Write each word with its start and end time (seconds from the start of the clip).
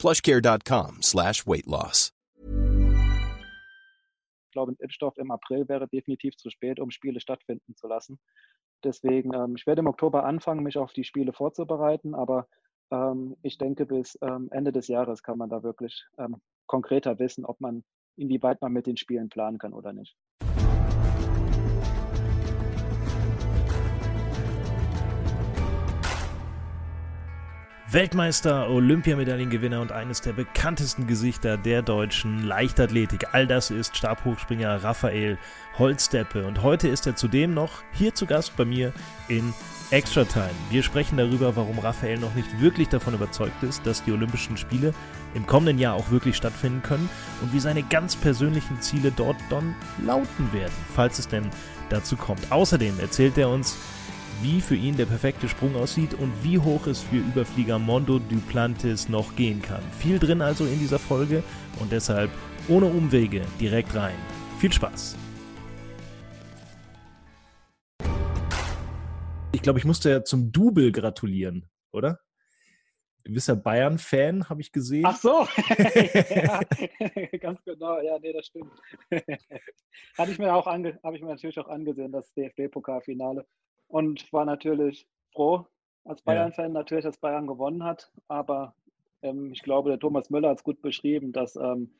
plushcare.com 0.00 1.02
slash 1.02 1.46
weight 1.46 1.66
loss. 1.66 2.12
Ich 4.46 4.52
glaube, 4.52 4.72
ein 4.72 4.76
Impfstoff 4.80 5.16
im 5.16 5.30
April 5.30 5.68
wäre 5.68 5.86
definitiv 5.86 6.36
zu 6.36 6.50
spät, 6.50 6.80
um 6.80 6.90
Spiele 6.90 7.20
stattfinden 7.20 7.76
zu 7.76 7.86
lassen. 7.86 8.18
Deswegen, 8.82 9.32
ähm, 9.34 9.54
ich 9.56 9.66
werde 9.66 9.80
im 9.80 9.86
Oktober 9.86 10.24
anfangen, 10.24 10.64
mich 10.64 10.76
auf 10.78 10.92
die 10.92 11.04
Spiele 11.04 11.32
vorzubereiten, 11.32 12.14
aber 12.14 12.48
ähm, 12.90 13.36
ich 13.42 13.58
denke, 13.58 13.86
bis 13.86 14.18
ähm, 14.22 14.48
Ende 14.50 14.72
des 14.72 14.88
Jahres 14.88 15.22
kann 15.22 15.38
man 15.38 15.50
da 15.50 15.62
wirklich 15.62 16.04
ähm, 16.18 16.40
konkreter 16.66 17.18
wissen, 17.18 17.44
ob 17.44 17.60
man, 17.60 17.84
inwieweit 18.16 18.60
man 18.60 18.72
mit 18.72 18.86
den 18.86 18.96
Spielen 18.96 19.28
planen 19.28 19.58
kann 19.58 19.72
oder 19.72 19.92
nicht. 19.92 20.16
Weltmeister, 27.92 28.70
Olympiamedaillengewinner 28.70 29.80
und 29.80 29.90
eines 29.90 30.20
der 30.20 30.32
bekanntesten 30.32 31.08
Gesichter 31.08 31.56
der 31.56 31.82
deutschen 31.82 32.44
Leichtathletik. 32.44 33.34
All 33.34 33.48
das 33.48 33.72
ist 33.72 33.96
Stabhochspringer 33.96 34.84
Raphael 34.84 35.38
Holzdeppe. 35.76 36.46
Und 36.46 36.62
heute 36.62 36.86
ist 36.86 37.08
er 37.08 37.16
zudem 37.16 37.52
noch 37.52 37.82
hier 37.92 38.14
zu 38.14 38.26
Gast 38.26 38.56
bei 38.56 38.64
mir 38.64 38.92
in 39.26 39.52
Extra 39.90 40.22
Time. 40.22 40.54
Wir 40.70 40.84
sprechen 40.84 41.16
darüber, 41.16 41.56
warum 41.56 41.80
Raphael 41.80 42.18
noch 42.18 42.32
nicht 42.36 42.60
wirklich 42.60 42.88
davon 42.88 43.14
überzeugt 43.14 43.60
ist, 43.64 43.84
dass 43.84 44.04
die 44.04 44.12
Olympischen 44.12 44.56
Spiele 44.56 44.94
im 45.34 45.44
kommenden 45.48 45.80
Jahr 45.80 45.96
auch 45.96 46.12
wirklich 46.12 46.36
stattfinden 46.36 46.84
können 46.84 47.10
und 47.42 47.52
wie 47.52 47.58
seine 47.60 47.82
ganz 47.82 48.14
persönlichen 48.14 48.80
Ziele 48.80 49.10
dort 49.10 49.36
dann 49.48 49.74
lauten 50.06 50.52
werden, 50.52 50.74
falls 50.94 51.18
es 51.18 51.26
denn 51.26 51.50
dazu 51.88 52.16
kommt. 52.16 52.52
Außerdem 52.52 53.00
erzählt 53.00 53.36
er 53.36 53.48
uns, 53.48 53.76
wie 54.42 54.60
für 54.60 54.74
ihn 54.74 54.96
der 54.96 55.06
perfekte 55.06 55.48
Sprung 55.48 55.76
aussieht 55.76 56.14
und 56.14 56.32
wie 56.42 56.58
hoch 56.58 56.86
es 56.86 57.02
für 57.02 57.16
Überflieger 57.16 57.78
Mondo 57.78 58.18
Duplantis 58.18 59.08
noch 59.08 59.36
gehen 59.36 59.60
kann. 59.60 59.82
Viel 59.98 60.18
drin 60.18 60.40
also 60.40 60.64
in 60.64 60.78
dieser 60.78 60.98
Folge 60.98 61.42
und 61.78 61.92
deshalb 61.92 62.30
ohne 62.68 62.86
Umwege 62.86 63.42
direkt 63.60 63.94
rein. 63.94 64.16
Viel 64.58 64.72
Spaß! 64.72 65.16
Ich 69.52 69.62
glaube, 69.62 69.78
ich 69.78 69.84
musste 69.84 70.10
ja 70.10 70.24
zum 70.24 70.52
Double 70.52 70.90
gratulieren, 70.90 71.68
oder? 71.92 72.20
Du 73.24 73.34
bist 73.34 73.48
ja 73.48 73.54
Bayern-Fan, 73.54 74.48
habe 74.48 74.62
ich 74.62 74.72
gesehen. 74.72 75.04
Ach 75.06 75.16
so, 75.16 75.46
ja, 76.34 76.60
ganz 77.38 77.62
genau, 77.64 78.00
ja, 78.00 78.18
nee, 78.18 78.32
das 78.32 78.46
stimmt. 78.46 78.72
Hatte 80.16 80.32
ich 80.32 80.38
mir 80.38 80.54
auch 80.54 80.64
habe 80.64 80.88
ich 81.14 81.22
mir 81.22 81.28
natürlich 81.28 81.58
auch 81.58 81.68
angesehen, 81.68 82.12
das 82.12 82.32
DFB-Pokalfinale 82.32 83.44
und 83.90 84.32
war 84.32 84.44
natürlich 84.44 85.06
froh 85.32 85.66
als 86.04 86.22
Bayern-Fan 86.22 86.72
natürlich, 86.72 87.04
dass 87.04 87.18
Bayern 87.18 87.46
gewonnen 87.46 87.84
hat. 87.84 88.10
Aber 88.28 88.74
ähm, 89.22 89.52
ich 89.52 89.62
glaube, 89.62 89.90
der 89.90 89.98
Thomas 89.98 90.30
Müller 90.30 90.50
hat 90.50 90.58
es 90.58 90.64
gut 90.64 90.80
beschrieben, 90.80 91.32
dass 91.32 91.56
ähm, 91.56 91.90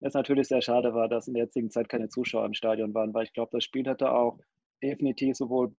es 0.00 0.14
natürlich 0.14 0.48
sehr 0.48 0.62
schade 0.62 0.94
war, 0.94 1.08
dass 1.08 1.26
in 1.26 1.34
der 1.34 1.44
jetzigen 1.44 1.70
Zeit 1.70 1.88
keine 1.88 2.08
Zuschauer 2.08 2.46
im 2.46 2.54
Stadion 2.54 2.94
waren, 2.94 3.12
weil 3.14 3.24
ich 3.24 3.32
glaube, 3.32 3.50
das 3.52 3.64
Spiel 3.64 3.86
hätte 3.86 4.12
auch 4.12 4.38
definitiv 4.82 5.36
sowohl 5.36 5.74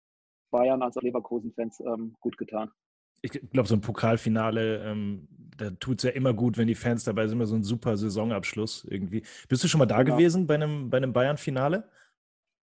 Bayern 0.51 0.83
als 0.83 0.97
auch 0.97 1.03
Leverkusen-Fans 1.03 1.81
ähm, 1.81 2.17
gut 2.21 2.37
getan. 2.37 2.71
Ich 3.21 3.33
glaube, 3.33 3.69
so 3.69 3.75
ein 3.75 3.81
Pokalfinale, 3.81 4.85
ähm, 4.85 5.29
da 5.57 5.71
tut 5.71 5.99
es 5.99 6.05
ja 6.05 6.11
immer 6.11 6.33
gut, 6.33 6.57
wenn 6.57 6.69
die 6.69 6.75
Fans 6.75 7.05
dabei 7.05 7.27
sind, 7.27 7.39
immer 7.39 7.47
so 7.47 7.57
ein 7.57 7.65
super 7.65 7.97
Saisonabschluss 7.97 8.85
irgendwie. 8.85 9.23
Bist 9.49 9.63
du 9.63 9.69
schon 9.69 9.81
mal 9.81 9.87
da 9.87 10.03
genau. 10.03 10.17
gewesen 10.17 10.47
bei 10.47 10.55
einem, 10.55 10.89
bei 10.89 10.97
einem 10.97 11.13
Bayern-Finale? 11.13 11.89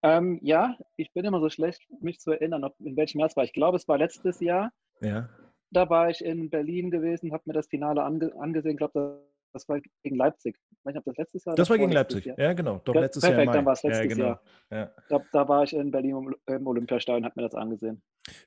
Ähm, 0.03 0.39
ja, 0.41 0.77
ich 0.97 1.13
bin 1.13 1.23
immer 1.23 1.39
so 1.39 1.49
schlecht, 1.49 1.81
mich 2.01 2.19
zu 2.19 2.31
erinnern, 2.31 2.65
ob, 2.65 2.75
in 2.79 2.97
welchem 2.97 3.19
Jahr 3.19 3.29
es 3.29 3.37
war. 3.37 3.45
Ich 3.45 3.53
glaube, 3.53 3.77
es 3.77 3.87
war 3.87 3.97
letztes 3.97 4.41
Jahr. 4.41 4.71
Ja. 5.01 5.29
Da 5.71 5.89
war 5.89 6.09
ich 6.09 6.23
in 6.23 6.49
Berlin 6.49 6.91
gewesen, 6.91 7.31
habe 7.31 7.43
mir 7.45 7.53
das 7.53 7.67
Finale 7.67 8.03
ange 8.03 8.31
angesehen. 8.37 8.73
Ich 8.73 8.77
glaube, 8.77 9.23
das 9.53 9.69
war 9.69 9.79
gegen 10.03 10.15
Leipzig. 10.17 10.57
Ich 10.71 10.85
weiß 10.85 10.93
nicht, 10.93 10.99
ob 10.99 11.05
das 11.05 11.17
letztes 11.17 11.45
Jahr 11.45 11.55
Das 11.55 11.69
war 11.69 11.77
gegen 11.77 11.91
Leipzig, 11.91 12.25
Jahr. 12.25 12.37
ja, 12.37 12.53
genau. 12.53 12.81
Doch, 12.83 12.95
letztes 12.95 13.23
Perfekt, 13.23 13.45
Jahr 13.45 13.53
dann 13.55 13.65
war 13.65 13.73
es 13.73 13.83
letztes 13.83 14.03
ja, 14.03 14.13
genau. 14.13 14.25
Jahr. 14.25 14.41
Ja. 14.71 14.91
Da, 15.09 15.25
da, 15.31 15.47
war 15.47 15.63
ich 15.63 15.73
in 15.73 15.89
Berlin 15.89 16.35
im 16.47 16.67
Olympiastadion 16.67 17.23
und 17.23 17.25
habe 17.25 17.39
mir 17.39 17.47
das 17.47 17.55
angesehen. 17.55 18.01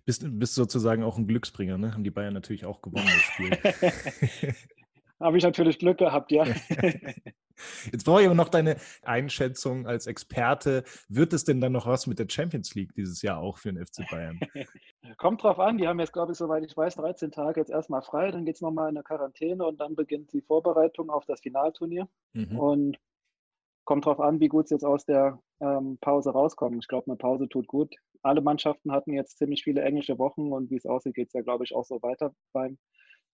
Bist, 0.05 0.27
bist 0.39 0.55
sozusagen 0.55 1.03
auch 1.05 1.17
ein 1.17 1.27
Glücksbringer, 1.27 1.79
ne? 1.79 1.95
Haben 1.95 2.05
die 2.05 2.11
Bayern 2.11 2.35
natürlich 2.35 2.67
auch 2.67 2.83
gewonnen, 2.83 3.07
das 3.07 3.23
Spiel. 3.23 4.55
Habe 5.21 5.39
ich 5.39 5.45
natürlich 5.45 5.79
Glück 5.79 5.99
gehabt, 5.99 6.31
ja. 6.31 6.45
Jetzt 7.91 8.05
brauche 8.05 8.21
ich 8.21 8.27
aber 8.27 8.35
noch 8.35 8.51
deine 8.51 8.77
Einschätzung 9.03 9.87
als 9.87 10.07
Experte. 10.07 10.85
Wird 11.09 11.33
es 11.33 11.45
denn 11.45 11.61
dann 11.61 11.73
noch 11.73 11.87
was 11.87 12.07
mit 12.07 12.19
der 12.19 12.29
Champions 12.29 12.75
League 12.75 12.93
dieses 12.95 13.23
Jahr 13.23 13.39
auch 13.39 13.59
für 13.59 13.73
den 13.73 13.85
FC 13.85 14.09
Bayern? 14.11 14.39
Kommt 15.17 15.43
drauf 15.43 15.59
an. 15.59 15.79
Die 15.79 15.89
haben 15.89 15.99
jetzt, 16.01 16.13
glaube 16.13 16.33
ich, 16.33 16.39
soweit 16.39 16.65
ich 16.65 16.77
weiß, 16.77 16.97
13 16.97 17.31
Tage 17.31 17.61
jetzt 17.61 17.71
erstmal 17.71 18.03
frei. 18.03 18.31
Dann 18.31 18.45
geht 18.45 18.57
es 18.57 18.61
nochmal 18.61 18.91
in 18.91 18.97
eine 18.97 19.05
Quarantäne 19.05 19.65
und 19.65 19.81
dann 19.81 19.97
beginnt 19.97 20.33
die 20.33 20.43
Vorbereitung 20.43 21.09
auf 21.09 21.25
das 21.25 21.41
Finalturnier. 21.41 22.09
Mhm. 22.35 22.59
Und 22.59 22.99
kommt 23.85 24.05
drauf 24.05 24.21
an, 24.21 24.41
wie 24.41 24.49
gut 24.49 24.69
sie 24.69 24.75
jetzt 24.75 24.85
aus 24.85 25.07
der 25.07 25.41
ähm, 25.61 25.97
Pause 26.01 26.31
rauskommen. 26.31 26.81
Ich 26.81 26.89
glaube, 26.89 27.07
eine 27.07 27.17
Pause 27.17 27.49
tut 27.49 27.69
gut. 27.69 27.95
Alle 28.23 28.43
Mannschaften 28.43 28.93
hatten 28.93 29.13
jetzt 29.13 29.39
ziemlich 29.39 29.63
viele 29.63 29.83
englische 29.83 30.19
Wochen 30.19 30.53
und 30.53 30.71
wie 30.71 30.77
es 30.77 30.87
aussieht, 30.87 31.15
geht 31.15 31.29
es 31.29 31.33
ja, 31.33 31.43
glaube 31.43 31.65
ich, 31.65 31.75
auch 31.75 31.85
so 31.85 32.03
weiter 32.03 32.35
beim, 32.53 32.79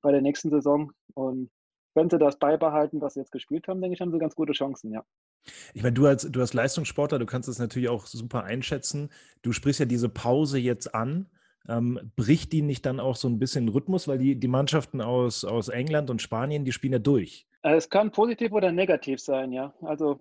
bei 0.03 0.13
der 0.13 0.21
nächsten 0.21 0.51
Saison. 0.51 0.93
Und 1.15 1.51
wenn 1.95 2.11
sie 2.11 2.19
das 2.19 2.39
beibehalten, 2.39 3.01
was 3.01 3.15
sie 3.15 3.21
jetzt 3.21 3.33
gespielt 3.33 3.69
haben, 3.69 3.81
denke 3.81 3.95
ich, 3.95 4.01
haben 4.01 4.13
sie 4.13 4.19
ganz 4.19 4.35
gute 4.35 4.53
Chancen, 4.53 4.93
ja. 4.93 5.05
Ich 5.75 5.83
meine, 5.83 5.95
du 5.95 6.07
als, 6.07 6.31
du 6.31 6.41
als 6.41 6.55
Leistungssportler, 6.55 7.19
du 7.19 7.27
kannst 7.27 7.49
das 7.49 7.59
natürlich 7.59 7.89
auch 7.89 8.07
super 8.07 8.45
einschätzen. 8.45 9.11
Du 9.43 9.53
sprichst 9.53 9.81
ja 9.81 9.87
diese 9.87 10.09
Pause 10.09 10.59
jetzt 10.59 10.95
an. 10.95 11.27
Ähm, 11.69 12.13
bricht 12.17 12.53
die 12.53 12.63
nicht 12.63 12.85
dann 12.87 12.99
auch 12.99 13.15
so 13.15 13.29
ein 13.29 13.39
bisschen 13.39 13.69
Rhythmus, 13.69 14.09
weil 14.09 14.19
die, 14.19 14.35
die 14.35 14.49
Mannschaften 14.49 15.01
aus, 15.01 15.45
aus 15.45 15.69
England 15.69 16.11
und 16.11 16.21
Spanien, 16.21 16.65
die 16.65 16.73
spielen 16.73 16.95
ja 16.95 16.99
durch. 16.99 17.47
Äh, 17.63 17.77
es 17.77 17.89
kann 17.89 18.11
positiv 18.11 18.51
oder 18.53 18.73
negativ 18.73 19.21
sein, 19.21 19.53
ja. 19.53 19.73
Also 19.81 20.21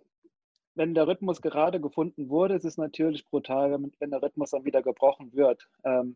wenn 0.76 0.94
der 0.94 1.08
Rhythmus 1.08 1.42
gerade 1.42 1.82
gefunden 1.82 2.30
wurde, 2.30 2.56
ist 2.56 2.66
es 2.66 2.78
natürlich 2.78 3.26
brutal, 3.28 3.72
wenn 4.00 4.12
der 4.12 4.22
Rhythmus 4.22 4.52
dann 4.52 4.66
wieder 4.66 4.82
gebrochen 4.84 5.34
wird. 5.34 5.68
Ähm, 5.84 6.16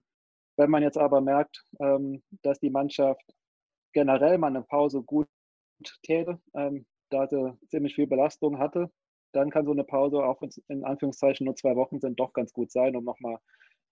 wenn 0.57 0.69
man 0.69 0.83
jetzt 0.83 0.97
aber 0.97 1.22
merkt, 1.22 1.66
ähm, 1.79 2.23
dass 2.43 2.59
die 2.59 2.69
Mannschaft 2.69 3.25
generell 3.93 4.37
mal 4.37 4.47
eine 4.47 4.61
Pause 4.61 5.01
gut 5.01 5.27
täte, 6.03 6.39
ähm, 6.53 6.85
da 7.09 7.27
sie 7.27 7.57
ziemlich 7.67 7.95
viel 7.95 8.07
Belastung 8.07 8.59
hatte, 8.59 8.89
dann 9.31 9.49
kann 9.49 9.65
so 9.65 9.71
eine 9.71 9.83
Pause, 9.83 10.23
auch 10.23 10.41
in 10.67 10.83
Anführungszeichen 10.83 11.45
nur 11.45 11.55
zwei 11.55 11.75
Wochen 11.75 11.99
sind, 11.99 12.19
doch 12.19 12.33
ganz 12.33 12.53
gut 12.53 12.71
sein, 12.71 12.95
um 12.95 13.03
nochmal 13.03 13.37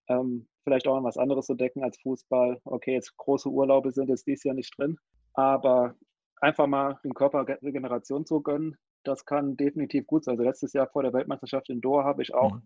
ähm, 0.07 0.47
vielleicht 0.63 0.88
auch 0.88 0.95
noch 0.95 1.03
was 1.03 1.17
anderes 1.17 1.45
zu 1.45 1.55
decken 1.55 1.83
als 1.83 1.99
Fußball. 2.01 2.59
Okay, 2.63 2.94
jetzt 2.94 3.16
große 3.17 3.49
Urlaube 3.49 3.91
sind 3.91 4.09
jetzt 4.09 4.27
dieses 4.27 4.44
Jahr 4.44 4.55
nicht 4.55 4.77
drin, 4.77 4.97
aber 5.33 5.95
einfach 6.41 6.67
mal 6.67 6.99
dem 7.03 7.13
Körper 7.13 7.45
Regeneration 7.47 8.25
zu 8.25 8.41
gönnen, 8.41 8.75
das 9.03 9.25
kann 9.25 9.57
definitiv 9.57 10.07
gut 10.07 10.23
sein. 10.23 10.33
Also 10.33 10.44
letztes 10.44 10.73
Jahr 10.73 10.88
vor 10.88 11.03
der 11.03 11.13
Weltmeisterschaft 11.13 11.69
in 11.69 11.81
Doha 11.81 12.03
habe 12.03 12.21
ich 12.21 12.33
auch 12.33 12.53
mhm. 12.53 12.61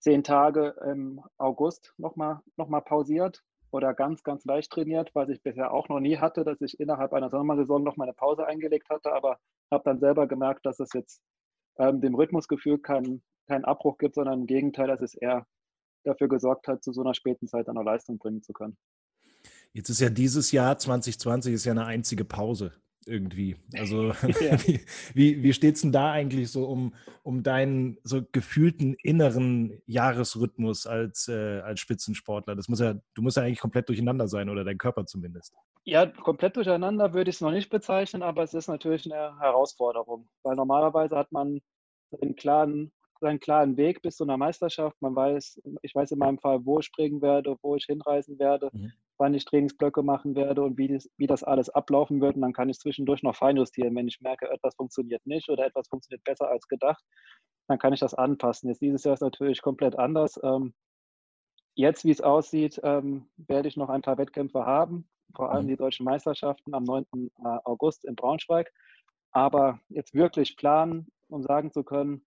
zehn 0.00 0.24
Tage 0.24 0.74
im 0.84 1.20
August 1.38 1.94
nochmal 1.96 2.40
noch 2.56 2.68
mal 2.68 2.80
pausiert 2.80 3.42
oder 3.70 3.94
ganz, 3.94 4.22
ganz 4.22 4.44
leicht 4.44 4.70
trainiert, 4.70 5.10
was 5.14 5.28
ich 5.28 5.42
bisher 5.42 5.72
auch 5.72 5.88
noch 5.88 6.00
nie 6.00 6.18
hatte, 6.18 6.44
dass 6.44 6.60
ich 6.60 6.78
innerhalb 6.80 7.12
einer 7.12 7.30
Sommersaison 7.30 7.82
noch 7.82 7.96
mal 7.96 8.04
eine 8.04 8.14
Pause 8.14 8.46
eingelegt 8.46 8.88
hatte, 8.90 9.12
aber 9.12 9.38
habe 9.70 9.82
dann 9.84 9.98
selber 9.98 10.26
gemerkt, 10.26 10.64
dass 10.66 10.80
es 10.80 10.92
jetzt 10.92 11.20
ähm, 11.78 12.00
dem 12.00 12.14
Rhythmusgefühl 12.14 12.78
keinen 12.78 13.22
kein 13.46 13.64
Abbruch 13.64 13.98
gibt, 13.98 14.16
sondern 14.16 14.40
im 14.40 14.46
Gegenteil, 14.46 14.88
dass 14.88 15.00
es 15.00 15.14
eher 15.14 15.46
dafür 16.04 16.28
gesorgt 16.28 16.68
hat, 16.68 16.82
zu 16.82 16.92
so 16.92 17.02
einer 17.02 17.14
späten 17.14 17.46
Zeit 17.46 17.68
noch 17.68 17.82
Leistung 17.82 18.18
bringen 18.18 18.42
zu 18.42 18.52
können. 18.52 18.76
Jetzt 19.72 19.88
ist 19.88 20.00
ja 20.00 20.08
dieses 20.08 20.52
Jahr 20.52 20.78
2020 20.78 21.54
ist 21.54 21.64
ja 21.64 21.72
eine 21.72 21.86
einzige 21.86 22.24
Pause 22.24 22.72
irgendwie. 23.06 23.56
Also 23.74 24.08
ja. 24.40 24.58
wie, 24.66 24.80
wie, 25.14 25.42
wie 25.42 25.52
steht 25.52 25.76
es 25.76 25.82
denn 25.82 25.92
da 25.92 26.10
eigentlich 26.12 26.50
so 26.50 26.66
um, 26.66 26.94
um 27.22 27.42
deinen 27.42 27.98
so 28.02 28.22
gefühlten 28.32 28.94
inneren 29.02 29.80
Jahresrhythmus 29.86 30.86
als, 30.86 31.28
äh, 31.28 31.60
als 31.60 31.80
Spitzensportler? 31.80 32.54
Das 32.56 32.68
muss 32.68 32.80
ja, 32.80 32.94
du 33.14 33.22
musst 33.22 33.36
ja 33.36 33.42
eigentlich 33.42 33.60
komplett 33.60 33.88
durcheinander 33.88 34.28
sein 34.28 34.48
oder 34.48 34.64
dein 34.64 34.78
Körper 34.78 35.06
zumindest. 35.06 35.54
Ja, 35.84 36.06
komplett 36.06 36.56
durcheinander 36.56 37.14
würde 37.14 37.30
ich 37.30 37.36
es 37.36 37.40
noch 37.40 37.52
nicht 37.52 37.70
bezeichnen, 37.70 38.22
aber 38.22 38.42
es 38.42 38.54
ist 38.54 38.68
natürlich 38.68 39.10
eine 39.10 39.38
Herausforderung, 39.38 40.28
weil 40.42 40.56
normalerweise 40.56 41.16
hat 41.16 41.32
man 41.32 41.60
einen 42.20 42.36
klaren 42.36 42.92
seinen 43.20 43.40
klaren 43.40 43.76
Weg 43.76 44.02
bis 44.02 44.16
zu 44.16 44.24
einer 44.24 44.36
Meisterschaft. 44.36 45.00
Man 45.00 45.14
weiß, 45.16 45.60
ich 45.82 45.94
weiß 45.94 46.10
in 46.10 46.18
meinem 46.18 46.38
Fall, 46.38 46.64
wo 46.64 46.80
ich 46.80 46.86
springen 46.86 47.22
werde, 47.22 47.56
wo 47.62 47.76
ich 47.76 47.86
hinreisen 47.86 48.38
werde, 48.38 48.70
mhm. 48.72 48.92
Wann 49.18 49.34
ich 49.34 49.44
Trainingsblöcke 49.44 50.02
machen 50.02 50.34
werde 50.34 50.62
und 50.62 50.78
wie 50.78 50.88
das, 50.88 51.08
wie 51.16 51.26
das 51.26 51.42
alles 51.42 51.70
ablaufen 51.70 52.20
wird. 52.20 52.36
Und 52.36 52.42
dann 52.42 52.52
kann 52.52 52.68
ich 52.68 52.78
zwischendurch 52.78 53.22
noch 53.22 53.36
feinjustieren, 53.36 53.94
wenn 53.94 54.08
ich 54.08 54.20
merke, 54.20 54.50
etwas 54.50 54.74
funktioniert 54.74 55.24
nicht 55.26 55.48
oder 55.48 55.66
etwas 55.66 55.88
funktioniert 55.88 56.24
besser 56.24 56.48
als 56.48 56.68
gedacht. 56.68 57.02
Dann 57.68 57.78
kann 57.78 57.92
ich 57.92 58.00
das 58.00 58.14
anpassen. 58.14 58.68
Jetzt 58.68 58.82
dieses 58.82 59.04
Jahr 59.04 59.14
ist 59.14 59.20
natürlich 59.20 59.62
komplett 59.62 59.98
anders. 59.98 60.38
Ähm, 60.42 60.74
jetzt, 61.74 62.04
wie 62.04 62.10
es 62.10 62.20
aussieht, 62.20 62.80
ähm, 62.82 63.28
werde 63.36 63.68
ich 63.68 63.76
noch 63.76 63.88
ein 63.88 64.02
paar 64.02 64.18
Wettkämpfe 64.18 64.64
haben, 64.64 65.08
vor 65.34 65.52
allem 65.52 65.64
mhm. 65.64 65.70
die 65.70 65.76
deutschen 65.76 66.04
Meisterschaften 66.04 66.74
am 66.74 66.84
9. 66.84 67.04
Äh, 67.12 67.28
August 67.64 68.04
in 68.04 68.16
Braunschweig. 68.16 68.72
Aber 69.32 69.80
jetzt 69.88 70.14
wirklich 70.14 70.56
planen, 70.56 71.08
um 71.28 71.42
sagen 71.42 71.72
zu 71.72 71.84
können, 71.84 72.24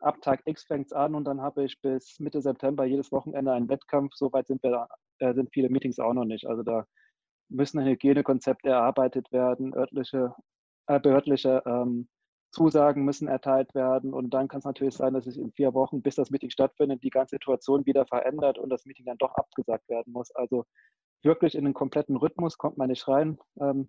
ab 0.00 0.20
Tag 0.22 0.42
X 0.46 0.64
fängt 0.64 0.86
es 0.86 0.92
an 0.92 1.14
und 1.14 1.24
dann 1.24 1.40
habe 1.40 1.64
ich 1.64 1.80
bis 1.80 2.18
Mitte 2.18 2.40
September 2.40 2.84
jedes 2.84 3.12
Wochenende 3.12 3.52
einen 3.52 3.68
Wettkampf. 3.68 4.14
Soweit 4.14 4.46
sind 4.46 4.62
wir, 4.62 4.88
äh, 5.20 5.34
sind 5.34 5.50
viele 5.52 5.70
Meetings 5.70 5.98
auch 5.98 6.14
noch 6.14 6.24
nicht. 6.24 6.46
Also 6.46 6.62
da 6.62 6.86
müssen 7.48 7.84
Hygienekonzepte 7.84 8.68
erarbeitet 8.68 9.30
werden, 9.32 9.74
örtliche, 9.74 10.34
äh, 10.86 11.00
behördliche 11.00 11.62
ähm, 11.66 12.08
Zusagen 12.52 13.04
müssen 13.04 13.28
erteilt 13.28 13.74
werden 13.74 14.12
und 14.12 14.30
dann 14.30 14.48
kann 14.48 14.58
es 14.58 14.64
natürlich 14.64 14.94
sein, 14.94 15.14
dass 15.14 15.24
sich 15.24 15.38
in 15.38 15.52
vier 15.52 15.72
Wochen, 15.72 16.02
bis 16.02 16.16
das 16.16 16.30
Meeting 16.30 16.50
stattfindet, 16.50 17.02
die 17.04 17.10
ganze 17.10 17.36
Situation 17.36 17.86
wieder 17.86 18.06
verändert 18.06 18.58
und 18.58 18.70
das 18.70 18.86
Meeting 18.86 19.06
dann 19.06 19.18
doch 19.18 19.34
abgesagt 19.36 19.88
werden 19.88 20.12
muss. 20.12 20.32
Also 20.32 20.64
wirklich 21.22 21.54
in 21.54 21.64
den 21.64 21.74
kompletten 21.74 22.16
Rhythmus 22.16 22.58
kommt 22.58 22.76
man 22.76 22.88
nicht 22.88 23.06
rein. 23.06 23.38
Ähm, 23.60 23.88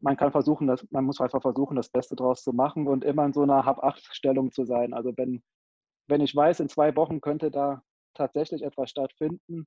man 0.00 0.16
kann 0.16 0.32
versuchen, 0.32 0.66
das, 0.66 0.86
man 0.90 1.04
muss 1.04 1.20
einfach 1.20 1.42
versuchen, 1.42 1.76
das 1.76 1.90
Beste 1.90 2.16
draus 2.16 2.42
zu 2.42 2.52
machen 2.52 2.86
und 2.86 3.04
immer 3.04 3.24
in 3.24 3.32
so 3.32 3.42
einer 3.42 3.64
Hab-Acht-Stellung 3.64 4.50
zu 4.52 4.64
sein. 4.64 4.94
Also 4.94 5.12
wenn, 5.16 5.42
wenn 6.06 6.20
ich 6.20 6.34
weiß, 6.34 6.60
in 6.60 6.68
zwei 6.68 6.94
Wochen 6.96 7.20
könnte 7.20 7.50
da 7.50 7.82
tatsächlich 8.14 8.62
etwas 8.62 8.90
stattfinden, 8.90 9.66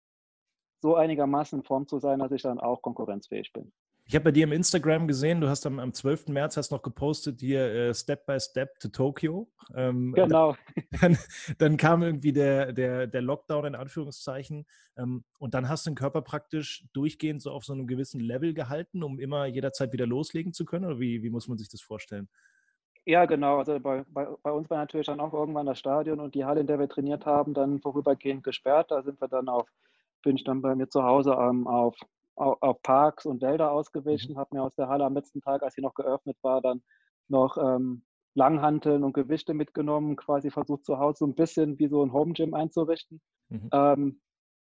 so 0.84 0.96
einigermaßen 0.96 1.60
in 1.60 1.66
Form 1.66 1.88
zu 1.88 1.98
sein, 1.98 2.20
dass 2.20 2.32
ich 2.32 2.42
dann 2.42 2.60
auch 2.60 2.82
konkurrenzfähig 2.82 3.54
bin. 3.54 3.72
Ich 4.06 4.16
habe 4.16 4.26
bei 4.26 4.32
dir 4.32 4.44
im 4.44 4.52
Instagram 4.52 5.08
gesehen, 5.08 5.40
du 5.40 5.48
hast 5.48 5.66
am, 5.66 5.80
am 5.80 5.94
12. 5.94 6.28
März 6.28 6.58
hast 6.58 6.72
noch 6.72 6.82
gepostet 6.82 7.40
hier 7.40 7.62
äh, 7.74 7.94
Step 7.94 8.26
by 8.26 8.38
Step 8.38 8.78
to 8.80 8.90
Tokyo. 8.90 9.50
Ähm, 9.74 10.12
genau. 10.14 10.56
Dann, 11.02 11.18
dann, 11.58 11.78
kam 11.78 12.04
irgendwie 12.04 12.34
der, 12.34 12.74
der, 12.74 13.08
der 13.08 13.22
Lockdown 13.22 13.66
in 13.66 13.76
Anführungszeichen 13.76 14.66
ähm, 14.98 15.24
und 15.40 15.54
dann 15.54 15.70
hast 15.70 15.86
du 15.86 15.92
den 15.92 15.96
Körper 15.96 16.22
praktisch 16.22 16.86
durchgehend 16.94 17.42
so 17.42 17.52
auf 17.52 17.64
so 17.64 17.74
einem 17.74 17.88
gewissen 17.88 18.20
Level 18.20 18.54
gehalten, 18.54 19.04
um 19.04 19.20
immer 19.20 19.46
jederzeit 19.46 19.94
wieder 19.94 20.06
loslegen 20.06 20.52
zu 20.52 20.66
können? 20.66 20.86
Oder 20.86 21.00
wie, 21.00 21.24
wie 21.24 21.30
muss 21.30 21.48
man 21.48 21.58
sich 21.58 21.70
das 21.70 21.82
vorstellen? 21.82 22.28
Ja, 23.06 23.26
genau. 23.26 23.60
Also 23.60 23.80
bei, 23.80 24.04
bei, 24.08 24.28
bei 24.44 24.52
uns 24.52 24.70
war 24.70 24.78
natürlich 24.78 25.08
dann 25.08 25.20
auch 25.20 25.34
irgendwann 25.34 25.66
das 25.66 25.80
Stadion 25.80 26.20
und 26.20 26.36
die 26.36 26.46
Halle, 26.46 26.62
in 26.62 26.68
der 26.68 26.80
wir 26.80 26.90
trainiert 26.90 27.26
haben, 27.26 27.54
dann 27.54 27.80
vorübergehend 27.80 28.44
gesperrt. 28.44 28.92
Da 28.92 29.02
sind 29.02 29.20
wir 29.20 29.28
dann 29.28 29.50
auf, 29.50 29.68
bin 30.24 30.36
ich 30.36 30.44
dann 30.44 30.62
bei 30.62 30.76
mir 30.76 30.90
zu 30.90 31.04
Hause 31.04 31.38
ähm, 31.40 31.68
auf 31.68 31.96
auf 32.36 32.82
Parks 32.82 33.28
und 33.28 33.42
Wälder 33.42 33.72
ausgewichen, 33.72 34.34
mhm. 34.34 34.38
habe 34.40 34.56
mir 34.56 34.64
aus 34.64 34.74
der 34.76 34.88
Halle 34.88 35.06
am 35.06 35.14
letzten 35.14 35.42
Tag, 35.42 35.62
als 35.62 35.76
sie 35.76 35.82
noch 35.82 35.94
geöffnet 35.94 36.38
war, 36.42 36.62
dann 36.62 36.82
noch 37.28 37.58
ähm, 37.58 38.04
Langhanteln 38.36 39.04
und 39.04 39.14
Gewichte 39.14 39.54
mitgenommen, 39.54 40.16
quasi 40.16 40.50
versucht 40.50 40.86
zu 40.86 40.98
Hause 40.98 41.20
so 41.20 41.28
ein 41.28 41.36
bisschen 41.36 41.78
wie 41.78 41.88
so 41.88 42.04
ein 42.04 42.12
Home 42.12 42.34
Gym 42.34 42.54
einzurichten. 42.54 43.22
Mhm. 43.50 43.70
Ähm, 43.72 44.22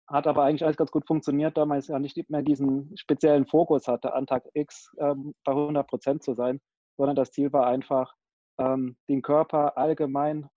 hat 0.07 0.25
aber 0.25 0.43
eigentlich 0.43 0.63
alles 0.63 0.77
ganz 0.77 0.91
gut 0.91 1.05
funktioniert, 1.05 1.57
da 1.57 1.65
man 1.65 1.81
ja 1.81 1.99
nicht 1.99 2.29
mehr 2.29 2.41
diesen 2.41 2.95
speziellen 2.97 3.45
Fokus 3.45 3.89
hatte, 3.89 4.13
an 4.13 4.25
Tag 4.25 4.45
X 4.53 4.89
ähm, 4.99 5.33
bei 5.43 5.51
100 5.51 5.85
Prozent 5.85 6.23
zu 6.23 6.33
sein, 6.33 6.61
sondern 6.95 7.17
das 7.17 7.31
Ziel 7.31 7.51
war 7.51 7.67
einfach, 7.67 8.13
ähm, 8.57 8.95
den 9.09 9.21
Körper 9.21 9.77
allgemein 9.77 10.47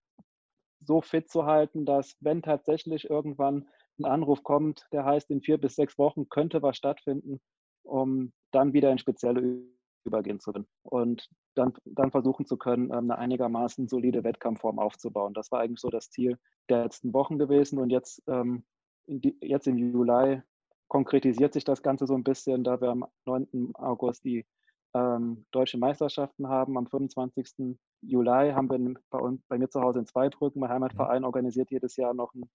so 0.82 1.00
fit 1.02 1.28
zu 1.28 1.46
halten, 1.46 1.84
dass 1.84 2.16
wenn 2.20 2.42
tatsächlich 2.42 3.10
irgendwann 3.10 3.68
ein 4.00 4.04
Anruf 4.04 4.42
kommt, 4.42 4.86
der 4.92 5.04
heißt, 5.04 5.30
in 5.30 5.42
vier 5.42 5.58
bis 5.58 5.76
sechs 5.76 5.98
Wochen 5.98 6.28
könnte 6.28 6.62
was 6.62 6.76
stattfinden, 6.76 7.40
um 7.82 8.32
dann 8.50 8.72
wieder 8.72 8.90
in 8.90 8.98
spezielle 8.98 9.62
übergehen 10.04 10.40
zu 10.40 10.52
können 10.52 10.66
und 10.82 11.28
dann, 11.54 11.74
dann 11.84 12.10
versuchen 12.10 12.46
zu 12.46 12.56
können, 12.56 12.86
ähm, 12.86 13.10
eine 13.10 13.18
einigermaßen 13.18 13.88
solide 13.88 14.24
Wettkampfform 14.24 14.78
aufzubauen. 14.78 15.34
Das 15.34 15.50
war 15.52 15.60
eigentlich 15.60 15.80
so 15.80 15.90
das 15.90 16.10
Ziel 16.10 16.38
der 16.68 16.84
letzten 16.84 17.12
Wochen 17.12 17.38
gewesen 17.38 17.78
und 17.78 17.90
jetzt, 17.90 18.22
ähm, 18.26 18.64
die, 19.06 19.36
jetzt 19.42 19.66
im 19.66 19.76
Juli 19.76 20.42
konkretisiert 20.88 21.52
sich 21.52 21.64
das 21.64 21.82
Ganze 21.82 22.06
so 22.06 22.14
ein 22.14 22.24
bisschen, 22.24 22.64
da 22.64 22.80
wir 22.80 22.90
am 22.90 23.04
9. 23.26 23.72
August 23.74 24.24
die 24.24 24.46
ähm, 24.94 25.44
deutsche 25.52 25.78
Meisterschaften 25.78 26.48
haben. 26.48 26.76
Am 26.76 26.86
25. 26.86 27.76
Juli 28.02 28.52
haben 28.52 28.70
wir 28.70 28.94
bei, 29.10 29.18
uns, 29.18 29.40
bei 29.48 29.58
mir 29.58 29.68
zu 29.68 29.80
Hause 29.80 30.00
in 30.00 30.06
Zweibrücken, 30.06 30.60
mein 30.60 30.70
Heimatverein, 30.70 31.24
organisiert 31.24 31.70
jedes 31.70 31.96
Jahr 31.96 32.14
noch 32.14 32.34
ein 32.34 32.50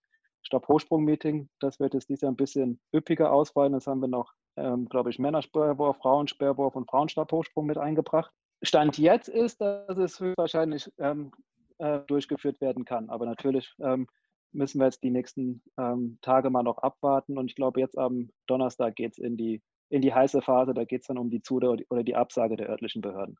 Stabhochsprung-Meeting. 0.45 1.49
Das 1.59 1.79
wird 1.79 1.93
jetzt 1.93 2.09
dieses 2.09 2.21
Jahr 2.21 2.31
ein 2.31 2.37
bisschen 2.37 2.79
üppiger 2.93 3.31
ausfallen. 3.31 3.73
Das 3.73 3.87
haben 3.87 4.01
wir 4.01 4.07
noch, 4.07 4.33
ähm, 4.57 4.87
glaube 4.87 5.09
ich, 5.09 5.19
Männersperrwurf, 5.19 5.97
Frauensperrwurf 5.97 6.75
und 6.75 6.89
Frauenstabhochsprung 6.89 7.65
mit 7.65 7.77
eingebracht. 7.77 8.31
Stand 8.61 8.97
jetzt 8.97 9.27
ist, 9.27 9.61
dass 9.61 9.97
es 9.97 10.19
höchstwahrscheinlich 10.19 10.91
ähm, 10.97 11.31
äh, 11.77 11.99
durchgeführt 12.07 12.61
werden 12.61 12.85
kann. 12.85 13.09
Aber 13.09 13.25
natürlich 13.25 13.73
ähm, 13.79 14.07
müssen 14.51 14.79
wir 14.79 14.85
jetzt 14.85 15.03
die 15.03 15.11
nächsten 15.11 15.61
ähm, 15.77 16.17
Tage 16.21 16.49
mal 16.49 16.63
noch 16.63 16.77
abwarten. 16.77 17.37
Und 17.37 17.49
ich 17.49 17.55
glaube, 17.55 17.79
jetzt 17.79 17.97
am 17.97 18.29
Donnerstag 18.47 18.95
geht 18.95 19.13
es 19.13 19.17
in 19.17 19.37
die, 19.37 19.61
in 19.89 20.01
die 20.01 20.13
heiße 20.13 20.41
Phase. 20.41 20.73
Da 20.73 20.85
geht 20.85 21.01
es 21.01 21.07
dann 21.07 21.17
um 21.17 21.29
die 21.29 21.41
Zu- 21.41 21.57
oder 21.57 22.03
die 22.03 22.15
Absage 22.15 22.55
der 22.55 22.69
örtlichen 22.69 23.01
Behörden. 23.01 23.37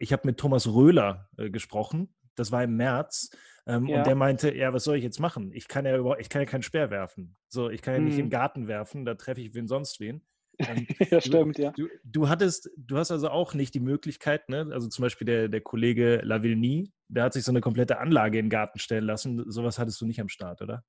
Ich 0.00 0.12
habe 0.12 0.22
mit 0.26 0.38
Thomas 0.38 0.72
Röhler 0.72 1.28
äh, 1.36 1.50
gesprochen. 1.50 2.14
Das 2.38 2.52
war 2.52 2.62
im 2.62 2.76
März. 2.76 3.30
Ähm, 3.66 3.86
ja. 3.86 3.98
Und 3.98 4.06
der 4.06 4.14
meinte, 4.14 4.54
ja, 4.54 4.72
was 4.72 4.84
soll 4.84 4.96
ich 4.96 5.04
jetzt 5.04 5.20
machen? 5.20 5.52
Ich 5.52 5.68
kann 5.68 5.84
ja 5.84 5.96
überhaupt, 5.96 6.20
ich 6.20 6.28
kann 6.28 6.40
ja 6.40 6.46
keinen 6.46 6.62
Speer 6.62 6.90
werfen. 6.90 7.36
So, 7.48 7.68
ich 7.68 7.82
kann 7.82 7.94
ja 7.94 8.00
nicht 8.00 8.14
hm. 8.14 8.20
in 8.20 8.26
den 8.26 8.30
Garten 8.30 8.68
werfen, 8.68 9.04
da 9.04 9.14
treffe 9.14 9.40
ich 9.40 9.54
wen 9.54 9.66
sonst 9.66 10.00
wen. 10.00 10.22
Ähm, 10.58 10.86
ja, 11.10 11.20
stimmt, 11.20 11.58
ja. 11.58 11.72
Du, 11.72 11.88
du, 12.02 12.28
hattest, 12.28 12.70
du 12.76 12.96
hast 12.96 13.10
also 13.10 13.28
auch 13.28 13.54
nicht 13.54 13.74
die 13.74 13.80
Möglichkeit, 13.80 14.48
ne? 14.48 14.68
also 14.72 14.88
zum 14.88 15.02
Beispiel 15.02 15.26
der, 15.26 15.48
der 15.48 15.60
Kollege 15.60 16.20
Lavigny, 16.22 16.92
der 17.08 17.24
hat 17.24 17.32
sich 17.32 17.44
so 17.44 17.52
eine 17.52 17.60
komplette 17.60 17.98
Anlage 17.98 18.38
in 18.38 18.46
den 18.46 18.50
Garten 18.50 18.78
stellen 18.78 19.04
lassen. 19.04 19.50
Sowas 19.50 19.78
hattest 19.78 20.00
du 20.00 20.06
nicht 20.06 20.20
am 20.20 20.28
Start, 20.28 20.62
oder? 20.62 20.84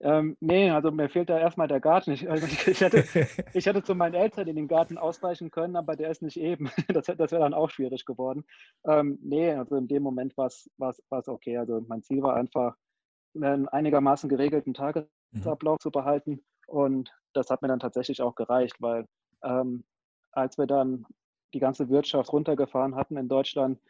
Ähm, 0.00 0.36
nee, 0.40 0.70
also 0.70 0.90
mir 0.90 1.08
fehlt 1.08 1.30
da 1.30 1.38
erstmal 1.38 1.68
der 1.68 1.80
Garten. 1.80 2.12
Ich, 2.12 2.28
also 2.28 2.46
ich, 2.46 2.80
hätte, 2.80 3.04
ich 3.54 3.66
hätte 3.66 3.82
zu 3.82 3.94
meinen 3.94 4.14
Eltern 4.14 4.48
in 4.48 4.56
den 4.56 4.68
Garten 4.68 4.98
ausweichen 4.98 5.50
können, 5.50 5.76
aber 5.76 5.96
der 5.96 6.10
ist 6.10 6.22
nicht 6.22 6.38
eben. 6.38 6.70
Das, 6.88 7.06
das 7.06 7.32
wäre 7.32 7.42
dann 7.42 7.54
auch 7.54 7.70
schwierig 7.70 8.04
geworden. 8.04 8.44
Ähm, 8.86 9.18
nee, 9.22 9.52
also 9.52 9.76
in 9.76 9.88
dem 9.88 10.02
Moment 10.02 10.36
war 10.36 10.46
es 10.46 10.68
okay. 11.28 11.58
Also 11.58 11.82
mein 11.86 12.02
Ziel 12.02 12.22
war 12.22 12.36
einfach, 12.36 12.76
einen 13.34 13.68
einigermaßen 13.68 14.28
geregelten 14.28 14.70
mhm. 14.70 15.06
Tagesablauf 15.32 15.78
mhm. 15.78 15.82
zu 15.82 15.90
behalten. 15.90 16.44
Und 16.66 17.12
das 17.32 17.50
hat 17.50 17.62
mir 17.62 17.68
dann 17.68 17.80
tatsächlich 17.80 18.22
auch 18.22 18.34
gereicht, 18.34 18.76
weil 18.80 19.06
ähm, 19.42 19.84
als 20.32 20.58
wir 20.58 20.66
dann 20.66 21.06
die 21.52 21.60
ganze 21.60 21.88
Wirtschaft 21.88 22.32
runtergefahren 22.32 22.96
hatten 22.96 23.16
in 23.16 23.28
Deutschland, 23.28 23.80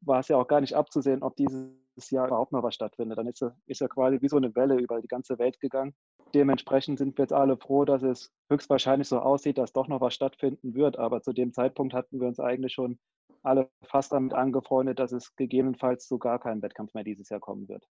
war 0.00 0.20
es 0.20 0.28
ja 0.28 0.36
auch 0.36 0.48
gar 0.48 0.60
nicht 0.60 0.74
abzusehen, 0.74 1.22
ob 1.22 1.36
dieses 1.36 1.68
Jahr 2.10 2.26
überhaupt 2.26 2.52
noch 2.52 2.62
was 2.62 2.74
stattfindet. 2.74 3.18
Dann 3.18 3.26
ist 3.26 3.42
er, 3.42 3.56
ist 3.66 3.88
quasi 3.88 4.20
wie 4.20 4.28
so 4.28 4.36
eine 4.36 4.54
Welle 4.54 4.76
über 4.76 5.00
die 5.00 5.08
ganze 5.08 5.38
Welt 5.38 5.60
gegangen. 5.60 5.94
Dementsprechend 6.34 6.98
sind 6.98 7.16
wir 7.16 7.24
jetzt 7.24 7.32
alle 7.32 7.56
froh, 7.56 7.84
dass 7.84 8.02
es 8.02 8.32
höchstwahrscheinlich 8.50 9.08
so 9.08 9.20
aussieht, 9.20 9.58
dass 9.58 9.72
doch 9.72 9.88
noch 9.88 10.00
was 10.00 10.14
stattfinden 10.14 10.74
wird. 10.74 10.98
Aber 10.98 11.22
zu 11.22 11.32
dem 11.32 11.52
Zeitpunkt 11.52 11.94
hatten 11.94 12.20
wir 12.20 12.26
uns 12.26 12.40
eigentlich 12.40 12.72
schon 12.72 12.98
alle 13.42 13.70
fast 13.84 14.12
damit 14.12 14.32
angefreundet, 14.32 14.98
dass 14.98 15.12
es 15.12 15.36
gegebenenfalls 15.36 16.08
zu 16.08 16.18
gar 16.18 16.40
keinem 16.40 16.62
Wettkampf 16.62 16.94
mehr 16.94 17.04
dieses 17.04 17.28
Jahr 17.28 17.40
kommen 17.40 17.68
wird. 17.68 17.86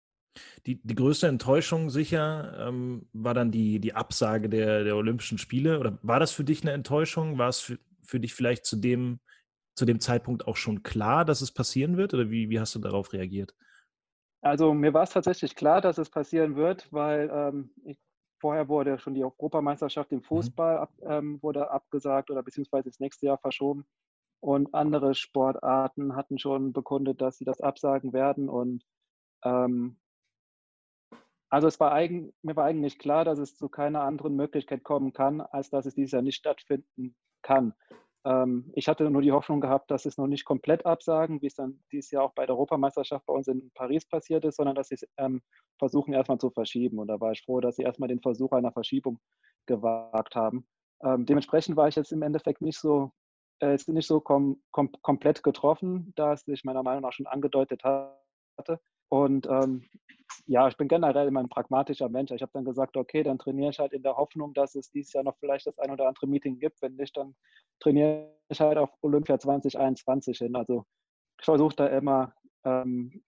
Die, 0.65 0.79
die 0.83 0.95
größte 0.95 1.27
Enttäuschung 1.27 1.89
sicher 1.89 2.67
ähm, 2.67 3.07
war 3.13 3.33
dann 3.33 3.51
die, 3.51 3.79
die 3.79 3.93
Absage 3.93 4.47
der, 4.47 4.83
der 4.83 4.95
Olympischen 4.95 5.37
Spiele. 5.37 5.79
Oder 5.79 5.97
war 6.01 6.19
das 6.19 6.31
für 6.31 6.43
dich 6.43 6.61
eine 6.61 6.71
Enttäuschung? 6.71 7.37
War 7.37 7.49
es 7.49 7.59
für, 7.59 7.79
für 8.03 8.19
dich 8.19 8.33
vielleicht 8.33 8.65
zu 8.65 8.77
dem, 8.77 9.19
zu 9.75 9.85
dem 9.85 9.99
Zeitpunkt 9.99 10.47
auch 10.47 10.55
schon 10.55 10.83
klar, 10.83 11.25
dass 11.25 11.41
es 11.41 11.51
passieren 11.51 11.97
wird? 11.97 12.13
Oder 12.13 12.29
wie, 12.29 12.49
wie 12.49 12.59
hast 12.59 12.75
du 12.75 12.79
darauf 12.79 13.11
reagiert? 13.13 13.55
Also 14.41 14.73
mir 14.73 14.93
war 14.93 15.03
es 15.03 15.11
tatsächlich 15.11 15.55
klar, 15.55 15.81
dass 15.81 15.97
es 15.97 16.09
passieren 16.09 16.55
wird, 16.55 16.91
weil 16.91 17.29
ähm, 17.31 17.71
ich, 17.83 17.99
vorher 18.39 18.69
wurde 18.69 18.97
schon 18.99 19.13
die 19.13 19.23
Europameisterschaft 19.23 20.11
im 20.11 20.19
mhm. 20.19 20.23
Fußball 20.23 20.77
ab, 20.77 20.91
ähm, 21.01 21.41
wurde 21.41 21.69
abgesagt 21.71 22.31
oder 22.31 22.43
beziehungsweise 22.43 22.89
das 22.89 22.99
nächste 22.99 23.25
Jahr 23.25 23.37
verschoben. 23.37 23.85
Und 24.41 24.73
andere 24.73 25.15
Sportarten 25.15 26.15
hatten 26.15 26.39
schon 26.39 26.71
bekundet, 26.71 27.21
dass 27.21 27.37
sie 27.37 27.45
das 27.45 27.59
absagen 27.59 28.13
werden. 28.13 28.47
Und 28.47 28.85
ähm, 29.43 29.99
also 31.49 31.67
es 31.67 31.79
war 31.79 31.91
eigen, 31.91 32.31
mir 32.41 32.55
war 32.55 32.65
eigentlich 32.65 32.99
klar, 32.99 33.25
dass 33.25 33.39
es 33.39 33.55
zu 33.55 33.67
keiner 33.67 34.03
anderen 34.03 34.35
Möglichkeit 34.37 34.83
kommen 34.83 35.11
kann, 35.11 35.41
als 35.41 35.69
dass 35.69 35.85
es 35.85 35.95
dieses 35.95 36.11
Jahr 36.11 36.21
nicht 36.21 36.37
stattfinden 36.37 37.15
kann. 37.41 37.73
Ähm, 38.25 38.71
ich 38.75 38.87
hatte 38.87 39.09
nur 39.09 39.21
die 39.21 39.31
Hoffnung 39.31 39.61
gehabt, 39.61 39.91
dass 39.91 40.05
es 40.05 40.17
noch 40.17 40.27
nicht 40.27 40.45
komplett 40.45 40.85
absagen, 40.85 41.41
wie 41.41 41.47
es 41.47 41.55
dann 41.55 41.81
dieses 41.91 42.11
Jahr 42.11 42.23
auch 42.23 42.33
bei 42.33 42.45
der 42.45 42.55
Europameisterschaft 42.55 43.25
bei 43.25 43.33
uns 43.33 43.47
in 43.47 43.71
Paris 43.73 44.05
passiert 44.05 44.45
ist, 44.45 44.57
sondern 44.57 44.75
dass 44.75 44.89
sie 44.89 44.95
es 44.95 45.07
ähm, 45.17 45.41
versuchen 45.77 46.13
erstmal 46.13 46.37
zu 46.37 46.49
verschieben. 46.49 46.99
Und 46.99 47.07
da 47.07 47.19
war 47.19 47.31
ich 47.31 47.41
froh, 47.43 47.59
dass 47.59 47.77
sie 47.77 47.83
erstmal 47.83 48.09
den 48.09 48.21
Versuch 48.21 48.51
einer 48.51 48.71
Verschiebung 48.71 49.19
gewagt 49.65 50.35
haben. 50.35 50.67
Ähm, 51.03 51.25
dementsprechend 51.25 51.77
war 51.77 51.87
ich 51.87 51.95
jetzt 51.95 52.11
im 52.11 52.21
Endeffekt 52.21 52.61
nicht 52.61 52.77
so, 52.77 53.11
äh, 53.61 53.77
nicht 53.87 54.07
so 54.07 54.19
kom 54.19 54.61
kom 54.71 54.91
komplett 55.01 55.43
getroffen, 55.43 56.11
da 56.15 56.33
es 56.33 56.41
sich 56.41 56.63
meiner 56.65 56.83
Meinung 56.83 57.03
nach 57.03 57.13
schon 57.13 57.27
angedeutet 57.27 57.83
hatte, 57.83 58.81
Und 59.09 59.47
ähm, 59.47 59.83
ja, 60.45 60.67
ich 60.67 60.77
bin 60.77 60.87
generell 60.87 61.27
immer 61.27 61.41
ein 61.41 61.49
pragmatischer 61.49 62.09
Mensch. 62.09 62.31
Ich 62.31 62.41
habe 62.41 62.51
dann 62.53 62.65
gesagt, 62.65 62.97
okay, 62.97 63.23
dann 63.23 63.39
trainiere 63.39 63.71
ich 63.71 63.79
halt 63.79 63.93
in 63.93 64.03
der 64.03 64.15
Hoffnung, 64.15 64.53
dass 64.53 64.75
es 64.75 64.91
dieses 64.91 65.13
Jahr 65.13 65.23
noch 65.23 65.37
vielleicht 65.39 65.67
das 65.67 65.77
ein 65.79 65.91
oder 65.91 66.07
andere 66.07 66.27
Meeting 66.27 66.59
gibt. 66.59 66.81
Wenn 66.81 66.95
nicht, 66.95 67.17
dann 67.17 67.35
trainiere 67.79 68.31
ich 68.49 68.61
halt 68.61 68.77
auf 68.77 68.91
Olympia 69.01 69.39
2021 69.39 70.37
hin. 70.37 70.55
Also 70.55 70.85
ich 71.39 71.45
versuche 71.45 71.75
da 71.75 71.87
immer 71.87 72.33
ähm, 72.63 73.23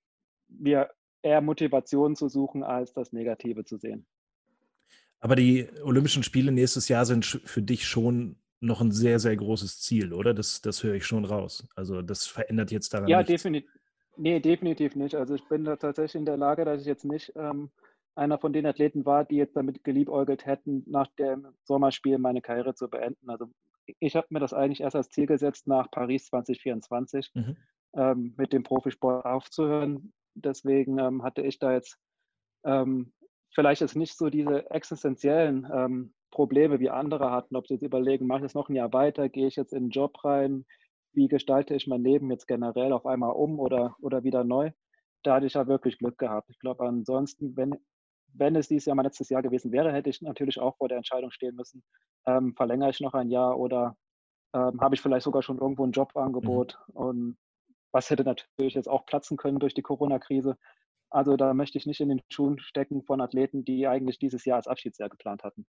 mir 0.48 0.90
eher 1.24 1.42
Motivation 1.42 2.16
zu 2.16 2.30
suchen, 2.30 2.64
als 2.64 2.94
das 2.94 3.12
Negative 3.14 3.66
zu 3.66 3.78
sehen. 3.78 4.06
Aber 5.20 5.36
die 5.36 5.70
Olympischen 5.84 6.24
Spiele 6.24 6.52
nächstes 6.52 6.88
Jahr 6.88 7.06
sind 7.06 7.26
für 7.26 7.62
dich 7.62 7.86
schon 7.86 8.38
noch 8.60 8.82
ein 8.82 8.92
sehr, 8.92 9.20
sehr 9.20 9.36
großes 9.36 9.82
Ziel, 9.82 10.14
oder? 10.14 10.34
Das, 10.34 10.62
das 10.62 10.84
höre 10.84 10.96
ich 10.96 11.06
schon 11.06 11.26
raus. 11.26 11.68
Also 11.76 12.02
das 12.02 12.28
verändert 12.28 12.72
jetzt 12.72 12.94
daran 12.94 13.08
ja, 13.08 13.18
nichts. 13.18 13.32
definitiv. 13.32 13.72
Nee, 14.18 14.40
definitiv 14.40 14.96
nicht. 14.96 15.16
Also 15.16 15.36
ich 15.36 15.48
bin 15.48 15.64
da 15.64 15.76
tatsächlich 15.76 16.20
in 16.20 16.26
der 16.26 16.38
Lage, 16.38 16.66
dass 16.66 16.82
ich 16.82 16.88
jetzt 16.88 17.06
nicht 17.06 17.32
ähm, 17.36 17.72
einer 18.16 18.38
von 18.38 18.54
den 18.54 18.66
Athleten 18.66 19.06
war, 19.06 19.24
die 19.24 19.38
jetzt 19.38 19.56
damit 19.56 19.84
geliebäugelt 19.84 20.46
hätten, 20.46 20.84
nach 20.86 21.08
dem 21.18 21.48
Sommerspiel 21.64 22.18
meine 22.18 22.42
Karriere 22.42 22.76
zu 22.76 22.90
beenden. 22.90 23.30
Also 23.30 23.48
ich 24.00 24.16
habe 24.16 24.28
mir 24.30 24.40
das 24.40 24.54
eigentlich 24.54 24.82
erst 24.82 24.96
als 24.96 25.10
Ziel 25.10 25.26
gesetzt, 25.26 25.68
nach 25.68 25.90
Paris 25.92 26.26
2024 26.28 27.32
mhm. 27.34 27.58
ähm, 27.96 28.34
mit 28.38 28.54
dem 28.54 28.64
Profisport 28.64 29.26
aufzuhören. 29.26 30.14
Deswegen 30.34 31.00
ähm, 31.00 31.24
hatte 31.24 31.42
ich 31.42 31.60
da 31.60 31.74
jetzt 31.74 31.98
ähm, 32.64 33.14
vielleicht 33.54 33.82
jetzt 33.82 33.96
nicht 33.96 34.18
so 34.18 34.30
diese 34.30 34.70
existenziellen 34.72 35.68
ähm, 35.74 36.14
Probleme 36.32 36.80
wie 36.80 36.90
andere 36.90 37.32
hatten, 37.32 37.56
ob 37.56 37.68
sie 37.68 37.74
jetzt 37.74 37.84
überlegen, 37.84 38.28
mache 38.28 38.40
ich 38.40 38.44
das 38.44 38.54
noch 38.54 38.70
ein 38.70 38.76
Jahr 38.76 38.94
weiter, 38.94 39.28
gehe 39.30 39.48
ich 39.48 39.58
jetzt 39.58 39.74
in 39.74 39.86
den 39.86 39.90
Job 39.90 40.24
rein, 40.24 40.66
wie 41.14 41.28
gestalte 41.28 41.76
ich 41.76 41.88
mein 41.88 42.04
Leben 42.04 42.30
jetzt 42.32 42.48
generell 42.48 42.94
auf 42.94 43.06
einmal 43.06 43.32
um 43.32 43.60
oder, 43.60 43.96
oder 44.02 44.24
wieder 44.24 44.44
neu. 44.44 44.72
Da 45.24 45.36
hatte 45.36 45.46
ich 45.46 45.54
ja 45.54 45.68
wirklich 45.68 45.98
Glück 45.98 46.18
gehabt. 46.18 46.50
Ich 46.50 46.60
glaube, 46.60 46.86
ansonsten, 46.86 47.56
wenn, 47.56 47.76
wenn 48.34 48.56
es 48.56 48.68
dieses 48.68 48.86
Jahr 48.86 48.96
mein 48.96 49.06
letztes 49.06 49.30
Jahr 49.30 49.42
gewesen 49.42 49.72
wäre, 49.72 49.92
hätte 49.92 50.10
ich 50.10 50.22
natürlich 50.22 50.60
auch 50.60 50.78
vor 50.78 50.88
der 50.88 50.98
Entscheidung 50.98 51.32
stehen 51.32 51.56
müssen, 51.56 51.84
ähm, 52.26 52.56
verlängere 52.56 52.90
ich 52.90 53.02
noch 53.02 53.14
ein 53.14 53.30
Jahr 53.30 53.60
oder 53.60 53.96
ähm, 54.54 54.80
habe 54.82 54.96
ich 54.96 55.02
vielleicht 55.02 55.26
sogar 55.26 55.44
schon 55.44 55.60
irgendwo 55.60 55.86
ein 55.86 55.92
Jobangebot. 55.92 56.80
Mhm. 56.88 56.96
Und 56.96 57.38
was 57.92 58.10
hätte 58.10 58.24
natürlich 58.24 58.74
jetzt 58.74 58.90
auch 58.90 59.06
platzen 59.06 59.38
können 59.38 59.60
durch 59.60 59.74
die 59.74 59.82
Corona-Krise. 59.82 60.58
Also 61.10 61.36
da 61.36 61.54
möchte 61.54 61.78
ich 61.78 61.86
nicht 61.86 62.00
in 62.00 62.10
den 62.10 62.22
Schuhen 62.32 62.58
stecken 62.60 63.04
von 63.04 63.20
Athleten, 63.20 63.66
die 63.66 63.86
eigentlich 63.88 64.18
dieses 64.18 64.46
Jahr 64.46 64.58
als 64.58 64.68
Abschiedsjahr 64.68 65.10
geplant 65.10 65.44
hatten 65.44 65.66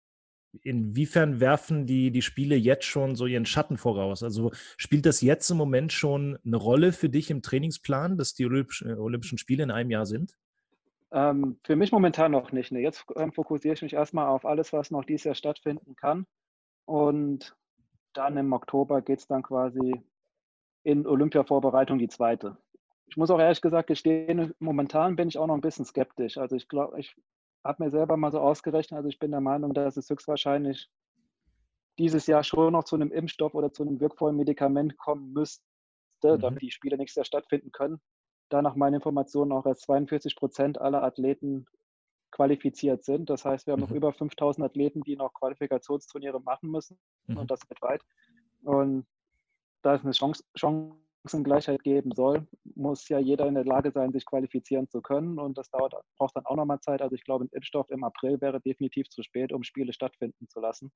inwiefern 0.63 1.39
werfen 1.39 1.85
die, 1.85 2.11
die 2.11 2.21
Spiele 2.21 2.55
jetzt 2.55 2.85
schon 2.85 3.15
so 3.15 3.25
ihren 3.25 3.45
Schatten 3.45 3.77
voraus? 3.77 4.23
Also 4.23 4.51
spielt 4.77 5.05
das 5.05 5.21
jetzt 5.21 5.49
im 5.49 5.57
Moment 5.57 5.91
schon 5.91 6.37
eine 6.45 6.57
Rolle 6.57 6.91
für 6.91 7.09
dich 7.09 7.29
im 7.31 7.41
Trainingsplan, 7.41 8.17
dass 8.17 8.33
die 8.33 8.45
Olympischen, 8.45 8.89
äh, 8.89 8.93
Olympischen 8.93 9.37
Spiele 9.37 9.63
in 9.63 9.71
einem 9.71 9.91
Jahr 9.91 10.05
sind? 10.05 10.37
Ähm, 11.11 11.59
für 11.63 11.75
mich 11.75 11.91
momentan 11.91 12.31
noch 12.31 12.51
nicht. 12.51 12.71
Ne. 12.71 12.81
Jetzt 12.81 13.05
ähm, 13.15 13.31
fokussiere 13.31 13.73
ich 13.73 13.81
mich 13.81 13.93
erstmal 13.93 14.27
auf 14.27 14.45
alles, 14.45 14.73
was 14.73 14.91
noch 14.91 15.05
dieses 15.05 15.23
Jahr 15.23 15.35
stattfinden 15.35 15.95
kann. 15.95 16.25
Und 16.85 17.55
dann 18.13 18.37
im 18.37 18.51
Oktober 18.53 19.01
geht 19.01 19.19
es 19.19 19.27
dann 19.27 19.43
quasi 19.43 20.01
in 20.83 21.05
Olympia-Vorbereitung 21.05 21.99
die 21.99 22.07
zweite. 22.07 22.57
Ich 23.07 23.17
muss 23.17 23.29
auch 23.29 23.39
ehrlich 23.39 23.61
gesagt 23.61 23.87
gestehen, 23.87 24.53
momentan 24.59 25.15
bin 25.15 25.29
ich 25.29 25.37
auch 25.37 25.47
noch 25.47 25.55
ein 25.55 25.61
bisschen 25.61 25.85
skeptisch. 25.85 26.37
Also 26.37 26.55
ich 26.55 26.67
glaube, 26.67 26.99
ich 26.99 27.15
habe 27.67 27.83
mir 27.83 27.91
selber 27.91 28.17
mal 28.17 28.31
so 28.31 28.39
ausgerechnet, 28.39 28.97
also 28.97 29.09
ich 29.09 29.19
bin 29.19 29.31
der 29.31 29.41
Meinung, 29.41 29.73
dass 29.73 29.97
es 29.97 30.09
höchstwahrscheinlich 30.09 30.89
dieses 31.97 32.27
Jahr 32.27 32.43
schon 32.43 32.73
noch 32.73 32.83
zu 32.83 32.95
einem 32.95 33.11
Impfstoff 33.11 33.53
oder 33.53 33.71
zu 33.71 33.83
einem 33.83 33.99
wirkvollen 33.99 34.37
Medikament 34.37 34.97
kommen 34.97 35.33
müsste, 35.33 35.63
mhm. 36.23 36.39
damit 36.39 36.61
die 36.61 36.71
Spiele 36.71 36.97
nächstes 36.97 37.15
Jahr 37.15 37.25
stattfinden 37.25 37.71
können. 37.71 37.99
Da 38.49 38.61
nach 38.61 38.75
meinen 38.75 38.95
Informationen 38.95 39.51
auch 39.51 39.65
erst 39.65 39.81
42 39.81 40.35
Prozent 40.35 40.79
aller 40.79 41.03
Athleten 41.03 41.65
qualifiziert 42.31 43.03
sind. 43.03 43.29
Das 43.29 43.45
heißt, 43.45 43.67
wir 43.67 43.73
haben 43.73 43.81
mhm. 43.81 43.87
noch 43.87 43.95
über 43.95 44.13
5000 44.13 44.65
Athleten, 44.65 45.01
die 45.01 45.15
noch 45.15 45.33
Qualifikationsturniere 45.33 46.39
machen 46.39 46.69
müssen 46.69 46.97
mhm. 47.25 47.37
und 47.37 47.51
das 47.51 47.61
weltweit. 47.69 48.01
Und 48.63 49.05
da 49.81 49.95
ist 49.95 50.03
eine 50.03 50.11
Chance, 50.11 50.43
Chance 50.57 50.97
Chancengleichheit 51.23 51.83
geben 51.83 52.11
soll, 52.15 52.47
muss 52.75 53.07
ja 53.09 53.19
jeder 53.19 53.47
in 53.47 53.55
der 53.55 53.65
Lage 53.65 53.91
sein, 53.91 54.11
sich 54.11 54.25
qualifizieren 54.25 54.87
zu 54.89 55.01
können. 55.01 55.39
Und 55.39 55.57
das 55.57 55.69
dauert, 55.69 55.93
braucht 56.17 56.35
dann 56.35 56.45
auch 56.45 56.55
nochmal 56.55 56.79
Zeit. 56.79 57.01
Also 57.01 57.15
ich 57.15 57.23
glaube, 57.23 57.45
ein 57.45 57.49
Impfstoff 57.51 57.89
im 57.89 58.03
April 58.03 58.39
wäre 58.41 58.61
definitiv 58.61 59.09
zu 59.09 59.23
spät, 59.23 59.51
um 59.51 59.63
Spiele 59.63 59.93
stattfinden 59.93 60.47
zu 60.47 60.59
lassen. 60.59 60.91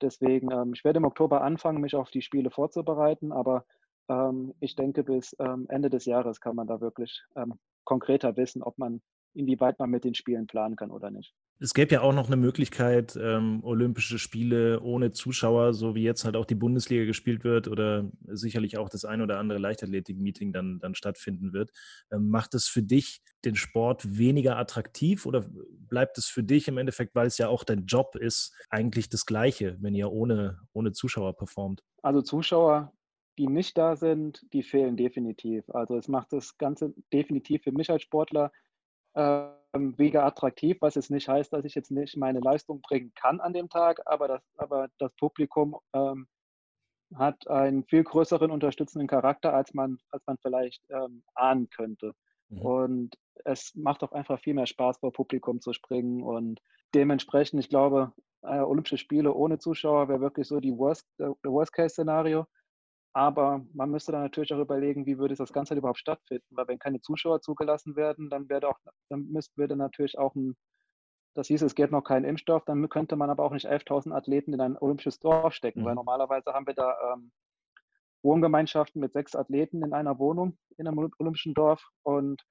Deswegen, 0.00 0.50
ähm, 0.50 0.72
ich 0.74 0.84
werde 0.84 0.98
im 0.98 1.04
Oktober 1.04 1.42
anfangen, 1.42 1.80
mich 1.80 1.94
auf 1.94 2.10
die 2.10 2.22
Spiele 2.22 2.50
vorzubereiten, 2.50 3.32
aber 3.32 3.64
ähm, 4.08 4.54
ich 4.60 4.74
denke, 4.74 5.04
bis 5.04 5.34
ähm, 5.38 5.66
Ende 5.68 5.90
des 5.90 6.04
Jahres 6.06 6.40
kann 6.40 6.56
man 6.56 6.66
da 6.66 6.80
wirklich 6.80 7.22
ähm, 7.36 7.58
konkreter 7.84 8.36
wissen, 8.36 8.62
ob 8.62 8.78
man 8.78 9.00
inwieweit 9.34 9.78
man 9.78 9.90
mit 9.90 10.04
den 10.04 10.14
Spielen 10.14 10.46
planen 10.46 10.76
kann 10.76 10.90
oder 10.90 11.10
nicht. 11.10 11.34
Es 11.58 11.74
gäbe 11.74 11.94
ja 11.94 12.00
auch 12.00 12.12
noch 12.12 12.26
eine 12.26 12.36
Möglichkeit, 12.36 13.16
ähm, 13.16 13.60
Olympische 13.62 14.18
Spiele 14.18 14.80
ohne 14.80 15.12
Zuschauer, 15.12 15.74
so 15.74 15.94
wie 15.94 16.02
jetzt 16.02 16.24
halt 16.24 16.34
auch 16.34 16.44
die 16.44 16.56
Bundesliga 16.56 17.04
gespielt 17.04 17.44
wird 17.44 17.68
oder 17.68 18.10
sicherlich 18.26 18.78
auch 18.78 18.88
das 18.88 19.04
ein 19.04 19.22
oder 19.22 19.38
andere 19.38 19.60
Leichtathletik-Meeting 19.60 20.52
dann, 20.52 20.80
dann 20.80 20.96
stattfinden 20.96 21.52
wird. 21.52 21.70
Ähm, 22.10 22.30
macht 22.30 22.54
es 22.54 22.66
für 22.66 22.82
dich 22.82 23.22
den 23.44 23.54
Sport 23.54 24.18
weniger 24.18 24.56
attraktiv 24.56 25.24
oder 25.24 25.44
bleibt 25.88 26.18
es 26.18 26.26
für 26.26 26.42
dich 26.42 26.66
im 26.66 26.78
Endeffekt, 26.78 27.14
weil 27.14 27.28
es 27.28 27.38
ja 27.38 27.46
auch 27.46 27.62
dein 27.62 27.86
Job 27.86 28.16
ist, 28.16 28.56
eigentlich 28.68 29.08
das 29.08 29.24
Gleiche, 29.24 29.76
wenn 29.80 29.94
ihr 29.94 30.10
ohne, 30.10 30.58
ohne 30.72 30.90
Zuschauer 30.90 31.36
performt? 31.36 31.84
Also 32.02 32.22
Zuschauer 32.22 32.92
die 33.38 33.46
nicht 33.46 33.78
da 33.78 33.96
sind, 33.96 34.44
die 34.52 34.62
fehlen 34.62 34.96
definitiv. 34.96 35.68
Also 35.70 35.96
es 35.96 36.08
macht 36.08 36.32
das 36.32 36.58
Ganze 36.58 36.94
definitiv 37.12 37.62
für 37.62 37.72
mich 37.72 37.90
als 37.90 38.02
Sportler 38.02 38.52
ähm, 39.14 39.98
weniger 39.98 40.24
attraktiv, 40.24 40.78
was 40.80 40.94
jetzt 40.94 41.10
nicht 41.10 41.28
heißt, 41.28 41.52
dass 41.52 41.64
ich 41.64 41.74
jetzt 41.74 41.90
nicht 41.90 42.16
meine 42.16 42.40
Leistung 42.40 42.80
bringen 42.80 43.12
kann 43.14 43.40
an 43.40 43.52
dem 43.52 43.68
Tag, 43.68 44.00
aber 44.06 44.28
das, 44.28 44.42
aber 44.56 44.88
das 44.98 45.12
Publikum 45.16 45.76
ähm, 45.94 46.26
hat 47.14 47.48
einen 47.48 47.84
viel 47.84 48.04
größeren 48.04 48.50
unterstützenden 48.50 49.08
Charakter, 49.08 49.54
als 49.54 49.74
man, 49.74 49.98
als 50.10 50.22
man 50.26 50.38
vielleicht 50.38 50.82
ähm, 50.90 51.22
ahnen 51.34 51.68
könnte. 51.70 52.12
Mhm. 52.48 52.58
Und 52.60 53.18
es 53.44 53.74
macht 53.74 54.02
auch 54.02 54.12
einfach 54.12 54.40
viel 54.40 54.54
mehr 54.54 54.66
Spaß, 54.66 54.98
vor 54.98 55.12
Publikum 55.12 55.60
zu 55.60 55.72
springen. 55.72 56.22
Und 56.22 56.60
dementsprechend, 56.94 57.60
ich 57.60 57.68
glaube, 57.68 58.12
äh, 58.42 58.58
Olympische 58.58 58.98
Spiele 58.98 59.32
ohne 59.34 59.58
Zuschauer 59.58 60.08
wäre 60.08 60.20
wirklich 60.20 60.46
so 60.46 60.60
die 60.60 60.76
Worst, 60.76 61.06
äh, 61.18 61.28
Worst-Case-Szenario. 61.42 62.46
Aber 63.14 63.64
man 63.74 63.90
müsste 63.90 64.12
dann 64.12 64.22
natürlich 64.22 64.54
auch 64.54 64.60
überlegen, 64.60 65.04
wie 65.04 65.18
würde 65.18 65.34
das 65.34 65.52
Ganze 65.52 65.74
überhaupt 65.74 65.98
stattfinden. 65.98 66.46
Weil 66.50 66.68
wenn 66.68 66.78
keine 66.78 67.00
Zuschauer 67.00 67.42
zugelassen 67.42 67.94
werden, 67.94 68.30
dann 68.30 68.48
wäre 68.48 68.68
auch, 68.68 68.78
dann 69.10 69.28
müsste, 69.28 69.56
würde 69.56 69.76
natürlich 69.76 70.18
auch 70.18 70.34
ein, 70.34 70.56
das 71.34 71.48
hieß, 71.48 71.62
es 71.62 71.74
gäbe 71.74 71.92
noch 71.92 72.04
keinen 72.04 72.24
Impfstoff, 72.24 72.64
dann 72.64 72.88
könnte 72.88 73.16
man 73.16 73.30
aber 73.30 73.44
auch 73.44 73.52
nicht 73.52 73.68
11.000 73.68 74.14
Athleten 74.14 74.52
in 74.54 74.60
ein 74.60 74.78
olympisches 74.78 75.18
Dorf 75.18 75.54
stecken, 75.54 75.80
mhm. 75.80 75.84
weil 75.86 75.94
normalerweise 75.94 76.52
haben 76.52 76.66
wir 76.66 76.74
da 76.74 76.94
ähm, 77.12 77.32
Wohngemeinschaften 78.22 79.00
mit 79.00 79.12
sechs 79.12 79.34
Athleten 79.34 79.82
in 79.82 79.92
einer 79.92 80.18
Wohnung 80.18 80.56
in 80.78 80.86
einem 80.86 81.10
olympischen 81.18 81.54
Dorf 81.54 81.84
und 82.02 82.42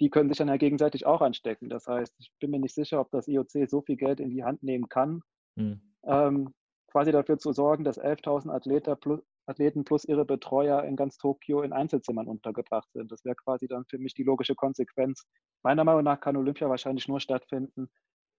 die 0.00 0.10
können 0.10 0.28
sich 0.28 0.38
dann 0.38 0.48
ja 0.48 0.56
gegenseitig 0.56 1.06
auch 1.06 1.20
anstecken. 1.20 1.68
Das 1.68 1.86
heißt, 1.86 2.14
ich 2.18 2.32
bin 2.40 2.50
mir 2.50 2.58
nicht 2.58 2.74
sicher, 2.74 3.00
ob 3.00 3.10
das 3.12 3.28
IOC 3.28 3.68
so 3.68 3.82
viel 3.82 3.96
Geld 3.96 4.18
in 4.20 4.30
die 4.30 4.42
Hand 4.42 4.62
nehmen 4.62 4.88
kann, 4.88 5.22
mhm. 5.54 5.80
ähm, 6.04 6.52
quasi 6.90 7.12
dafür 7.12 7.38
zu 7.38 7.52
sorgen, 7.52 7.84
dass 7.84 8.00
11.000 8.00 8.50
Athleten 8.50 8.96
plus, 8.98 9.20
Athleten 9.46 9.84
plus 9.84 10.04
ihre 10.04 10.24
Betreuer 10.24 10.84
in 10.84 10.96
ganz 10.96 11.16
Tokio 11.18 11.62
in 11.62 11.72
Einzelzimmern 11.72 12.28
untergebracht 12.28 12.90
sind. 12.92 13.10
Das 13.10 13.24
wäre 13.24 13.34
quasi 13.34 13.66
dann 13.66 13.84
für 13.86 13.98
mich 13.98 14.14
die 14.14 14.22
logische 14.22 14.54
Konsequenz. 14.54 15.24
Meiner 15.62 15.84
Meinung 15.84 16.04
nach 16.04 16.20
kann 16.20 16.36
Olympia 16.36 16.68
wahrscheinlich 16.68 17.08
nur 17.08 17.20
stattfinden, 17.20 17.88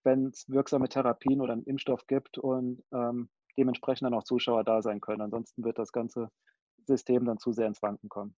wenn 0.04 0.28
es 0.28 0.46
wirksame 0.48 0.90
Therapien 0.90 1.42
oder 1.42 1.54
einen 1.54 1.64
Impfstoff 1.64 2.08
gibt 2.08 2.38
und 2.38 2.84
ähm, 2.94 3.30
dementsprechend 3.58 4.06
dann 4.06 4.14
auch 4.14 4.24
Zuschauer 4.24 4.64
da 4.64 4.82
sein 4.82 5.02
können. 5.02 5.22
Ansonsten 5.22 5.64
wird 5.64 5.78
das 5.78 5.92
ganze 5.92 6.30
System 6.86 7.26
dann 7.26 7.38
zu 7.38 7.52
sehr 7.52 7.68
ins 7.68 7.82
Wanken 7.82 8.10
kommen. 8.10 8.36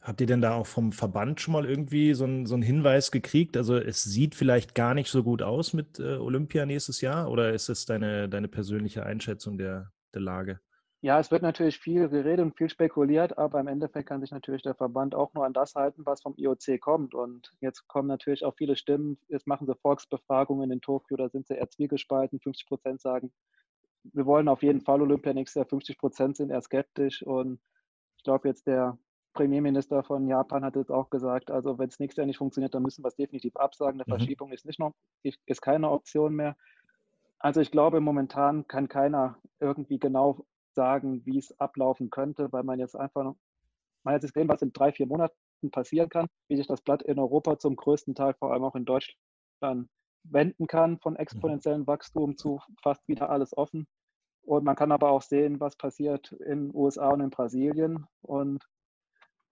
Habt 0.00 0.20
ihr 0.20 0.26
denn 0.26 0.40
da 0.40 0.54
auch 0.54 0.66
vom 0.66 0.90
Verband 0.90 1.40
schon 1.40 1.52
mal 1.52 1.64
irgendwie 1.64 2.12
so 2.14 2.24
einen, 2.24 2.44
so 2.44 2.54
einen 2.54 2.64
Hinweis 2.64 3.12
gekriegt? 3.12 3.56
Also 3.56 3.76
es 3.76 4.02
sieht 4.02 4.34
vielleicht 4.34 4.74
gar 4.74 4.94
nicht 4.94 5.08
so 5.08 5.22
gut 5.22 5.42
aus 5.42 5.74
mit 5.74 6.00
äh, 6.00 6.16
Olympia 6.16 6.66
nächstes 6.66 7.00
Jahr 7.00 7.30
oder 7.30 7.52
ist 7.52 7.68
es 7.68 7.86
deine, 7.86 8.28
deine 8.28 8.48
persönliche 8.48 9.06
Einschätzung 9.06 9.58
der, 9.58 9.92
der 10.12 10.22
Lage? 10.22 10.60
Ja, 11.04 11.18
es 11.18 11.32
wird 11.32 11.42
natürlich 11.42 11.80
viel 11.80 12.08
geredet 12.08 12.46
und 12.46 12.56
viel 12.56 12.68
spekuliert, 12.68 13.36
aber 13.36 13.58
im 13.58 13.66
Endeffekt 13.66 14.08
kann 14.08 14.20
sich 14.20 14.30
natürlich 14.30 14.62
der 14.62 14.76
Verband 14.76 15.16
auch 15.16 15.34
nur 15.34 15.44
an 15.44 15.52
das 15.52 15.74
halten, 15.74 16.06
was 16.06 16.22
vom 16.22 16.34
IOC 16.36 16.80
kommt. 16.80 17.12
Und 17.12 17.50
jetzt 17.60 17.88
kommen 17.88 18.06
natürlich 18.06 18.44
auch 18.44 18.54
viele 18.56 18.76
Stimmen, 18.76 19.18
jetzt 19.26 19.48
machen 19.48 19.66
sie 19.66 19.74
Volksbefragungen 19.74 20.70
in 20.70 20.80
Tokio, 20.80 21.16
da 21.16 21.28
sind 21.28 21.48
sie 21.48 21.54
eher 21.54 21.68
zwiegespalten. 21.68 22.38
50 22.38 22.68
Prozent 22.68 23.00
sagen, 23.00 23.32
wir 24.04 24.26
wollen 24.26 24.46
auf 24.46 24.62
jeden 24.62 24.80
Fall 24.80 25.02
Olympia 25.02 25.32
nächstes 25.34 25.56
Jahr. 25.56 25.66
50 25.66 25.98
Prozent 25.98 26.36
sind 26.36 26.50
eher 26.50 26.62
skeptisch. 26.62 27.24
Und 27.24 27.58
ich 28.16 28.22
glaube, 28.22 28.46
jetzt 28.46 28.68
der 28.68 28.96
Premierminister 29.32 30.04
von 30.04 30.28
Japan 30.28 30.64
hat 30.64 30.76
jetzt 30.76 30.92
auch 30.92 31.10
gesagt, 31.10 31.50
also 31.50 31.80
wenn 31.80 31.88
es 31.88 31.98
nächstes 31.98 32.18
Jahr 32.18 32.26
nicht 32.26 32.38
funktioniert, 32.38 32.74
dann 32.74 32.82
müssen 32.82 33.02
wir 33.02 33.08
es 33.08 33.16
definitiv 33.16 33.56
absagen. 33.56 34.00
Eine 34.00 34.04
mhm. 34.06 34.18
Verschiebung 34.18 34.52
ist 34.52 34.66
nicht 34.66 34.78
noch, 34.78 34.92
ist 35.24 35.62
keine 35.62 35.90
Option 35.90 36.36
mehr. 36.36 36.56
Also 37.40 37.60
ich 37.60 37.72
glaube, 37.72 38.00
momentan 38.00 38.68
kann 38.68 38.86
keiner 38.86 39.36
irgendwie 39.58 39.98
genau 39.98 40.46
sagen, 40.74 41.24
wie 41.26 41.38
es 41.38 41.58
ablaufen 41.60 42.10
könnte, 42.10 42.52
weil 42.52 42.62
man 42.62 42.78
jetzt 42.78 42.96
einfach, 42.96 43.34
man 44.04 44.14
hat 44.14 44.22
jetzt 44.22 44.34
gesehen, 44.34 44.48
was 44.48 44.62
in 44.62 44.72
drei, 44.72 44.92
vier 44.92 45.06
Monaten 45.06 45.36
passieren 45.70 46.08
kann, 46.08 46.26
wie 46.48 46.56
sich 46.56 46.66
das 46.66 46.82
Blatt 46.82 47.02
in 47.02 47.18
Europa 47.18 47.58
zum 47.58 47.76
größten 47.76 48.14
Teil, 48.14 48.34
vor 48.34 48.52
allem 48.52 48.64
auch 48.64 48.74
in 48.74 48.84
Deutschland, 48.84 49.88
wenden 50.24 50.66
kann 50.66 50.98
von 50.98 51.14
mhm. 51.14 51.20
exponentiellem 51.20 51.86
Wachstum 51.86 52.36
zu 52.36 52.60
fast 52.82 53.06
wieder 53.08 53.30
alles 53.30 53.56
offen. 53.56 53.86
Und 54.44 54.64
man 54.64 54.76
kann 54.76 54.92
aber 54.92 55.10
auch 55.10 55.22
sehen, 55.22 55.60
was 55.60 55.76
passiert 55.76 56.32
in 56.32 56.68
den 56.68 56.74
USA 56.74 57.10
und 57.10 57.20
in 57.20 57.30
Brasilien. 57.30 58.06
Und 58.22 58.64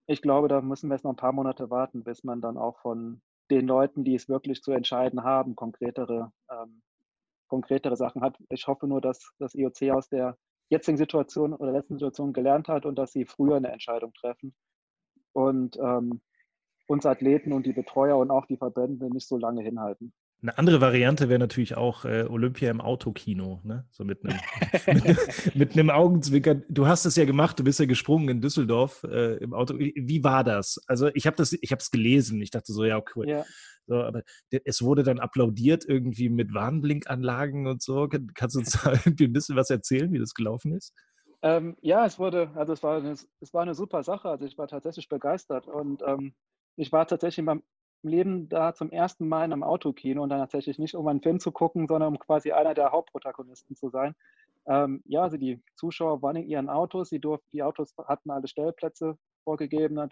ich 0.06 0.20
glaube, 0.20 0.48
da 0.48 0.60
müssen 0.60 0.88
wir 0.88 0.96
jetzt 0.96 1.04
noch 1.04 1.12
ein 1.12 1.16
paar 1.16 1.32
Monate 1.32 1.70
warten, 1.70 2.02
bis 2.02 2.24
man 2.24 2.40
dann 2.40 2.58
auch 2.58 2.78
von 2.80 3.22
den 3.50 3.66
Leuten, 3.66 4.04
die 4.04 4.14
es 4.14 4.28
wirklich 4.28 4.62
zu 4.62 4.72
entscheiden 4.72 5.22
haben, 5.22 5.54
konkretere, 5.54 6.32
ähm, 6.50 6.82
konkretere 7.48 7.96
Sachen 7.96 8.22
hat. 8.22 8.36
Ich 8.48 8.66
hoffe 8.66 8.86
nur, 8.86 9.00
dass 9.00 9.32
das 9.38 9.54
IOC 9.54 9.90
aus 9.92 10.08
der 10.08 10.36
jetzigen 10.70 10.96
Situation 10.96 11.52
oder 11.52 11.72
letzten 11.72 11.94
Situation 11.94 12.32
gelernt 12.32 12.68
hat 12.68 12.86
und 12.86 12.96
dass 12.96 13.12
sie 13.12 13.26
früher 13.26 13.56
eine 13.56 13.72
Entscheidung 13.72 14.14
treffen 14.14 14.54
und 15.32 15.76
ähm, 15.76 16.20
uns 16.86 17.06
Athleten 17.06 17.52
und 17.52 17.66
die 17.66 17.72
Betreuer 17.72 18.16
und 18.16 18.30
auch 18.30 18.46
die 18.46 18.56
Verbände 18.56 19.10
nicht 19.10 19.28
so 19.28 19.36
lange 19.36 19.62
hinhalten. 19.62 20.12
Eine 20.42 20.56
andere 20.56 20.80
Variante 20.80 21.28
wäre 21.28 21.38
natürlich 21.38 21.76
auch 21.76 22.06
äh, 22.06 22.24
Olympia 22.28 22.70
im 22.70 22.80
Autokino, 22.80 23.60
ne? 23.62 23.86
So 23.90 24.04
mit 24.04 24.24
einem, 24.24 24.38
mit, 25.04 25.54
mit 25.54 25.72
einem 25.72 25.90
Augenzwinkern. 25.90 26.64
Du 26.68 26.86
hast 26.86 27.04
es 27.04 27.16
ja 27.16 27.26
gemacht, 27.26 27.58
du 27.58 27.64
bist 27.64 27.78
ja 27.78 27.84
gesprungen 27.84 28.28
in 28.28 28.40
Düsseldorf 28.40 29.04
äh, 29.04 29.36
im 29.36 29.52
Auto. 29.52 29.78
Wie 29.78 30.24
war 30.24 30.42
das? 30.42 30.80
Also 30.86 31.08
ich 31.14 31.26
habe 31.26 31.36
das, 31.36 31.52
ich 31.52 31.72
habe 31.72 31.80
es 31.80 31.90
gelesen. 31.90 32.40
Ich 32.40 32.50
dachte 32.50 32.72
so, 32.72 32.84
ja, 32.84 33.02
cool. 33.14 33.28
Ja. 33.28 33.44
So, 33.86 33.96
aber 33.96 34.22
es 34.50 34.82
wurde 34.82 35.02
dann 35.02 35.18
applaudiert 35.18 35.84
irgendwie 35.86 36.28
mit 36.28 36.54
Warnblinkanlagen 36.54 37.66
und 37.66 37.82
so. 37.82 38.08
Kannst 38.34 38.54
du 38.54 38.60
uns 38.60 38.70
da 38.82 38.92
irgendwie 39.04 39.24
ein 39.24 39.32
bisschen 39.32 39.56
was 39.56 39.68
erzählen, 39.68 40.12
wie 40.12 40.18
das 40.18 40.32
gelaufen 40.32 40.72
ist? 40.72 40.94
Ähm, 41.42 41.76
ja, 41.80 42.06
es 42.06 42.18
wurde, 42.18 42.50
also 42.54 42.72
es 42.72 42.82
war, 42.82 42.98
eine, 42.98 43.12
es 43.12 43.52
war 43.52 43.62
eine 43.62 43.74
super 43.74 44.02
Sache. 44.02 44.28
Also 44.28 44.46
ich 44.46 44.56
war 44.56 44.68
tatsächlich 44.68 45.08
begeistert 45.08 45.68
und 45.68 46.02
ähm, 46.06 46.34
ich 46.76 46.92
war 46.92 47.06
tatsächlich 47.06 47.44
beim 47.44 47.62
Leben 48.02 48.48
da 48.48 48.74
zum 48.74 48.90
ersten 48.90 49.28
Mal 49.28 49.44
in 49.44 49.52
einem 49.52 49.62
Autokino 49.62 50.22
und 50.22 50.30
dann 50.30 50.40
tatsächlich 50.40 50.78
nicht, 50.78 50.94
um 50.94 51.06
einen 51.06 51.22
Film 51.22 51.40
zu 51.40 51.52
gucken, 51.52 51.86
sondern 51.86 52.14
um 52.14 52.18
quasi 52.18 52.52
einer 52.52 52.74
der 52.74 52.92
Hauptprotagonisten 52.92 53.76
zu 53.76 53.90
sein. 53.90 54.14
Ähm, 54.66 55.02
ja, 55.04 55.22
also 55.22 55.36
die 55.36 55.62
Zuschauer 55.76 56.22
waren 56.22 56.36
in 56.36 56.46
ihren 56.46 56.68
Autos, 56.68 57.08
sie 57.08 57.20
durften, 57.20 57.48
die 57.52 57.62
Autos 57.62 57.94
hatten 58.06 58.30
alle 58.30 58.48
Stellplätze 58.48 59.16
vorgegeben. 59.44 60.08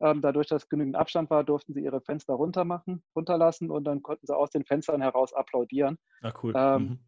Ähm, 0.00 0.22
dadurch, 0.22 0.46
dass 0.46 0.68
genügend 0.68 0.96
Abstand 0.96 1.30
war, 1.30 1.42
durften 1.42 1.74
sie 1.74 1.82
ihre 1.82 2.00
Fenster 2.00 2.34
runter 2.34 2.64
machen, 2.64 3.02
runterlassen 3.16 3.70
und 3.70 3.84
dann 3.84 4.02
konnten 4.02 4.26
sie 4.26 4.36
aus 4.36 4.50
den 4.50 4.64
Fenstern 4.64 5.00
heraus 5.00 5.32
applaudieren. 5.32 5.98
Ah, 6.22 6.32
cool. 6.42 6.52
Ähm, 6.56 6.82
mhm. 6.82 6.98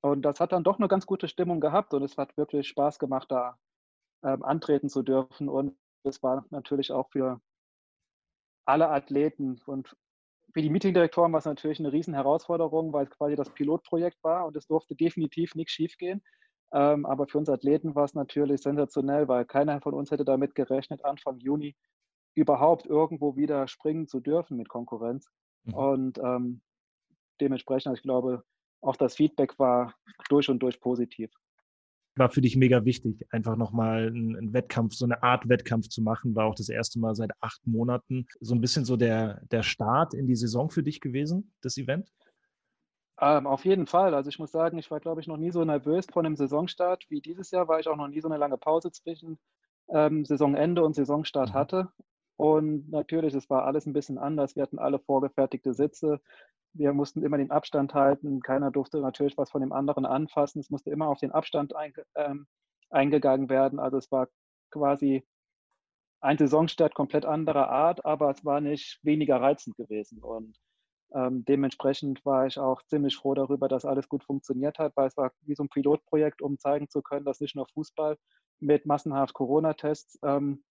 Und 0.00 0.22
das 0.22 0.40
hat 0.40 0.52
dann 0.52 0.64
doch 0.64 0.78
eine 0.78 0.88
ganz 0.88 1.06
gute 1.06 1.28
Stimmung 1.28 1.60
gehabt 1.60 1.92
und 1.92 2.02
es 2.02 2.16
hat 2.16 2.36
wirklich 2.36 2.68
Spaß 2.68 2.98
gemacht, 2.98 3.30
da 3.30 3.58
ähm, 4.24 4.42
antreten 4.42 4.88
zu 4.88 5.02
dürfen. 5.02 5.48
Und 5.48 5.76
es 6.04 6.22
war 6.22 6.46
natürlich 6.50 6.92
auch 6.92 7.10
für 7.10 7.40
alle 8.66 8.90
Athleten. 8.90 9.60
Und 9.66 9.96
für 10.52 10.62
die 10.62 10.70
Meetingdirektoren 10.70 11.32
war 11.32 11.38
es 11.38 11.44
natürlich 11.44 11.80
eine 11.80 11.92
riesen 11.92 12.14
Herausforderung, 12.14 12.92
weil 12.92 13.04
es 13.04 13.10
quasi 13.10 13.36
das 13.36 13.50
Pilotprojekt 13.50 14.22
war 14.22 14.46
und 14.46 14.56
es 14.56 14.66
durfte 14.66 14.94
definitiv 14.94 15.54
nichts 15.54 15.72
schiefgehen. 15.72 16.22
Ähm, 16.72 17.06
aber 17.06 17.26
für 17.26 17.38
uns 17.38 17.48
Athleten 17.48 17.94
war 17.94 18.04
es 18.04 18.14
natürlich 18.14 18.60
sensationell, 18.60 19.28
weil 19.28 19.44
keiner 19.44 19.80
von 19.80 19.94
uns 19.94 20.10
hätte 20.10 20.24
damit 20.24 20.54
gerechnet, 20.54 21.04
Anfang 21.04 21.38
Juni 21.38 21.76
überhaupt 22.34 22.86
irgendwo 22.86 23.36
wieder 23.36 23.66
springen 23.68 24.08
zu 24.08 24.20
dürfen 24.20 24.56
mit 24.56 24.68
Konkurrenz. 24.68 25.30
Mhm. 25.64 25.74
Und 25.74 26.18
ähm, 26.18 26.60
dementsprechend, 27.40 27.88
also 27.88 27.98
ich 27.98 28.02
glaube, 28.02 28.44
auch 28.82 28.96
das 28.96 29.14
Feedback 29.14 29.58
war 29.58 29.94
durch 30.28 30.48
und 30.48 30.58
durch 30.58 30.80
positiv 30.80 31.30
war 32.16 32.30
für 32.30 32.40
dich 32.40 32.56
mega 32.56 32.84
wichtig, 32.84 33.26
einfach 33.30 33.56
nochmal 33.56 34.08
einen 34.08 34.52
Wettkampf, 34.52 34.94
so 34.94 35.04
eine 35.04 35.22
Art 35.22 35.48
Wettkampf 35.48 35.88
zu 35.88 36.02
machen. 36.02 36.34
War 36.34 36.46
auch 36.46 36.54
das 36.54 36.68
erste 36.68 36.98
Mal 36.98 37.14
seit 37.14 37.30
acht 37.40 37.66
Monaten 37.66 38.26
so 38.40 38.54
ein 38.54 38.60
bisschen 38.60 38.84
so 38.84 38.96
der, 38.96 39.42
der 39.50 39.62
Start 39.62 40.14
in 40.14 40.26
die 40.26 40.36
Saison 40.36 40.70
für 40.70 40.82
dich 40.82 41.00
gewesen, 41.00 41.52
das 41.62 41.76
Event? 41.76 42.10
Ähm, 43.20 43.46
auf 43.46 43.64
jeden 43.64 43.86
Fall. 43.86 44.14
Also 44.14 44.28
ich 44.28 44.38
muss 44.38 44.52
sagen, 44.52 44.78
ich 44.78 44.90
war, 44.90 45.00
glaube 45.00 45.20
ich, 45.20 45.26
noch 45.26 45.38
nie 45.38 45.50
so 45.50 45.64
nervös 45.64 46.06
vor 46.10 46.24
einem 46.24 46.36
Saisonstart 46.36 47.04
wie 47.08 47.20
dieses 47.20 47.50
Jahr, 47.50 47.68
weil 47.68 47.80
ich 47.80 47.88
auch 47.88 47.96
noch 47.96 48.08
nie 48.08 48.20
so 48.20 48.28
eine 48.28 48.36
lange 48.36 48.58
Pause 48.58 48.90
zwischen 48.92 49.38
ähm, 49.88 50.24
Saisonende 50.24 50.84
und 50.84 50.94
Saisonstart 50.94 51.50
mhm. 51.50 51.54
hatte. 51.54 51.88
Und 52.36 52.90
natürlich, 52.90 53.34
es 53.34 53.48
war 53.48 53.64
alles 53.64 53.86
ein 53.86 53.94
bisschen 53.94 54.18
anders. 54.18 54.56
Wir 54.56 54.62
hatten 54.62 54.78
alle 54.78 54.98
vorgefertigte 54.98 55.72
Sitze 55.72 56.20
wir 56.78 56.92
mussten 56.92 57.22
immer 57.22 57.38
den 57.38 57.50
Abstand 57.50 57.94
halten. 57.94 58.40
Keiner 58.40 58.70
durfte 58.70 59.00
natürlich 59.00 59.36
was 59.36 59.50
von 59.50 59.60
dem 59.60 59.72
anderen 59.72 60.06
anfassen. 60.06 60.60
Es 60.60 60.70
musste 60.70 60.90
immer 60.90 61.08
auf 61.08 61.18
den 61.18 61.32
Abstand 61.32 61.74
einge, 61.74 62.04
ähm, 62.14 62.46
eingegangen 62.90 63.48
werden. 63.48 63.78
Also 63.78 63.96
es 63.98 64.10
war 64.10 64.28
quasi 64.70 65.24
ein 66.20 66.38
Saisonstart 66.38 66.94
komplett 66.94 67.24
anderer 67.24 67.68
Art, 67.68 68.04
aber 68.04 68.30
es 68.30 68.44
war 68.44 68.60
nicht 68.60 68.98
weniger 69.02 69.40
reizend 69.40 69.76
gewesen. 69.76 70.22
Und 70.22 70.56
ähm, 71.14 71.44
dementsprechend 71.44 72.24
war 72.24 72.46
ich 72.46 72.58
auch 72.58 72.82
ziemlich 72.82 73.16
froh 73.16 73.34
darüber, 73.34 73.68
dass 73.68 73.84
alles 73.84 74.08
gut 74.08 74.24
funktioniert 74.24 74.78
hat, 74.78 74.96
weil 74.96 75.08
es 75.08 75.16
war 75.16 75.32
wie 75.42 75.54
so 75.54 75.62
ein 75.62 75.68
Pilotprojekt, 75.68 76.42
um 76.42 76.58
zeigen 76.58 76.88
zu 76.88 77.02
können, 77.02 77.24
dass 77.24 77.40
nicht 77.40 77.54
nur 77.54 77.66
Fußball 77.68 78.16
mit 78.60 78.86
massenhaft 78.86 79.34
Corona-Tests 79.34 80.18
ähm, 80.24 80.64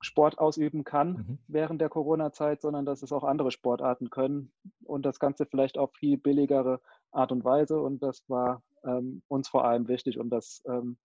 Sport 0.00 0.38
ausüben 0.38 0.84
kann 0.84 1.10
mhm. 1.10 1.38
während 1.48 1.80
der 1.80 1.88
Corona-Zeit, 1.88 2.60
sondern 2.60 2.86
dass 2.86 3.02
es 3.02 3.12
auch 3.12 3.24
andere 3.24 3.50
Sportarten 3.50 4.10
können 4.10 4.52
und 4.84 5.04
das 5.04 5.18
Ganze 5.18 5.46
vielleicht 5.46 5.78
auf 5.78 5.92
viel 5.94 6.18
billigere 6.18 6.80
Art 7.10 7.32
und 7.32 7.44
Weise. 7.44 7.80
Und 7.80 8.02
das 8.02 8.22
war 8.28 8.62
ähm, 8.84 9.22
uns 9.28 9.48
vor 9.48 9.64
allem 9.64 9.88
wichtig, 9.88 10.18
um 10.18 10.30
das 10.30 10.62
ähm, 10.66 10.98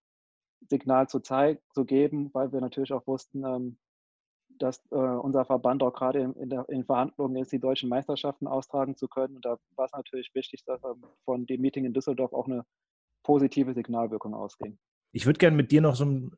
Signal 0.70 1.08
zu, 1.10 1.20
zeigen, 1.20 1.60
zu 1.74 1.86
geben, 1.86 2.30
weil 2.34 2.52
wir 2.52 2.62
natürlich 2.62 2.94
auch 2.94 3.08
wussten, 3.08 3.44
ähm, 3.44 3.78
dass 4.60 4.80
äh, 4.92 4.96
unser 4.96 5.46
Verband 5.46 5.82
auch 5.82 5.94
gerade 5.94 6.20
in, 6.20 6.34
in, 6.34 6.50
der, 6.50 6.70
in, 6.70 6.86
Verhandlungen 6.86 7.38
ist, 7.38 7.52
die 7.52 7.60
deutschen 7.60 7.90
Meisterschaften 7.90 8.48
austragen 8.48 8.96
zu 8.96 9.08
können. 9.08 9.36
Und 9.36 9.46
da 9.46 9.58
war 9.76 9.86
es 9.86 9.92
natürlich 9.94 10.30
wichtig, 10.36 10.64
dass 10.66 10.84
ähm, 10.84 11.04
von 11.26 11.46
dem 11.48 11.62
Meeting 11.62 11.86
in 11.86 11.94
Düsseldorf 11.94 12.34
auch 12.34 12.46
eine 12.46 12.64
positive 13.24 13.74
Signalwirkung 13.74 14.36
ausging. 14.36 14.78
Ich 15.12 15.26
würde 15.26 15.40
gerne 15.40 15.56
mit 15.56 15.72
dir 15.72 15.82
noch 15.82 15.96
so 15.96 16.06
ein 16.06 16.32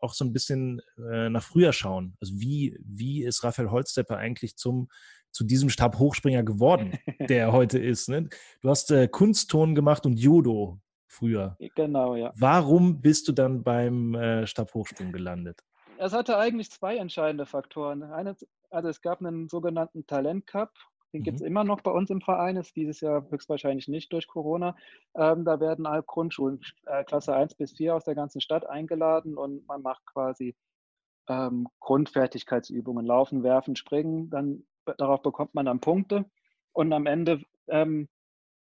auch 0.00 0.14
so 0.14 0.24
ein 0.24 0.32
bisschen 0.32 0.80
äh, 1.10 1.28
nach 1.28 1.42
früher 1.42 1.72
schauen. 1.72 2.16
Also 2.20 2.34
wie, 2.40 2.78
wie 2.82 3.24
ist 3.24 3.44
Raphael 3.44 3.70
Holzstepper 3.70 4.16
eigentlich 4.16 4.56
zum, 4.56 4.88
zu 5.32 5.44
diesem 5.44 5.70
Stabhochspringer 5.70 6.42
geworden, 6.42 6.98
der 7.28 7.46
er 7.46 7.52
heute 7.52 7.78
ist? 7.78 8.08
Ne? 8.08 8.28
Du 8.60 8.68
hast 8.68 8.90
äh, 8.90 9.08
Kunstton 9.08 9.74
gemacht 9.74 10.06
und 10.06 10.18
Judo 10.18 10.80
früher. 11.06 11.56
Genau, 11.74 12.14
ja. 12.14 12.32
Warum 12.36 13.00
bist 13.00 13.28
du 13.28 13.32
dann 13.32 13.62
beim 13.62 14.14
äh, 14.14 14.46
Stabhochsprung 14.46 15.12
gelandet? 15.12 15.60
Es 15.98 16.12
hatte 16.12 16.36
eigentlich 16.36 16.70
zwei 16.70 16.96
entscheidende 16.96 17.46
Faktoren. 17.46 18.02
Eine, 18.02 18.36
also 18.70 18.88
es 18.88 19.00
gab 19.00 19.20
einen 19.20 19.48
sogenannten 19.48 20.06
Talent 20.06 20.46
Cup 20.46 20.74
den 21.12 21.22
gibt 21.22 21.36
es 21.36 21.40
mhm. 21.42 21.48
immer 21.48 21.64
noch 21.64 21.80
bei 21.80 21.90
uns 21.90 22.10
im 22.10 22.20
Verein, 22.20 22.56
ist 22.56 22.76
dieses 22.76 23.00
Jahr 23.00 23.26
höchstwahrscheinlich 23.30 23.88
nicht 23.88 24.12
durch 24.12 24.26
Corona. 24.26 24.76
Ähm, 25.14 25.44
da 25.44 25.60
werden 25.60 25.86
alle 25.86 26.02
Grundschulen, 26.02 26.60
äh, 26.86 27.04
Klasse 27.04 27.34
1 27.34 27.54
bis 27.54 27.72
4 27.72 27.94
aus 27.94 28.04
der 28.04 28.14
ganzen 28.14 28.40
Stadt 28.40 28.66
eingeladen 28.68 29.36
und 29.36 29.66
man 29.66 29.82
macht 29.82 30.04
quasi 30.06 30.54
ähm, 31.28 31.68
Grundfertigkeitsübungen, 31.80 33.06
Laufen, 33.06 33.42
Werfen, 33.42 33.76
Springen. 33.76 34.30
Dann 34.30 34.64
darauf 34.98 35.22
bekommt 35.22 35.54
man 35.54 35.66
dann 35.66 35.80
Punkte 35.80 36.26
und 36.72 36.92
am 36.92 37.06
Ende 37.06 37.42
ähm, 37.68 38.08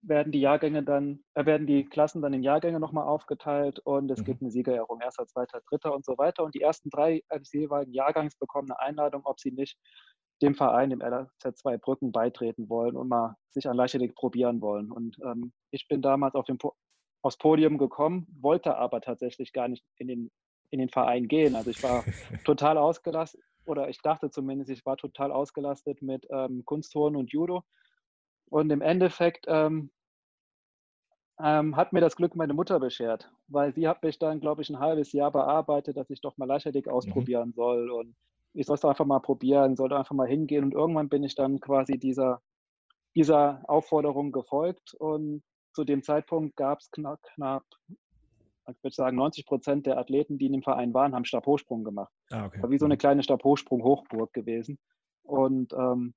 werden 0.03 0.33
die 0.33 0.40
Jahrgänge 0.40 0.83
dann, 0.83 1.22
äh, 1.35 1.44
werden 1.44 1.66
die 1.66 1.85
Klassen 1.85 2.22
dann 2.22 2.33
in 2.33 2.42
Jahrgänge 2.42 2.81
nochmal 2.81 3.07
aufgeteilt 3.07 3.81
und 3.81 4.11
es 4.11 4.20
mhm. 4.20 4.24
gibt 4.24 4.42
eine 4.42 4.50
Siegerehrung, 4.50 5.00
erster, 5.00 5.26
zweiter, 5.26 5.61
dritter 5.68 5.94
und 5.94 6.05
so 6.05 6.16
weiter. 6.16 6.42
Und 6.42 6.55
die 6.55 6.62
ersten 6.62 6.90
drei 6.90 7.22
eines 7.29 7.53
jeweiligen 7.53 7.92
Jahrgangs 7.92 8.37
bekommen 8.37 8.70
eine 8.70 8.81
Einladung, 8.81 9.22
ob 9.24 9.40
sie 9.40 9.53
nicht 9.53 9.79
dem 10.42 10.55
Verein, 10.55 10.90
dem 10.90 11.00
LZ2 11.00 11.79
Brücken 11.79 12.12
beitreten 12.12 12.68
wollen 12.68 12.96
und 12.96 13.09
mal 13.09 13.37
sich 13.50 13.68
an 13.68 13.76
Leichtathletik 13.76 14.16
probieren 14.16 14.61
wollen. 14.61 14.90
Und 14.90 15.18
ähm, 15.24 15.53
ich 15.70 15.88
bin 15.88 16.03
damals 16.03 16.35
auf 16.35 16.46
dem 16.46 16.59
po 16.59 16.74
aufs 17.22 17.37
Podium 17.37 17.76
gekommen, 17.76 18.26
wollte 18.40 18.76
aber 18.76 19.03
tatsächlich 19.03 19.53
gar 19.53 19.68
nicht 19.68 19.85
in 19.96 20.09
den, 20.09 20.31
in 20.70 20.79
den 20.79 20.88
Verein 20.88 21.29
gehen. 21.29 21.55
Also 21.55 21.70
ich 21.70 21.83
war 21.83 22.03
total 22.46 22.79
ausgelastet, 22.79 23.42
oder 23.66 23.90
ich 23.90 24.00
dachte 24.00 24.31
zumindest, 24.31 24.70
ich 24.70 24.87
war 24.87 24.96
total 24.96 25.31
ausgelastet 25.31 26.00
mit 26.00 26.26
ähm, 26.31 26.64
Kunstturnen 26.64 27.20
und 27.20 27.31
Judo. 27.31 27.62
Und 28.46 28.70
im 28.70 28.81
Endeffekt 28.81 29.44
ähm, 29.48 29.90
ähm, 31.38 31.76
hat 31.76 31.92
mir 31.92 32.00
das 32.00 32.16
Glück 32.16 32.35
meine 32.37 32.55
Mutter 32.55 32.81
beschert, 32.81 33.31
weil 33.48 33.72
sie 33.74 33.88
hat 33.88 34.03
mich 34.03 34.18
dann, 34.18 34.40
glaube 34.40 34.62
ich, 34.62 34.70
ein 34.70 34.81
halbes 34.81 35.12
Jahr 35.12 35.31
bearbeitet, 35.31 35.96
dass 35.96 36.11
ich 36.11 36.20
doch 36.20 36.37
mal 36.37 36.46
Leichtathletik 36.46 36.87
mhm. 36.87 36.92
ausprobieren 36.92 37.48
mhm. 37.50 37.55
soll. 37.55 37.90
Und 37.90 38.16
ich 38.52 38.66
soll 38.66 38.74
es 38.74 38.84
einfach 38.84 39.06
mal 39.06 39.20
probieren, 39.20 39.76
sollte 39.76 39.96
einfach 39.96 40.14
mal 40.14 40.28
hingehen. 40.28 40.64
Und 40.64 40.74
irgendwann 40.74 41.08
bin 41.08 41.22
ich 41.22 41.34
dann 41.34 41.60
quasi 41.60 41.98
dieser, 41.98 42.40
dieser 43.14 43.62
Aufforderung 43.68 44.32
gefolgt. 44.32 44.94
Und 44.94 45.42
zu 45.72 45.84
dem 45.84 46.02
Zeitpunkt 46.02 46.56
gab 46.56 46.80
es 46.80 46.90
knapp, 46.90 47.20
knapp, 47.34 47.64
ich 48.68 48.82
würde 48.82 48.94
sagen, 48.94 49.16
90 49.16 49.46
Prozent 49.46 49.86
der 49.86 49.98
Athleten, 49.98 50.38
die 50.38 50.46
in 50.46 50.52
dem 50.52 50.62
Verein 50.62 50.94
waren, 50.94 51.14
haben 51.14 51.24
Stabhochsprung 51.24 51.84
gemacht. 51.84 52.12
Ah, 52.30 52.46
okay. 52.46 52.62
War 52.62 52.70
wie 52.70 52.78
so 52.78 52.84
eine 52.84 52.94
mhm. 52.94 52.98
kleine 52.98 53.22
Stabhochsprung-Hochburg 53.22 54.32
gewesen. 54.32 54.78
Und 55.22 55.72
ähm, 55.72 56.14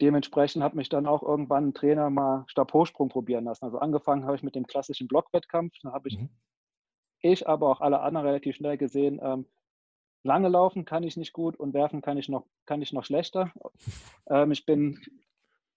dementsprechend 0.00 0.62
hat 0.62 0.74
mich 0.74 0.88
dann 0.88 1.06
auch 1.06 1.22
irgendwann 1.22 1.68
ein 1.68 1.74
Trainer 1.74 2.10
mal 2.10 2.44
Stabhochsprung 2.48 3.08
probieren 3.08 3.44
lassen. 3.44 3.64
Also 3.64 3.78
angefangen 3.78 4.24
habe 4.24 4.36
ich 4.36 4.42
mit 4.42 4.54
dem 4.54 4.66
klassischen 4.66 5.08
Blockwettkampf. 5.08 5.74
Da 5.82 5.92
habe 5.92 6.08
ich, 6.08 6.18
mhm. 6.18 6.30
ich, 7.20 7.48
aber 7.48 7.68
auch 7.70 7.80
alle 7.80 8.00
anderen 8.00 8.26
relativ 8.26 8.56
schnell 8.56 8.78
gesehen, 8.78 9.20
ähm, 9.22 9.46
lange 10.28 10.48
laufen 10.48 10.84
kann 10.84 11.02
ich 11.02 11.16
nicht 11.16 11.32
gut 11.32 11.56
und 11.56 11.74
werfen 11.74 12.02
kann 12.02 12.18
ich 12.18 12.28
noch, 12.28 12.44
kann 12.66 12.82
ich 12.82 12.92
noch 12.92 13.04
schlechter. 13.04 13.52
Ähm, 14.30 14.52
ich 14.52 14.66
bin, 14.66 15.00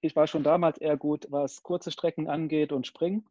ich 0.01 0.13
war 0.13 0.27
schon 0.27 0.43
damals 0.43 0.77
eher 0.77 0.97
gut, 0.97 1.25
was 1.29 1.63
kurze 1.63 1.89
Strecken 1.89 2.27
angeht 2.29 2.73
und 2.73 2.85
Springen. 2.85 3.25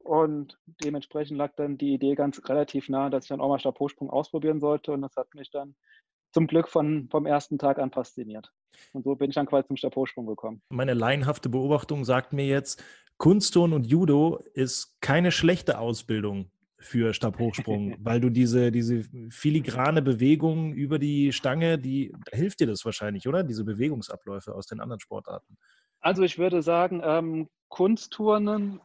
Und 0.00 0.58
dementsprechend 0.82 1.38
lag 1.38 1.52
dann 1.54 1.78
die 1.78 1.94
Idee 1.94 2.16
ganz 2.16 2.42
relativ 2.48 2.88
nah, 2.88 3.10
dass 3.10 3.26
ich 3.26 3.28
dann 3.28 3.40
auch 3.40 3.48
mal 3.48 3.60
Stabhochsprung 3.60 4.10
ausprobieren 4.10 4.58
sollte. 4.58 4.90
Und 4.90 5.02
das 5.02 5.14
hat 5.14 5.32
mich 5.36 5.52
dann 5.52 5.76
zum 6.32 6.48
Glück 6.48 6.66
von, 6.66 7.08
vom 7.12 7.26
ersten 7.26 7.58
Tag 7.58 7.78
an 7.78 7.92
fasziniert. 7.92 8.50
Und 8.92 9.04
so 9.04 9.14
bin 9.14 9.30
ich 9.30 9.36
dann 9.36 9.46
quasi 9.46 9.68
zum 9.68 9.76
Stabhochsprung 9.76 10.26
gekommen. 10.26 10.60
Meine 10.70 10.94
laienhafte 10.94 11.48
Beobachtung 11.48 12.04
sagt 12.04 12.32
mir 12.32 12.46
jetzt, 12.46 12.82
Kunstturnen 13.18 13.76
und 13.76 13.86
Judo 13.86 14.42
ist 14.54 15.00
keine 15.00 15.30
schlechte 15.30 15.78
Ausbildung 15.78 16.50
für 16.80 17.14
Stabhochsprung, 17.14 17.96
weil 18.00 18.20
du 18.20 18.30
diese, 18.30 18.72
diese 18.72 19.04
filigrane 19.30 20.02
Bewegung 20.02 20.72
über 20.72 20.98
die 20.98 21.32
Stange, 21.32 21.78
die 21.78 22.12
hilft 22.32 22.60
dir 22.60 22.66
das 22.66 22.84
wahrscheinlich, 22.84 23.28
oder? 23.28 23.44
Diese 23.44 23.64
Bewegungsabläufe 23.64 24.54
aus 24.54 24.66
den 24.66 24.80
anderen 24.80 25.00
Sportarten. 25.00 25.56
Also 26.00 26.22
ich 26.22 26.38
würde 26.38 26.62
sagen, 26.62 27.02
ähm, 27.04 27.48
Kunstturnen 27.68 28.80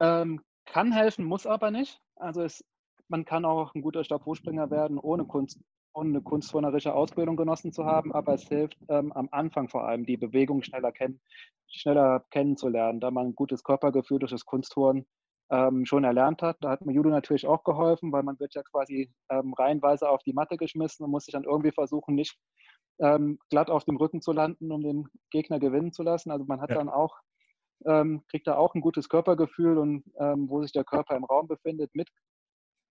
ähm, 0.00 0.40
kann 0.66 0.92
helfen, 0.92 1.24
muss 1.24 1.46
aber 1.46 1.70
nicht. 1.70 2.00
Also 2.16 2.42
es, 2.42 2.64
man 3.08 3.24
kann 3.24 3.44
auch 3.44 3.74
ein 3.74 3.82
guter 3.82 4.04
Stabhochspringer 4.04 4.70
werden, 4.70 4.98
ohne 4.98 5.24
Kunst, 5.24 5.58
ohne 5.94 6.10
eine 6.10 6.22
kunstturnerische 6.22 6.94
Ausbildung 6.94 7.36
genossen 7.36 7.72
zu 7.72 7.84
haben, 7.84 8.12
aber 8.12 8.34
es 8.34 8.46
hilft 8.48 8.78
ähm, 8.88 9.12
am 9.12 9.28
Anfang 9.32 9.68
vor 9.68 9.86
allem, 9.86 10.04
die 10.04 10.16
Bewegung 10.16 10.62
schneller, 10.62 10.92
kenn 10.92 11.20
schneller 11.66 12.24
kennenzulernen, 12.30 13.00
da 13.00 13.10
man 13.10 13.28
ein 13.28 13.34
gutes 13.34 13.64
Körpergefühl 13.64 14.18
durch 14.18 14.30
das 14.30 14.44
Kunstturnen 14.44 15.06
ähm, 15.50 15.84
schon 15.86 16.04
erlernt 16.04 16.42
hat. 16.42 16.56
Da 16.60 16.70
hat 16.70 16.84
mir 16.84 16.92
Judo 16.92 17.10
natürlich 17.10 17.46
auch 17.46 17.64
geholfen, 17.64 18.12
weil 18.12 18.22
man 18.22 18.38
wird 18.40 18.54
ja 18.54 18.62
quasi 18.62 19.12
ähm, 19.30 19.52
reihenweise 19.54 20.08
auf 20.08 20.22
die 20.22 20.32
Matte 20.32 20.56
geschmissen 20.56 21.04
und 21.04 21.10
muss 21.10 21.24
sich 21.24 21.32
dann 21.32 21.44
irgendwie 21.44 21.72
versuchen, 21.72 22.14
nicht 22.14 22.38
ähm, 23.00 23.38
glatt 23.50 23.70
auf 23.70 23.84
dem 23.84 23.96
Rücken 23.96 24.20
zu 24.20 24.32
landen, 24.32 24.72
um 24.72 24.82
den 24.82 25.08
Gegner 25.30 25.58
gewinnen 25.58 25.92
zu 25.92 26.02
lassen. 26.02 26.30
Also 26.30 26.44
man 26.44 26.60
hat 26.60 26.70
ja. 26.70 26.76
dann 26.76 26.88
auch, 26.88 27.16
ähm, 27.86 28.22
kriegt 28.28 28.46
da 28.46 28.56
auch 28.56 28.74
ein 28.74 28.80
gutes 28.80 29.08
Körpergefühl 29.08 29.78
und 29.78 30.04
ähm, 30.18 30.48
wo 30.48 30.62
sich 30.62 30.72
der 30.72 30.84
Körper 30.84 31.16
im 31.16 31.24
Raum 31.24 31.48
befindet 31.48 31.94
mit. 31.94 32.08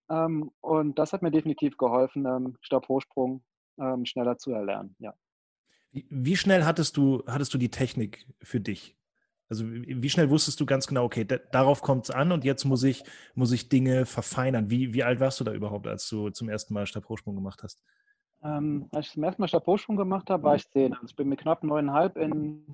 Ähm, 0.10 0.52
und 0.62 1.00
das 1.00 1.14
hat 1.14 1.22
mir 1.22 1.32
definitiv 1.32 1.78
geholfen, 1.78 2.26
ähm, 2.26 2.58
Stabhochsprung 2.62 3.44
schneller 4.04 4.38
zu 4.38 4.52
erlernen, 4.52 4.96
ja. 5.00 5.16
Wie, 5.94 6.06
wie 6.10 6.36
schnell 6.36 6.64
hattest 6.64 6.96
du, 6.96 7.24
hattest 7.26 7.56
du 7.56 7.58
die 7.58 7.72
Technik 7.72 8.28
für 8.42 8.60
dich? 8.60 8.96
Also 9.54 9.66
wie 9.68 10.10
schnell 10.10 10.32
wusstest 10.32 10.60
du 10.60 10.66
ganz 10.66 10.88
genau, 10.88 11.04
okay, 11.04 11.28
darauf 11.52 11.84
kommt 11.84 12.06
es 12.06 12.10
an 12.10 12.32
und 12.32 12.44
jetzt 12.44 12.66
muss 12.66 12.82
ich, 12.82 13.04
muss 13.36 13.52
ich 13.52 13.70
Dinge 13.70 14.08
verfeinern. 14.08 14.72
Wie, 14.72 14.96
wie 14.96 15.04
alt 15.04 15.20
warst 15.20 15.40
du 15.40 15.44
da 15.44 15.54
überhaupt, 15.54 15.86
als 15.86 16.10
du 16.10 16.32
zum 16.32 16.50
ersten 16.50 16.74
Mal 16.74 16.88
Stabhochsprung 16.88 17.36
gemacht 17.36 17.62
hast? 17.62 17.84
Ähm, 18.42 18.88
als 18.92 19.06
ich 19.06 19.14
zum 19.14 19.24
ersten 19.24 19.44
Mal 19.44 19.48
Stabhochsprung 19.48 19.96
gemacht 19.96 20.32
habe, 20.32 20.42
war 20.42 20.56
ich 20.56 20.68
zehn. 20.72 20.92
Also 20.94 21.06
ich 21.06 21.16
bin 21.16 21.30
mit 21.30 21.40
knapp 21.40 21.64
neuneinhalb 21.64 22.18
in, 22.18 22.66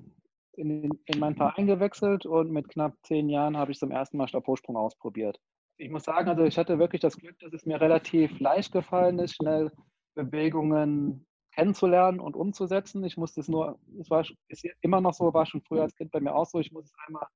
in, 0.54 0.90
in 1.04 1.18
meinen 1.18 1.36
Verein 1.36 1.66
gewechselt 1.66 2.24
und 2.24 2.50
mit 2.50 2.70
knapp 2.70 2.94
zehn 3.02 3.28
Jahren 3.28 3.58
habe 3.58 3.72
ich 3.72 3.78
zum 3.78 3.90
ersten 3.90 4.16
Mal 4.16 4.26
Stabhochsprung 4.26 4.78
ausprobiert. 4.78 5.38
Ich 5.76 5.90
muss 5.90 6.04
sagen, 6.04 6.30
also 6.30 6.44
ich 6.44 6.56
hatte 6.56 6.78
wirklich 6.78 7.02
das 7.02 7.18
Glück, 7.18 7.38
dass 7.40 7.52
es 7.52 7.66
mir 7.66 7.78
relativ 7.78 8.40
leicht 8.40 8.72
gefallen 8.72 9.18
ist, 9.18 9.34
schnell 9.34 9.70
Bewegungen 10.14 11.26
kennenzulernen 11.52 12.20
und 12.20 12.36
umzusetzen. 12.36 13.04
Ich 13.04 13.16
musste 13.16 13.40
es 13.40 13.48
nur, 13.48 13.78
es 13.98 14.10
war 14.10 14.24
ist 14.48 14.66
immer 14.80 15.00
noch 15.00 15.14
so, 15.14 15.32
war 15.34 15.46
schon 15.46 15.62
früher 15.62 15.82
als 15.82 15.94
Kind 15.94 16.10
bei 16.10 16.20
mir 16.20 16.34
auch 16.34 16.46
so, 16.46 16.58
ich 16.58 16.72
muss 16.72 16.86
es 16.86 16.92
einmal, 17.06 17.26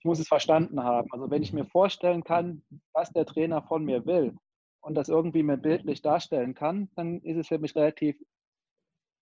ich 0.00 0.04
muss 0.04 0.18
es 0.18 0.28
verstanden 0.28 0.82
haben. 0.82 1.08
Also 1.12 1.30
wenn 1.30 1.42
ich 1.42 1.52
mir 1.52 1.64
vorstellen 1.64 2.24
kann, 2.24 2.62
was 2.92 3.10
der 3.12 3.26
Trainer 3.26 3.62
von 3.62 3.84
mir 3.84 4.04
will 4.06 4.36
und 4.80 4.94
das 4.94 5.08
irgendwie 5.08 5.42
mir 5.42 5.56
bildlich 5.56 6.02
darstellen 6.02 6.54
kann, 6.54 6.90
dann 6.96 7.20
ist 7.20 7.36
es 7.36 7.48
für 7.48 7.58
mich 7.58 7.74
relativ 7.74 8.16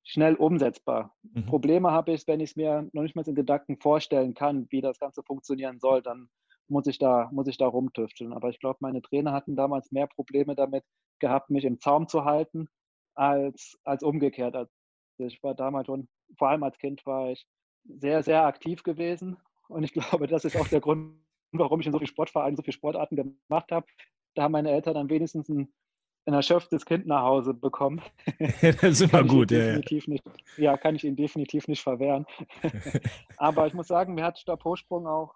schnell 0.05 0.35
umsetzbar. 0.35 1.15
Mhm. 1.23 1.47
Probleme 1.47 1.91
habe 1.93 2.13
ich, 2.13 2.27
wenn 2.27 2.41
ich 2.41 2.51
es 2.51 2.57
mir 2.57 2.89
noch 2.93 3.03
nicht 3.03 3.15
mal 3.15 3.27
in 3.27 3.35
Gedanken 3.35 3.79
vorstellen 3.79 4.35
kann, 4.35 4.67
wie 4.71 4.81
das 4.81 4.99
Ganze 4.99 5.23
funktionieren 5.23 5.79
soll, 5.79 6.03
dann 6.03 6.29
muss 6.69 6.87
ich 6.87 6.99
da, 6.99 7.29
muss 7.33 7.49
ich 7.49 7.59
da 7.59 7.67
rumtüfteln. 7.67 8.33
Aber 8.33 8.49
ich 8.49 8.59
glaube, 8.59 8.79
meine 8.81 9.03
Trainer 9.03 9.33
hatten 9.33 9.57
damals 9.57 9.93
mehr 9.93 10.07
Probleme 10.07 10.55
damit 10.55 10.85
gehabt, 11.19 11.51
mich 11.51 11.65
im 11.65 11.81
Zaum 11.81 12.09
zu 12.09 12.25
halten 12.25 12.69
als, 13.15 13.79
als 13.85 14.03
umgekehrt. 14.03 14.55
Also 14.57 14.71
ich 15.19 15.43
war 15.43 15.55
damals 15.55 15.87
schon, 15.87 16.09
vor 16.39 16.49
allem 16.49 16.63
als 16.63 16.79
Kind 16.79 17.05
war 17.07 17.31
ich 17.31 17.47
sehr, 17.85 18.23
sehr 18.23 18.45
aktiv 18.45 18.83
gewesen. 18.83 19.37
Und 19.69 19.85
ich 19.85 19.93
glaube, 19.93 20.27
das 20.27 20.45
ist 20.45 20.57
auch 20.57 20.69
der 20.69 20.81
Grund, 20.81 21.15
warum 21.53 21.81
ich 21.81 21.87
in 21.87 21.93
so 21.93 21.99
vielen 21.99 22.09
Sportvereinen, 22.09 22.57
so 22.57 22.63
viele 22.63 22.75
Sportarten 22.75 23.17
gemacht 23.17 23.73
habe. 23.73 23.87
Da 24.35 24.43
haben 24.43 24.53
meine 24.53 24.71
Eltern 24.71 24.95
dann 24.95 25.11
wenigstens 25.11 25.49
ein, 25.49 25.73
ein 26.27 26.35
erschöpftes 26.35 26.85
Kind 26.87 27.07
nach 27.07 27.23
Hause 27.23 27.55
bekommen. 27.55 28.01
das 28.61 28.83
ist 28.83 29.01
immer 29.13 29.25
gut, 29.25 29.51
ja. 29.51 29.59
Definitiv 29.59 30.07
ja. 30.07 30.13
Nicht, 30.13 30.25
ja, 30.57 30.77
kann 30.77 30.95
ich 30.95 31.05
ihnen 31.05 31.17
definitiv 31.17 31.67
nicht 31.67 31.83
verwehren. 31.83 32.27
Aber 33.37 33.67
ich 33.67 33.75
muss 33.75 33.89
sagen, 33.89 34.15
mir 34.15 34.25
hat 34.25 34.39
Stabhochsprung 34.39 35.07
auch, 35.07 35.35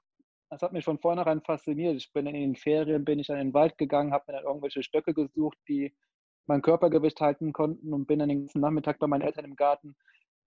das 0.50 0.62
hat 0.62 0.72
mich 0.72 0.84
von 0.84 0.98
vornherein 0.98 1.40
fasziniert. 1.40 1.96
Ich 1.96 2.12
bin 2.12 2.26
in 2.26 2.34
den 2.34 2.54
Ferien, 2.54 3.04
bin 3.04 3.18
ich 3.18 3.26
dann 3.26 3.38
in 3.38 3.48
den 3.48 3.54
Wald 3.54 3.76
gegangen, 3.76 4.12
habe 4.12 4.24
mir 4.28 4.38
dann 4.38 4.44
irgendwelche 4.44 4.84
Stöcke 4.84 5.12
gesucht, 5.12 5.58
die 5.66 5.92
mein 6.46 6.62
Körpergewicht 6.62 7.20
halten 7.20 7.52
konnten 7.52 7.92
und 7.92 8.06
bin 8.06 8.18
dann 8.18 8.28
den 8.28 8.40
ganzen 8.42 8.60
Nachmittag 8.60 8.98
bei 8.98 9.06
meinen 9.06 9.22
Eltern 9.22 9.44
im 9.44 9.56
Garten 9.56 9.94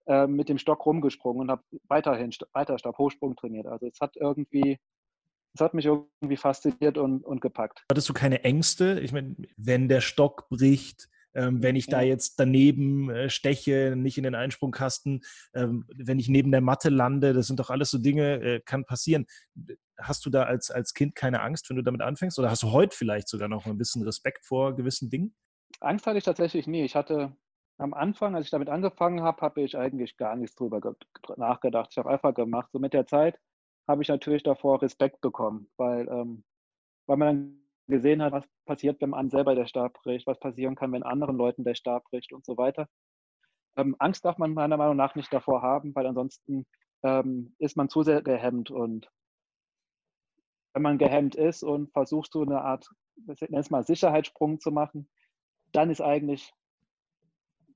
äh, 0.05 0.27
mit 0.27 0.49
dem 0.49 0.57
Stock 0.57 0.85
rumgesprungen 0.85 1.41
und 1.41 1.51
habe 1.51 1.63
weiterhin 1.87 2.31
weiter 2.53 2.77
Stabhochsprung 2.77 3.35
trainiert. 3.35 3.67
Also 3.67 3.87
es 3.87 3.99
hat 3.99 4.15
irgendwie, 4.15 4.79
es 5.53 5.61
hat 5.61 5.73
mich 5.73 5.85
irgendwie 5.85 6.37
fasziniert 6.37 6.97
und, 6.97 7.23
und 7.23 7.41
gepackt. 7.41 7.83
Hattest 7.91 8.09
du 8.09 8.13
keine 8.13 8.43
Ängste? 8.43 8.99
Ich 8.99 9.11
meine, 9.11 9.35
wenn 9.57 9.89
der 9.89 10.01
Stock 10.01 10.49
bricht, 10.49 11.09
ähm, 11.33 11.61
wenn 11.61 11.75
ich 11.75 11.87
da 11.87 12.01
jetzt 12.01 12.39
daneben 12.39 13.09
äh, 13.09 13.29
steche, 13.29 13.95
nicht 13.95 14.17
in 14.17 14.23
den 14.23 14.33
Einsprungkasten, 14.33 15.23
ähm, 15.53 15.85
wenn 15.95 16.19
ich 16.19 16.29
neben 16.29 16.51
der 16.51 16.61
Matte 16.61 16.89
lande, 16.89 17.33
das 17.33 17.47
sind 17.47 17.59
doch 17.59 17.69
alles 17.69 17.91
so 17.91 17.99
Dinge, 17.99 18.41
äh, 18.41 18.59
kann 18.61 18.85
passieren. 18.85 19.25
Hast 19.99 20.25
du 20.25 20.29
da 20.29 20.43
als, 20.43 20.71
als 20.71 20.93
Kind 20.93 21.15
keine 21.15 21.41
Angst, 21.41 21.69
wenn 21.69 21.77
du 21.77 21.83
damit 21.83 22.01
anfängst? 22.01 22.39
Oder 22.39 22.49
hast 22.49 22.63
du 22.63 22.71
heute 22.71 22.95
vielleicht 22.95 23.27
sogar 23.27 23.49
noch 23.49 23.65
ein 23.65 23.77
bisschen 23.77 24.03
Respekt 24.03 24.45
vor 24.45 24.75
gewissen 24.75 25.09
Dingen? 25.09 25.35
Angst 25.79 26.07
hatte 26.07 26.17
ich 26.17 26.23
tatsächlich 26.23 26.67
nie. 26.67 26.83
Ich 26.83 26.95
hatte 26.95 27.35
am 27.77 27.93
Anfang, 27.93 28.35
als 28.35 28.45
ich 28.45 28.51
damit 28.51 28.69
angefangen 28.69 29.21
habe, 29.21 29.41
habe 29.41 29.61
ich 29.61 29.77
eigentlich 29.77 30.17
gar 30.17 30.35
nichts 30.35 30.55
drüber 30.55 30.95
nachgedacht. 31.35 31.89
Ich 31.91 31.97
habe 31.97 32.09
einfach 32.09 32.33
gemacht. 32.33 32.71
So 32.71 32.79
mit 32.79 32.93
der 32.93 33.05
Zeit 33.05 33.39
habe 33.87 34.01
ich 34.01 34.09
natürlich 34.09 34.43
davor 34.43 34.81
Respekt 34.81 35.21
bekommen, 35.21 35.69
weil, 35.77 36.07
ähm, 36.09 36.43
weil 37.05 37.17
man 37.17 37.27
dann 37.27 37.67
gesehen 37.87 38.21
hat, 38.21 38.33
was 38.33 38.45
passiert, 38.65 38.99
wenn 39.01 39.11
man 39.11 39.29
selber 39.29 39.55
der 39.55 39.65
Stab 39.67 39.93
bricht, 40.03 40.27
was 40.27 40.39
passieren 40.39 40.75
kann, 40.75 40.91
wenn 40.91 41.03
anderen 41.03 41.37
Leuten 41.37 41.63
der 41.63 41.75
Stab 41.75 42.03
bricht 42.05 42.33
und 42.33 42.45
so 42.45 42.57
weiter. 42.57 42.89
Ähm, 43.77 43.95
Angst 43.99 44.25
darf 44.25 44.37
man 44.37 44.53
meiner 44.53 44.77
Meinung 44.77 44.97
nach 44.97 45.15
nicht 45.15 45.31
davor 45.31 45.61
haben, 45.61 45.95
weil 45.95 46.07
ansonsten 46.07 46.65
ähm, 47.03 47.55
ist 47.59 47.77
man 47.77 47.89
zu 47.89 48.03
sehr 48.03 48.21
gehemmt. 48.23 48.71
Und 48.71 49.09
wenn 50.73 50.81
man 50.81 50.97
gehemmt 50.97 51.35
ist 51.35 51.63
und 51.63 51.91
versucht, 51.91 52.33
so 52.33 52.41
eine 52.41 52.61
Art, 52.61 52.89
nenn 53.15 53.59
es 53.59 53.69
mal 53.69 53.83
Sicherheitssprung 53.83 54.59
zu 54.59 54.71
machen, 54.71 55.07
dann 55.77 55.91
ist 55.91 56.01
eigentlich 56.01 56.51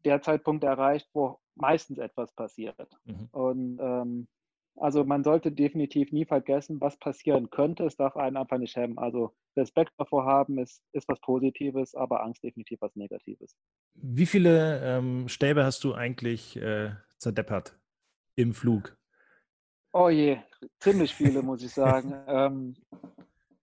der 0.04 0.22
Zeitpunkt 0.24 0.64
erreicht, 0.64 1.08
wo 1.14 1.40
meistens 1.54 2.00
etwas 2.00 2.34
passiert. 2.34 2.98
Mhm. 3.06 3.30
Und 3.32 3.80
ähm, 3.80 4.28
also 4.76 5.04
man 5.04 5.24
sollte 5.24 5.52
definitiv 5.52 6.12
nie 6.12 6.26
vergessen, 6.26 6.82
was 6.82 6.98
passieren 6.98 7.52
könnte. 7.52 7.86
Es 7.86 7.98
darf 7.98 8.18
einen 8.18 8.38
einfach 8.38 8.58
nicht 8.58 8.76
hemmen. 8.76 8.98
Also 8.98 9.36
Respekt 9.56 9.92
davor 9.98 10.26
haben 10.26 10.58
ist, 10.58 10.82
ist 10.94 11.08
was 11.08 11.20
Positives, 11.22 11.94
aber 11.94 12.24
Angst 12.24 12.44
definitiv 12.44 12.82
was 12.82 12.96
Negatives. 12.96 13.56
Wie 13.94 14.26
viele 14.26 14.82
ähm, 14.84 15.28
Stäbe 15.28 15.64
hast 15.64 15.84
du 15.84 15.94
eigentlich 15.94 16.58
äh, 16.58 16.96
zerdeppert 17.20 17.78
im 18.36 18.56
Flug? 18.56 18.98
Oh 19.94 20.10
je, 20.10 20.40
ziemlich 20.80 21.14
viele, 21.14 21.42
muss 21.44 21.62
ich 21.62 21.72
sagen. 21.72 22.16
ähm, 22.26 22.76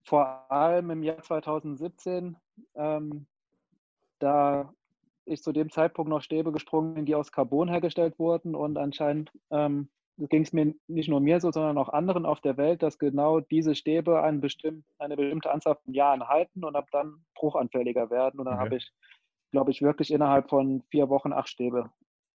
vor 0.03 0.49
allem 0.49 0.91
im 0.91 1.03
Jahr 1.03 1.21
2017 1.21 2.37
ähm, 2.75 3.27
da 4.19 4.73
ist 5.25 5.43
zu 5.43 5.51
dem 5.51 5.69
Zeitpunkt 5.69 6.09
noch 6.09 6.21
Stäbe 6.21 6.51
gesprungen, 6.51 7.05
die 7.05 7.15
aus 7.15 7.31
Carbon 7.31 7.69
hergestellt 7.69 8.17
wurden 8.19 8.55
und 8.55 8.77
anscheinend 8.77 9.31
ähm, 9.51 9.89
ging 10.27 10.41
es 10.41 10.51
mir 10.51 10.73
nicht 10.87 11.07
nur 11.07 11.21
mir 11.21 11.39
so, 11.39 11.51
sondern 11.51 11.77
auch 11.77 11.89
anderen 11.89 12.25
auf 12.25 12.41
der 12.41 12.57
Welt, 12.57 12.83
dass 12.83 12.99
genau 12.99 13.39
diese 13.39 13.75
Stäbe 13.75 14.21
eine, 14.21 14.39
bestimm 14.39 14.83
eine 14.97 15.15
bestimmte 15.15 15.51
Anzahl 15.51 15.75
von 15.75 15.93
Jahren 15.93 16.27
halten 16.27 16.65
und 16.65 16.75
ab 16.75 16.87
dann 16.91 17.23
bruchanfälliger 17.35 18.09
werden. 18.09 18.39
Und 18.39 18.47
dann 18.47 18.55
okay. 18.55 18.65
habe 18.65 18.75
ich, 18.77 18.91
glaube 19.51 19.71
ich, 19.71 19.81
wirklich 19.81 20.11
innerhalb 20.11 20.49
von 20.49 20.83
vier 20.89 21.09
Wochen 21.09 21.31
acht 21.31 21.47
Stäbe 21.47 21.89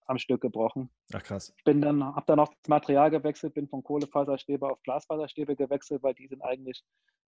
am 0.06 0.18
Stück 0.18 0.40
gebrochen. 0.40 0.90
Ach 1.12 1.22
krass. 1.22 1.52
Ich 1.56 1.64
bin 1.64 1.80
dann, 1.80 2.04
habe 2.04 2.26
dann 2.26 2.38
auch 2.38 2.48
das 2.48 2.68
Material 2.68 3.10
gewechselt, 3.10 3.54
bin 3.54 3.68
von 3.68 3.82
Kohlefaserstäbe 3.82 4.70
auf 4.70 4.82
Glasfaserstäbe 4.82 5.56
gewechselt, 5.56 6.02
weil 6.02 6.14
die 6.14 6.26
sind 6.26 6.42
eigentlich 6.42 6.84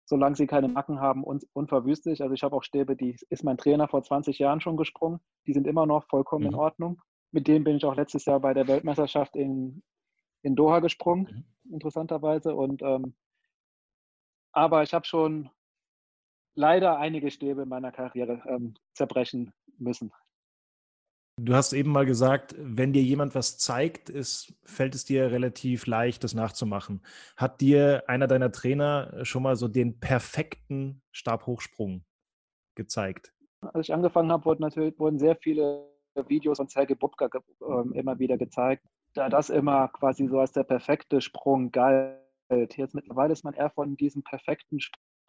solange 0.06 0.36
sie 0.36 0.46
keine 0.46 0.68
Macken 0.68 1.00
haben, 1.00 1.24
un 1.24 1.40
unverwüstlich. 1.52 2.22
Also 2.22 2.32
ich 2.32 2.42
habe 2.42 2.56
auch 2.56 2.62
Stäbe, 2.62 2.96
die 2.96 3.16
ist 3.28 3.44
mein 3.44 3.58
Trainer 3.58 3.88
vor 3.88 4.02
20 4.02 4.38
Jahren 4.38 4.60
schon 4.60 4.76
gesprungen. 4.76 5.20
Die 5.46 5.52
sind 5.52 5.66
immer 5.66 5.84
noch 5.84 6.04
vollkommen 6.08 6.44
mhm. 6.44 6.50
in 6.50 6.54
Ordnung. 6.54 7.02
Mit 7.32 7.48
denen 7.48 7.64
bin 7.64 7.76
ich 7.76 7.84
auch 7.84 7.96
letztes 7.96 8.24
Jahr 8.24 8.40
bei 8.40 8.54
der 8.54 8.68
Weltmeisterschaft 8.68 9.36
in, 9.36 9.82
in 10.42 10.54
Doha 10.54 10.78
gesprungen, 10.78 11.44
mhm. 11.64 11.74
interessanterweise. 11.74 12.54
Und 12.54 12.82
ähm, 12.82 13.14
aber 14.52 14.82
ich 14.84 14.94
habe 14.94 15.04
schon 15.04 15.50
leider 16.54 16.98
einige 16.98 17.30
Stäbe 17.30 17.62
in 17.62 17.68
meiner 17.68 17.92
Karriere 17.92 18.42
ähm, 18.48 18.74
zerbrechen 18.94 19.52
müssen. 19.76 20.12
Du 21.38 21.54
hast 21.54 21.74
eben 21.74 21.92
mal 21.92 22.06
gesagt, 22.06 22.54
wenn 22.58 22.94
dir 22.94 23.02
jemand 23.02 23.34
was 23.34 23.58
zeigt, 23.58 24.08
ist, 24.08 24.54
fällt 24.64 24.94
es 24.94 25.04
dir 25.04 25.30
relativ 25.30 25.86
leicht, 25.86 26.24
das 26.24 26.32
nachzumachen. 26.32 27.02
Hat 27.36 27.60
dir 27.60 28.04
einer 28.06 28.26
deiner 28.26 28.50
Trainer 28.52 29.22
schon 29.22 29.42
mal 29.42 29.54
so 29.54 29.68
den 29.68 30.00
perfekten 30.00 31.02
Stabhochsprung 31.12 32.04
gezeigt? 32.74 33.34
Als 33.60 33.88
ich 33.88 33.94
angefangen 33.94 34.32
habe, 34.32 34.46
wurden 34.46 34.62
natürlich 34.62 34.98
wurden 34.98 35.18
sehr 35.18 35.36
viele 35.36 35.86
Videos 36.26 36.56
von 36.56 36.68
Sergei 36.68 36.94
Bubka 36.94 37.26
äh, 37.26 37.98
immer 37.98 38.18
wieder 38.18 38.38
gezeigt, 38.38 38.86
da 39.12 39.28
das 39.28 39.50
immer 39.50 39.88
quasi 39.88 40.28
so 40.28 40.40
als 40.40 40.52
der 40.52 40.64
perfekte 40.64 41.20
Sprung 41.20 41.70
galt. 41.70 42.18
Jetzt 42.76 42.94
mittlerweile 42.94 43.32
ist 43.32 43.44
man 43.44 43.54
eher 43.54 43.70
von 43.70 43.96
diesem 43.96 44.22
perfekten 44.22 44.78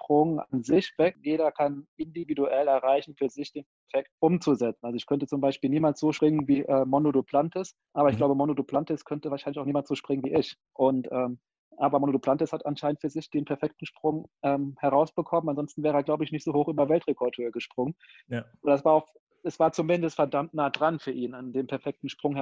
Sprung 0.07 0.39
an 0.39 0.63
sich 0.63 0.93
weg. 0.97 1.17
Jeder 1.21 1.51
kann 1.51 1.85
individuell 1.97 2.67
erreichen, 2.67 3.15
für 3.17 3.29
sich 3.29 3.51
den 3.51 3.65
Effekt 3.89 4.09
umzusetzen. 4.19 4.85
Also 4.85 4.95
ich 4.95 5.05
könnte 5.05 5.27
zum 5.27 5.41
Beispiel 5.41 5.69
niemand 5.69 5.97
so 5.97 6.13
springen 6.13 6.47
wie 6.47 6.61
äh, 6.61 6.85
Mono 6.85 7.11
Duplantis, 7.11 7.75
aber 7.93 8.09
ich 8.09 8.15
mhm. 8.15 8.19
glaube, 8.19 8.35
Mono 8.35 8.53
Duplantis 8.53 9.03
könnte 9.03 9.29
wahrscheinlich 9.31 9.59
auch 9.59 9.65
niemand 9.65 9.87
so 9.87 9.95
springen 9.95 10.23
wie 10.23 10.33
ich. 10.33 10.55
Und 10.73 11.09
ähm, 11.11 11.39
aber 11.77 11.99
Mono 11.99 12.13
Duplantis 12.13 12.53
hat 12.53 12.65
anscheinend 12.65 13.01
für 13.01 13.09
sich 13.09 13.29
den 13.29 13.45
perfekten 13.45 13.85
Sprung 13.85 14.29
ähm, 14.43 14.75
herausbekommen. 14.79 15.49
Ansonsten 15.49 15.83
wäre 15.83 15.97
er, 15.97 16.03
glaube 16.03 16.23
ich, 16.23 16.31
nicht 16.31 16.45
so 16.45 16.53
hoch 16.53 16.69
über 16.69 16.89
Weltrekordhöhe 16.89 17.51
gesprungen. 17.51 17.95
Ja. 18.27 18.45
Das 18.63 18.85
war 18.85 18.93
auch, 18.93 19.07
es 19.43 19.59
war 19.59 19.73
zumindest 19.73 20.15
verdammt 20.15 20.53
nah 20.53 20.69
dran 20.69 20.99
für 20.99 21.11
ihn, 21.11 21.33
an 21.33 21.51
den 21.51 21.67
perfekten 21.67 22.09
Sprung 22.09 22.35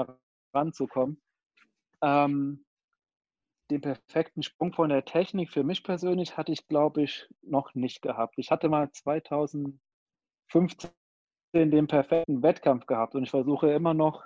heranzukommen. 0.54 1.19
Ähm, 2.01 2.64
den 3.71 3.82
perfekten 3.82 4.43
Sprung 4.43 4.73
von 4.73 4.89
der 4.89 5.06
Technik 5.06 5.51
für 5.51 5.63
mich 5.63 5.84
persönlich 5.84 6.38
hatte 6.38 6.51
ich, 6.51 6.67
glaube 6.67 7.04
ich, 7.04 7.28
noch 7.41 7.73
nicht 7.73 8.01
gehabt. 8.01 8.36
Ich 8.38 8.51
hatte 8.51 8.69
mal 8.69 8.91
2015 8.91 9.80
den 11.54 11.88
perfekten 11.88 12.43
Wettkampf 12.43 12.86
gehabt 12.86 13.15
und 13.15 13.23
ich 13.23 13.32
versuche 13.32 13.71
immer 13.71 13.93
noch 13.93 14.23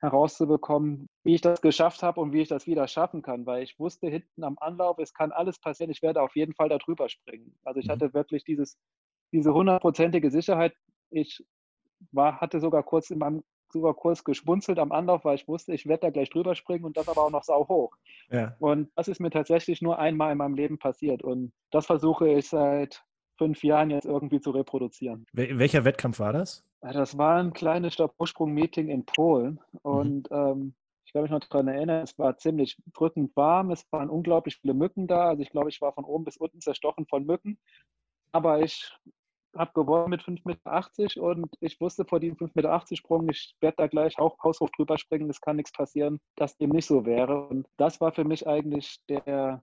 herauszubekommen, 0.00 1.08
wie 1.22 1.34
ich 1.34 1.40
das 1.40 1.62
geschafft 1.62 2.02
habe 2.02 2.20
und 2.20 2.32
wie 2.32 2.40
ich 2.40 2.48
das 2.48 2.66
wieder 2.66 2.88
schaffen 2.88 3.22
kann, 3.22 3.46
weil 3.46 3.62
ich 3.62 3.78
wusste 3.78 4.08
hinten 4.08 4.42
am 4.42 4.58
Anlauf, 4.60 4.98
es 4.98 5.14
kann 5.14 5.30
alles 5.30 5.60
passieren, 5.60 5.92
ich 5.92 6.02
werde 6.02 6.20
auf 6.20 6.34
jeden 6.34 6.54
Fall 6.54 6.68
darüber 6.68 7.08
springen. 7.08 7.56
Also 7.62 7.78
ich 7.78 7.86
mhm. 7.86 7.92
hatte 7.92 8.14
wirklich 8.14 8.42
dieses, 8.42 8.76
diese 9.32 9.54
hundertprozentige 9.54 10.30
Sicherheit. 10.32 10.74
Ich 11.10 11.44
war, 12.10 12.40
hatte 12.40 12.58
sogar 12.58 12.82
kurz 12.82 13.10
in 13.10 13.18
meinem 13.18 13.44
sogar 13.72 13.94
kurz 13.94 14.24
geschmunzelt 14.24 14.78
am 14.78 14.92
Anlauf, 14.92 15.24
weil 15.24 15.34
ich 15.34 15.48
wusste, 15.48 15.72
ich 15.72 15.86
werde 15.86 16.02
da 16.02 16.10
gleich 16.10 16.30
drüber 16.30 16.54
springen 16.54 16.84
und 16.84 16.96
das 16.96 17.08
aber 17.08 17.24
auch 17.24 17.30
noch 17.30 17.44
sau 17.44 17.66
hoch. 17.68 17.96
Ja. 18.30 18.56
Und 18.58 18.90
das 18.96 19.08
ist 19.08 19.20
mir 19.20 19.30
tatsächlich 19.30 19.82
nur 19.82 19.98
einmal 19.98 20.32
in 20.32 20.38
meinem 20.38 20.54
Leben 20.54 20.78
passiert 20.78 21.22
und 21.22 21.52
das 21.70 21.86
versuche 21.86 22.28
ich 22.28 22.48
seit 22.48 23.04
fünf 23.38 23.62
Jahren 23.64 23.90
jetzt 23.90 24.04
irgendwie 24.04 24.40
zu 24.40 24.50
reproduzieren. 24.50 25.26
Welcher 25.32 25.84
Wettkampf 25.84 26.20
war 26.20 26.32
das? 26.32 26.64
Das 26.80 27.16
war 27.16 27.38
ein 27.38 27.52
kleines 27.52 27.94
Stabhochsprung-Meeting 27.94 28.88
in 28.88 29.04
Polen 29.04 29.60
und 29.82 30.30
mhm. 30.30 30.36
ähm, 30.36 30.74
ich 31.04 31.12
kann 31.12 31.22
mich 31.22 31.30
noch 31.30 31.40
daran 31.40 31.68
erinnern, 31.68 32.02
es 32.02 32.18
war 32.18 32.36
ziemlich 32.38 32.76
drückend 32.94 33.36
warm, 33.36 33.70
es 33.70 33.86
waren 33.92 34.08
unglaublich 34.08 34.56
viele 34.56 34.74
Mücken 34.74 35.06
da, 35.06 35.28
also 35.28 35.42
ich 35.42 35.50
glaube, 35.50 35.68
ich 35.68 35.80
war 35.80 35.92
von 35.92 36.04
oben 36.04 36.24
bis 36.24 36.36
unten 36.36 36.60
zerstochen 36.60 37.06
von 37.06 37.26
Mücken, 37.26 37.58
aber 38.32 38.60
ich 38.62 38.90
habe 39.54 39.72
gewonnen 39.74 40.10
mit 40.10 40.22
5,80 40.22 40.42
Meter 40.44 41.22
und 41.22 41.54
ich 41.60 41.80
wusste 41.80 42.04
vor 42.04 42.20
diesem 42.20 42.36
5,80 42.36 42.50
Meter 42.54 42.96
Sprung, 42.96 43.28
ich 43.28 43.54
werde 43.60 43.76
da 43.78 43.86
gleich 43.86 44.18
auch 44.18 44.36
haushoch 44.42 44.70
drüber 44.70 44.98
springen, 44.98 45.30
es 45.30 45.40
kann 45.40 45.56
nichts 45.56 45.72
passieren, 45.72 46.20
dass 46.36 46.56
dem 46.56 46.70
nicht 46.70 46.86
so 46.86 47.04
wäre. 47.04 47.46
Und 47.48 47.66
das 47.76 48.00
war 48.00 48.12
für 48.12 48.24
mich 48.24 48.46
eigentlich 48.46 49.00
der 49.08 49.62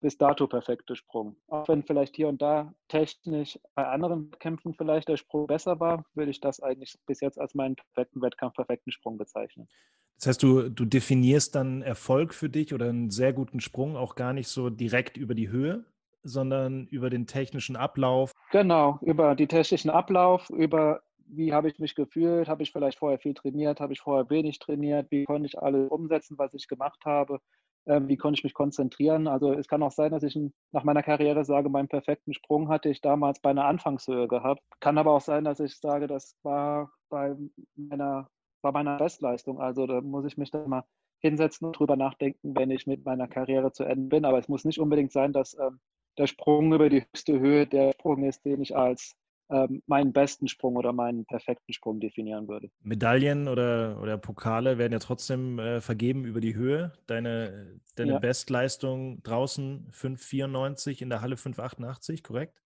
bis 0.00 0.16
dato 0.16 0.46
perfekte 0.46 0.96
Sprung. 0.96 1.36
Auch 1.48 1.68
wenn 1.68 1.82
vielleicht 1.82 2.16
hier 2.16 2.28
und 2.28 2.40
da 2.40 2.72
technisch 2.88 3.58
bei 3.74 3.86
anderen 3.86 4.30
Kämpfen 4.38 4.74
vielleicht 4.74 5.08
der 5.08 5.18
Sprung 5.18 5.46
besser 5.46 5.78
war, 5.78 6.04
würde 6.14 6.30
ich 6.30 6.40
das 6.40 6.60
eigentlich 6.60 6.96
bis 7.06 7.20
jetzt 7.20 7.38
als 7.38 7.54
meinen 7.54 7.76
perfekten 7.76 8.22
Wettkampf, 8.22 8.54
perfekten 8.54 8.92
Sprung 8.92 9.18
bezeichnen. 9.18 9.68
Das 10.16 10.26
heißt, 10.26 10.42
du, 10.42 10.68
du 10.68 10.84
definierst 10.84 11.54
dann 11.54 11.82
Erfolg 11.82 12.34
für 12.34 12.50
dich 12.50 12.74
oder 12.74 12.88
einen 12.88 13.10
sehr 13.10 13.32
guten 13.32 13.60
Sprung 13.60 13.96
auch 13.96 14.16
gar 14.16 14.32
nicht 14.32 14.48
so 14.48 14.68
direkt 14.68 15.16
über 15.16 15.34
die 15.34 15.48
Höhe, 15.48 15.84
sondern 16.22 16.86
über 16.86 17.10
den 17.10 17.26
technischen 17.26 17.76
Ablauf. 17.76 18.32
Genau, 18.50 18.98
über 19.02 19.34
den 19.34 19.48
technischen 19.48 19.90
Ablauf, 19.90 20.50
über 20.50 21.00
wie 21.32 21.52
habe 21.52 21.68
ich 21.68 21.78
mich 21.78 21.94
gefühlt, 21.94 22.48
habe 22.48 22.62
ich 22.62 22.72
vielleicht 22.72 22.98
vorher 22.98 23.18
viel 23.18 23.34
trainiert, 23.34 23.80
habe 23.80 23.92
ich 23.92 24.00
vorher 24.00 24.28
wenig 24.30 24.58
trainiert, 24.58 25.10
wie 25.10 25.24
konnte 25.24 25.46
ich 25.46 25.58
alles 25.58 25.88
umsetzen, 25.90 26.38
was 26.38 26.54
ich 26.54 26.66
gemacht 26.68 27.04
habe, 27.04 27.38
ähm, 27.86 28.08
wie 28.08 28.16
konnte 28.16 28.38
ich 28.38 28.44
mich 28.44 28.54
konzentrieren. 28.54 29.28
Also 29.28 29.52
es 29.52 29.68
kann 29.68 29.82
auch 29.82 29.92
sein, 29.92 30.10
dass 30.10 30.22
ich 30.22 30.38
nach 30.72 30.84
meiner 30.84 31.02
Karriere 31.02 31.44
sage, 31.44 31.68
meinen 31.68 31.88
perfekten 31.88 32.34
Sprung 32.34 32.68
hatte 32.68 32.88
ich 32.88 33.00
damals 33.00 33.40
bei 33.40 33.50
einer 33.50 33.66
Anfangshöhe 33.66 34.28
gehabt. 34.28 34.62
Kann 34.80 34.98
aber 34.98 35.12
auch 35.12 35.20
sein, 35.20 35.44
dass 35.44 35.60
ich 35.60 35.78
sage, 35.78 36.06
das 36.06 36.36
war 36.42 36.90
bei 37.08 37.36
meiner, 37.76 38.28
bei 38.62 38.72
meiner 38.72 38.96
Bestleistung. 38.98 39.60
Also 39.60 39.86
da 39.86 40.00
muss 40.00 40.24
ich 40.24 40.36
mich 40.36 40.50
dann 40.50 40.68
mal 40.68 40.84
hinsetzen 41.20 41.66
und 41.66 41.78
drüber 41.78 41.96
nachdenken, 41.96 42.56
wenn 42.56 42.70
ich 42.70 42.86
mit 42.86 43.04
meiner 43.04 43.28
Karriere 43.28 43.72
zu 43.72 43.84
Ende 43.84 44.08
bin. 44.08 44.24
Aber 44.24 44.38
es 44.38 44.48
muss 44.48 44.64
nicht 44.64 44.80
unbedingt 44.80 45.12
sein, 45.12 45.32
dass 45.32 45.56
ähm, 45.58 45.80
der 46.20 46.26
Sprung 46.26 46.74
über 46.74 46.90
die 46.90 47.02
höchste 47.02 47.40
Höhe 47.40 47.66
der 47.66 47.92
Sprung 47.94 48.24
ist, 48.24 48.44
den 48.44 48.60
ich 48.60 48.76
als 48.76 49.16
ähm, 49.48 49.82
meinen 49.86 50.12
besten 50.12 50.48
Sprung 50.48 50.76
oder 50.76 50.92
meinen 50.92 51.24
perfekten 51.24 51.72
Sprung 51.72 51.98
definieren 51.98 52.46
würde. 52.46 52.70
Medaillen 52.82 53.48
oder, 53.48 53.98
oder 54.00 54.18
Pokale 54.18 54.76
werden 54.76 54.92
ja 54.92 54.98
trotzdem 54.98 55.58
äh, 55.58 55.80
vergeben 55.80 56.24
über 56.26 56.40
die 56.40 56.54
Höhe. 56.54 56.92
Deine, 57.06 57.80
deine 57.96 58.12
ja. 58.12 58.18
Bestleistung 58.18 59.22
draußen 59.22 59.90
5,94 59.90 61.00
in 61.00 61.08
der 61.08 61.22
Halle 61.22 61.36
5,88, 61.36 62.22
korrekt? 62.22 62.62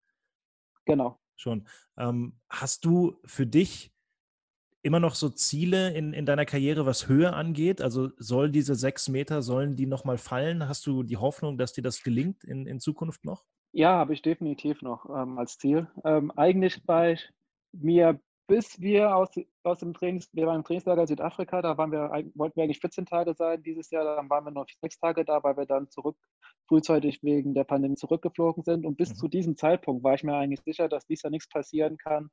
Genau. 0.85 1.19
Schon. 1.37 1.67
Ähm, 1.97 2.41
hast 2.49 2.85
du 2.85 3.19
für 3.25 3.47
dich 3.47 3.94
immer 4.85 5.01
noch 5.01 5.15
so 5.15 5.31
Ziele 5.31 5.95
in, 5.95 6.13
in 6.13 6.27
deiner 6.27 6.45
Karriere, 6.45 6.85
was 6.85 7.09
Höhe 7.09 7.33
angeht? 7.33 7.81
Also 7.81 8.11
soll 8.19 8.51
diese 8.51 8.75
sechs 8.75 9.09
Meter, 9.09 9.41
sollen 9.41 9.77
die 9.77 9.87
nochmal 9.87 10.19
fallen? 10.19 10.69
Hast 10.69 10.87
du 10.87 11.03
die 11.03 11.17
Hoffnung, 11.17 11.57
dass 11.57 11.73
dir 11.73 11.83
das 11.83 12.03
gelingt 12.03 12.45
in, 12.45 12.67
in 12.67 12.81
Zukunft 12.81 13.25
noch? 13.25 13.45
Ja, 13.73 13.97
habe 13.97 14.13
ich 14.13 14.21
definitiv 14.21 14.83
noch 14.83 15.07
ähm, 15.09 15.39
als 15.39 15.57
Ziel. 15.57 15.89
Ähm, 16.05 16.31
eigentlich 16.37 16.85
bei 16.85 17.19
mir, 17.73 18.21
bis 18.47 18.79
wir 18.79 19.17
aus, 19.17 19.31
aus 19.63 19.79
dem 19.79 19.95
Trainings, 19.95 20.29
wir 20.35 20.47
waren 20.47 20.57
im 20.57 20.65
Trainingslager 20.65 21.07
Südafrika, 21.07 21.63
da 21.63 21.79
waren 21.79 21.91
wir, 21.91 22.11
wollten 22.35 22.57
wir 22.57 22.65
eigentlich 22.65 22.81
14 22.81 23.07
Tage 23.07 23.35
sein 23.35 23.63
dieses 23.63 23.91
Jahr, 23.91 24.05
dann 24.05 24.29
waren 24.29 24.45
wir 24.45 24.51
noch 24.51 24.67
sechs 24.83 24.99
Tage 24.99 25.25
da, 25.25 25.43
weil 25.43 25.57
wir 25.57 25.65
dann 25.65 25.89
zurück 25.89 26.19
frühzeitig 26.69 27.23
wegen 27.23 27.55
der 27.55 27.65
Pandemie 27.65 27.97
zurückgeflogen 27.97 28.65
sind. 28.65 28.85
Und 28.85 28.99
bis 28.99 29.11
mhm. 29.11 29.15
zu 29.15 29.29
diesem 29.29 29.57
Zeitpunkt 29.57 30.05
war 30.05 30.13
ich 30.13 30.25
mir 30.25 30.37
eigentlich 30.37 30.61
sicher, 30.63 30.91
dass 30.91 31.07
dies 31.07 31.23
ja 31.23 31.31
nichts 31.31 31.49
passieren 31.49 31.97
kann, 31.97 32.29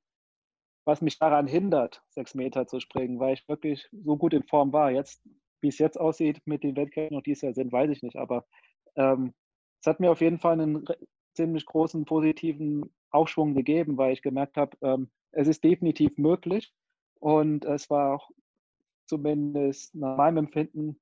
was 0.86 1.02
mich 1.02 1.20
daran 1.20 1.48
hindert, 1.48 2.04
sechs 2.10 2.36
Meter 2.36 2.68
zu 2.68 2.80
springen, 2.80 3.20
weil 3.20 3.34
ich 3.34 3.48
wirklich 3.48 3.88
so 3.92 4.18
gut 4.18 4.34
in 4.34 4.44
Form 4.44 4.74
war. 4.74 4.92
Jetzt, 4.92 5.22
wie 5.62 5.68
es 5.68 5.78
jetzt 5.78 6.00
aussieht 6.00 6.42
mit 6.46 6.64
den 6.64 6.76
Wettkämpfen, 6.76 7.18
die 7.18 7.24
dies 7.24 7.42
Jahr 7.42 7.54
sind, 7.54 7.72
weiß 7.72 7.92
ich 7.92 8.02
nicht. 8.02 8.16
Aber 8.16 8.46
ähm, 8.96 9.34
es 9.80 9.88
hat 9.88 10.00
mir 10.00 10.12
auf 10.12 10.22
jeden 10.22 10.40
Fall 10.40 10.60
einen 10.60 10.86
ziemlich 11.34 11.66
großen 11.66 12.06
positiven 12.06 12.92
Aufschwung 13.12 13.54
gegeben, 13.54 13.98
weil 13.98 14.14
ich 14.14 14.22
gemerkt 14.22 14.58
habe, 14.58 14.78
ähm, 14.82 15.10
es 15.32 15.48
ist 15.48 15.64
definitiv 15.64 16.18
möglich. 16.18 16.74
Und 17.20 17.66
es 17.66 17.90
war 17.90 18.16
auch 18.16 18.32
zumindest 19.06 19.94
nach 19.94 20.18
meinem 20.18 20.38
Empfinden 20.38 21.00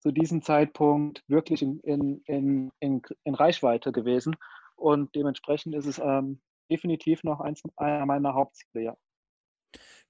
zu 0.00 0.10
diesem 0.10 0.42
Zeitpunkt 0.42 1.22
wirklich 1.28 1.62
in, 1.62 1.78
in, 1.80 2.22
in, 2.26 2.72
in, 2.80 3.02
in 3.24 3.34
Reichweite 3.34 3.92
gewesen. 3.92 4.36
Und 4.76 5.14
dementsprechend 5.14 5.74
ist 5.74 5.86
es 5.86 5.98
ähm, 5.98 6.40
definitiv 6.70 7.22
noch 7.22 7.40
eins, 7.40 7.62
einer 7.76 8.06
meiner 8.06 8.34
Hauptziele, 8.34 8.84
ja. 8.84 8.96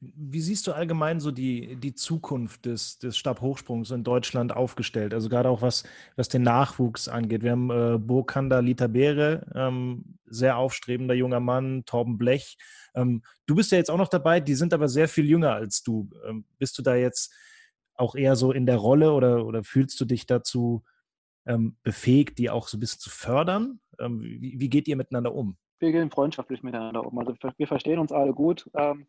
Wie 0.01 0.41
siehst 0.41 0.67
du 0.67 0.73
allgemein 0.73 1.21
so 1.21 1.31
die, 1.31 1.77
die 1.77 1.95
Zukunft 1.95 2.65
des, 2.65 2.99
des 2.99 3.19
Stabhochsprungs 3.19 3.91
in 3.91 4.03
Deutschland 4.03 4.57
aufgestellt? 4.57 5.13
Also 5.13 5.29
gerade 5.29 5.51
auch 5.51 5.61
was, 5.61 5.85
was 6.17 6.31
den 6.31 6.43
Nachwuchs 6.43 7.07
angeht. 7.07 7.43
Wir 7.43 7.53
haben 7.53 7.71
äh, 7.71 7.99
Burkanda 7.99 8.61
Litabere, 8.61 9.47
ähm, 9.55 10.17
sehr 10.25 10.57
aufstrebender 10.57 11.15
junger 11.15 11.41
Mann, 11.41 11.85
Torben 11.85 12.17
Blech. 12.17 12.57
Ähm, 12.95 13.23
du 13.45 13.55
bist 13.55 13.73
ja 13.73 13.79
jetzt 13.79 13.91
auch 13.91 13.99
noch 13.99 14.09
dabei, 14.09 14.41
die 14.41 14.55
sind 14.55 14.73
aber 14.73 14.89
sehr 14.89 15.07
viel 15.07 15.27
jünger 15.27 15.53
als 15.53 15.83
du. 15.83 16.09
Ähm, 16.27 16.47
bist 16.59 16.79
du 16.79 16.83
da 16.83 16.95
jetzt 16.95 17.35
auch 17.95 18.15
eher 18.15 18.37
so 18.37 18.53
in 18.53 18.65
der 18.65 18.79
Rolle 18.79 19.13
oder, 19.13 19.45
oder 19.45 19.63
fühlst 19.63 20.01
du 20.01 20.07
dich 20.07 20.25
dazu 20.25 20.83
ähm, 21.47 21.77
befähigt, 21.83 22.39
die 22.39 22.49
auch 22.49 22.69
so 22.69 22.79
ein 22.79 22.81
bisschen 22.81 23.01
zu 23.01 23.11
fördern? 23.11 23.81
Ähm, 23.99 24.23
wie, 24.23 24.59
wie, 24.59 24.71
geht 24.71 24.89
ihr 24.89 24.97
miteinander 24.97 25.35
um? 25.35 25.59
Wir 25.79 25.93
gehen 25.93 26.11
freundschaftlich 26.11 26.63
miteinander 26.63 27.07
um. 27.07 27.19
Also 27.19 27.35
wir 27.57 27.67
verstehen 27.67 27.99
uns 27.99 28.13
alle 28.13 28.33
gut. 28.33 28.71
Ähm, 28.75 29.07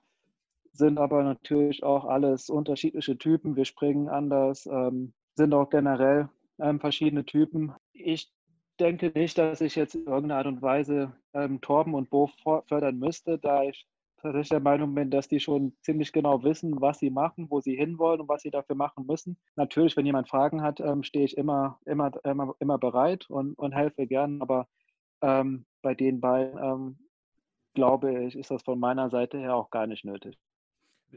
sind 0.73 0.97
aber 0.97 1.23
natürlich 1.23 1.84
auch 1.84 2.05
alles 2.05 2.49
unterschiedliche 2.49 3.17
Typen. 3.17 3.55
Wir 3.55 3.65
springen 3.65 4.10
anders, 4.10 4.65
ähm, 4.65 5.13
sind 5.36 5.53
auch 5.53 5.69
generell 5.69 6.29
ähm, 6.60 6.79
verschiedene 6.79 7.25
Typen. 7.25 7.73
Ich 7.93 8.31
denke 8.79 9.12
nicht, 9.13 9.38
dass 9.38 9.62
ich 9.62 9.75
jetzt 9.75 9.95
in 9.95 10.05
irgendeiner 10.05 10.38
Art 10.38 10.47
und 10.47 10.62
Weise 10.62 11.13
ähm, 11.34 11.62
Torben 11.62 11.93
und 11.93 12.10
Bo 12.10 12.29
fördern 12.67 12.97
müsste, 12.97 13.38
da 13.38 13.63
ich 13.63 13.88
tatsächlich 14.21 14.49
der 14.49 14.60
Meinung 14.60 14.93
bin, 14.93 15.10
dass 15.10 15.27
die 15.27 15.39
schon 15.39 15.73
ziemlich 15.81 16.13
genau 16.13 16.43
wissen, 16.43 16.79
was 16.79 16.99
sie 16.99 17.10
machen, 17.10 17.47
wo 17.49 17.60
sie 17.60 17.75
hinwollen 17.75 18.21
und 18.21 18.29
was 18.29 18.43
sie 18.43 18.51
dafür 18.51 18.75
machen 18.75 19.05
müssen. 19.07 19.38
Natürlich, 19.55 19.97
wenn 19.97 20.05
jemand 20.05 20.29
Fragen 20.29 20.62
hat, 20.62 20.79
ähm, 20.79 21.03
stehe 21.03 21.25
ich 21.25 21.38
immer, 21.38 21.79
immer, 21.86 22.12
immer, 22.23 22.55
immer 22.60 22.77
bereit 22.77 23.29
und, 23.29 23.57
und 23.57 23.73
helfe 23.73 24.07
gern, 24.07 24.41
aber 24.41 24.67
ähm, 25.21 25.65
bei 25.81 25.95
den 25.95 26.21
beiden 26.21 26.57
ähm, 26.62 26.99
glaube 27.73 28.25
ich, 28.25 28.36
ist 28.36 28.51
das 28.51 28.63
von 28.63 28.79
meiner 28.79 29.10
Seite 29.10 29.39
her 29.39 29.55
auch 29.55 29.69
gar 29.69 29.88
nicht 29.88 30.05
nötig. 30.05 30.38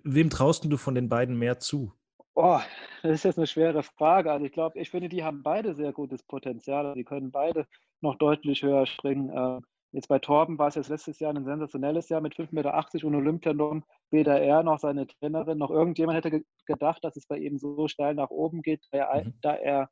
Wem 0.02 0.30
traust 0.30 0.64
du 0.64 0.76
von 0.76 0.94
den 0.94 1.08
beiden 1.08 1.38
mehr 1.38 1.58
zu? 1.58 1.92
Oh, 2.34 2.58
das 3.02 3.12
ist 3.12 3.24
jetzt 3.24 3.38
eine 3.38 3.46
schwere 3.46 3.82
Frage. 3.82 4.32
Also 4.32 4.44
ich 4.44 4.52
glaube, 4.52 4.78
ich 4.80 4.90
finde, 4.90 5.08
die 5.08 5.22
haben 5.22 5.42
beide 5.42 5.74
sehr 5.74 5.92
gutes 5.92 6.22
Potenzial. 6.24 6.94
Die 6.94 7.04
können 7.04 7.30
beide 7.30 7.66
noch 8.00 8.16
deutlich 8.16 8.62
höher 8.62 8.86
springen. 8.86 9.30
Ähm, 9.32 9.64
jetzt 9.92 10.08
bei 10.08 10.18
Torben 10.18 10.58
war 10.58 10.66
es 10.66 10.74
jetzt 10.74 10.88
letztes 10.88 11.20
Jahr 11.20 11.32
ein 11.32 11.44
sensationelles 11.44 12.08
Jahr 12.08 12.20
mit 12.20 12.34
5,80 12.34 12.52
Meter 12.54 13.06
und 13.06 13.14
Olympianorm. 13.14 13.84
Weder 14.10 14.40
er 14.40 14.64
noch 14.64 14.80
seine 14.80 15.06
Trainerin 15.06 15.58
noch 15.58 15.70
irgendjemand 15.70 16.16
hätte 16.16 16.42
gedacht, 16.66 17.04
dass 17.04 17.16
es 17.16 17.26
bei 17.26 17.38
ihm 17.38 17.58
so 17.58 17.86
steil 17.86 18.14
nach 18.14 18.30
oben 18.30 18.62
geht, 18.62 18.84
da 18.90 18.98
er, 18.98 19.24
mhm. 19.24 19.34
da 19.40 19.54
er 19.54 19.90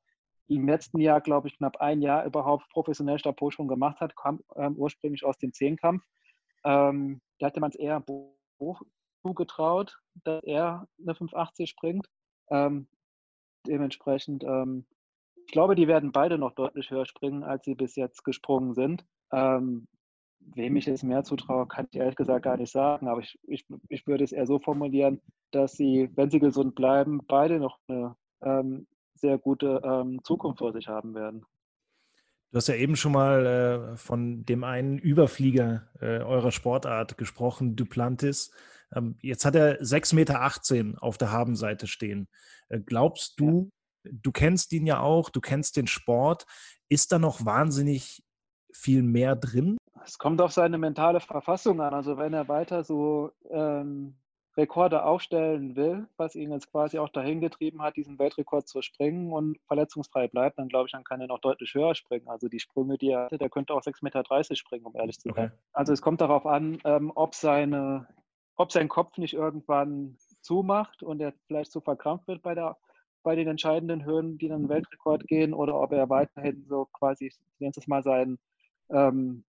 im 0.48 0.66
letzten 0.66 0.98
Jahr, 0.98 1.20
glaube 1.20 1.48
ich, 1.48 1.56
knapp 1.56 1.76
ein 1.78 2.02
Jahr 2.02 2.24
überhaupt 2.24 2.68
professionell 2.70 3.18
Stabhochsprung 3.18 3.68
gemacht 3.68 4.00
hat, 4.00 4.16
kam 4.16 4.40
ähm, 4.56 4.74
ursprünglich 4.76 5.24
aus 5.24 5.38
dem 5.38 5.52
Zehnkampf. 5.52 6.04
Ähm, 6.64 7.20
da 7.38 7.46
hätte 7.46 7.60
man 7.60 7.70
es 7.70 7.76
eher 7.76 8.04
hoch 8.60 8.82
zugetraut, 9.22 9.98
dass 10.24 10.42
er 10.44 10.86
eine 11.00 11.14
580 11.14 11.70
springt. 11.70 12.08
Ähm, 12.50 12.86
dementsprechend, 13.66 14.44
ähm, 14.44 14.84
ich 15.46 15.52
glaube, 15.52 15.74
die 15.74 15.88
werden 15.88 16.12
beide 16.12 16.38
noch 16.38 16.52
deutlich 16.54 16.90
höher 16.90 17.06
springen, 17.06 17.42
als 17.42 17.64
sie 17.64 17.74
bis 17.74 17.96
jetzt 17.96 18.24
gesprungen 18.24 18.74
sind. 18.74 19.04
Ähm, 19.32 19.86
wem 20.54 20.76
ich 20.76 20.86
jetzt 20.86 21.04
mehr 21.04 21.24
zutraue, 21.24 21.66
kann 21.66 21.86
ich 21.90 21.98
ehrlich 21.98 22.16
gesagt 22.16 22.44
gar 22.44 22.56
nicht 22.56 22.72
sagen. 22.72 23.08
Aber 23.08 23.20
ich, 23.20 23.38
ich, 23.46 23.64
ich 23.88 24.06
würde 24.06 24.24
es 24.24 24.32
eher 24.32 24.46
so 24.46 24.58
formulieren, 24.58 25.20
dass 25.50 25.72
sie, 25.72 26.10
wenn 26.14 26.30
sie 26.30 26.40
gesund 26.40 26.74
bleiben, 26.74 27.20
beide 27.26 27.58
noch 27.58 27.78
eine 27.88 28.16
ähm, 28.42 28.86
sehr 29.14 29.38
gute 29.38 29.80
ähm, 29.84 30.20
Zukunft 30.24 30.58
vor 30.58 30.72
sich 30.72 30.88
haben 30.88 31.14
werden. 31.14 31.44
Du 32.50 32.58
hast 32.58 32.68
ja 32.68 32.74
eben 32.74 32.96
schon 32.96 33.12
mal 33.12 33.46
äh, 33.46 33.96
von 33.96 34.44
dem 34.44 34.62
einen 34.64 34.98
Überflieger 34.98 35.88
äh, 36.00 36.18
eurer 36.18 36.52
Sportart 36.52 37.16
gesprochen, 37.16 37.76
Duplantis. 37.76 38.52
Ähm, 38.94 39.16
jetzt 39.20 39.44
hat 39.44 39.54
er 39.54 39.80
6,18 39.80 40.14
Meter 40.14 41.02
auf 41.02 41.18
der 41.18 41.32
Habenseite 41.32 41.86
stehen. 41.86 42.28
Äh, 42.68 42.80
glaubst 42.80 43.38
du, 43.40 43.70
ja. 44.04 44.10
du 44.22 44.32
kennst 44.32 44.72
ihn 44.72 44.86
ja 44.86 45.00
auch, 45.00 45.30
du 45.30 45.40
kennst 45.40 45.76
den 45.76 45.86
Sport, 45.86 46.46
ist 46.88 47.12
da 47.12 47.18
noch 47.18 47.44
wahnsinnig 47.44 48.22
viel 48.72 49.02
mehr 49.02 49.36
drin? 49.36 49.76
Es 50.04 50.18
kommt 50.18 50.40
auf 50.40 50.52
seine 50.52 50.78
mentale 50.78 51.20
Verfassung 51.20 51.80
an. 51.80 51.94
Also 51.94 52.18
wenn 52.18 52.32
er 52.32 52.48
weiter 52.48 52.82
so 52.82 53.30
ähm, 53.50 54.16
Rekorde 54.56 55.04
aufstellen 55.04 55.76
will, 55.76 56.06
was 56.16 56.34
ihn 56.34 56.50
jetzt 56.50 56.70
quasi 56.70 56.98
auch 56.98 57.08
dahin 57.08 57.40
getrieben 57.40 57.82
hat, 57.82 57.96
diesen 57.96 58.18
Weltrekord 58.18 58.68
zu 58.68 58.82
springen 58.82 59.32
und 59.32 59.58
verletzungsfrei 59.66 60.28
bleibt, 60.28 60.58
dann 60.58 60.68
glaube 60.68 60.86
ich, 60.86 60.92
dann 60.92 61.04
kann 61.04 61.20
er 61.20 61.28
noch 61.28 61.40
deutlich 61.40 61.72
höher 61.74 61.94
springen. 61.94 62.28
Also 62.28 62.48
die 62.48 62.60
Sprünge, 62.60 62.98
die 62.98 63.10
er 63.10 63.24
hatte, 63.24 63.38
der 63.38 63.48
könnte 63.48 63.72
auch 63.72 63.82
6,30 63.82 64.02
Meter 64.02 64.56
springen, 64.56 64.84
um 64.84 64.96
ehrlich 64.96 65.18
zu 65.18 65.30
sein. 65.34 65.46
Okay. 65.46 65.58
Also 65.72 65.92
es 65.92 66.02
kommt 66.02 66.20
darauf 66.20 66.44
an, 66.46 66.78
ähm, 66.84 67.12
ob 67.14 67.34
seine 67.34 68.06
ob 68.56 68.72
sein 68.72 68.88
Kopf 68.88 69.16
nicht 69.18 69.34
irgendwann 69.34 70.16
zumacht 70.40 71.02
und 71.02 71.20
er 71.20 71.32
vielleicht 71.46 71.72
zu 71.72 71.80
verkrampft 71.80 72.28
wird 72.28 72.42
bei, 72.42 72.54
der, 72.54 72.76
bei 73.22 73.34
den 73.34 73.48
entscheidenden 73.48 74.04
Höhen, 74.04 74.38
die 74.38 74.48
dann 74.48 74.68
Weltrekord 74.68 75.26
gehen, 75.26 75.54
oder 75.54 75.80
ob 75.80 75.92
er 75.92 76.08
weiterhin 76.10 76.64
so 76.68 76.86
quasi, 76.92 77.26
ich 77.26 77.38
nenne 77.58 77.72
es 77.76 77.86
mal, 77.86 78.02
sein, 78.02 78.38
ähm, 78.90 79.44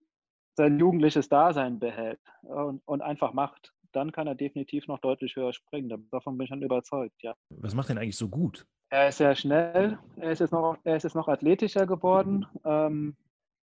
sein 0.56 0.78
jugendliches 0.78 1.28
Dasein 1.28 1.78
behält 1.78 2.20
und, 2.42 2.82
und 2.86 3.02
einfach 3.02 3.32
macht. 3.32 3.72
Dann 3.92 4.12
kann 4.12 4.26
er 4.26 4.34
definitiv 4.34 4.86
noch 4.86 4.98
deutlich 4.98 5.36
höher 5.36 5.52
springen. 5.52 6.08
Davon 6.10 6.36
bin 6.36 6.44
ich 6.44 6.50
dann 6.50 6.62
überzeugt, 6.62 7.22
ja. 7.22 7.34
Was 7.50 7.74
macht 7.74 7.90
ihn 7.90 7.98
eigentlich 7.98 8.16
so 8.16 8.28
gut? 8.28 8.66
Er 8.90 9.08
ist 9.08 9.18
sehr 9.18 9.34
schnell, 9.34 9.98
er 10.16 10.30
ist 10.30 10.38
jetzt 10.40 10.52
noch, 10.52 10.78
er 10.84 10.96
ist 10.96 11.02
jetzt 11.02 11.14
noch 11.14 11.28
athletischer 11.28 11.86
geworden. 11.86 12.46
Ähm, 12.64 13.16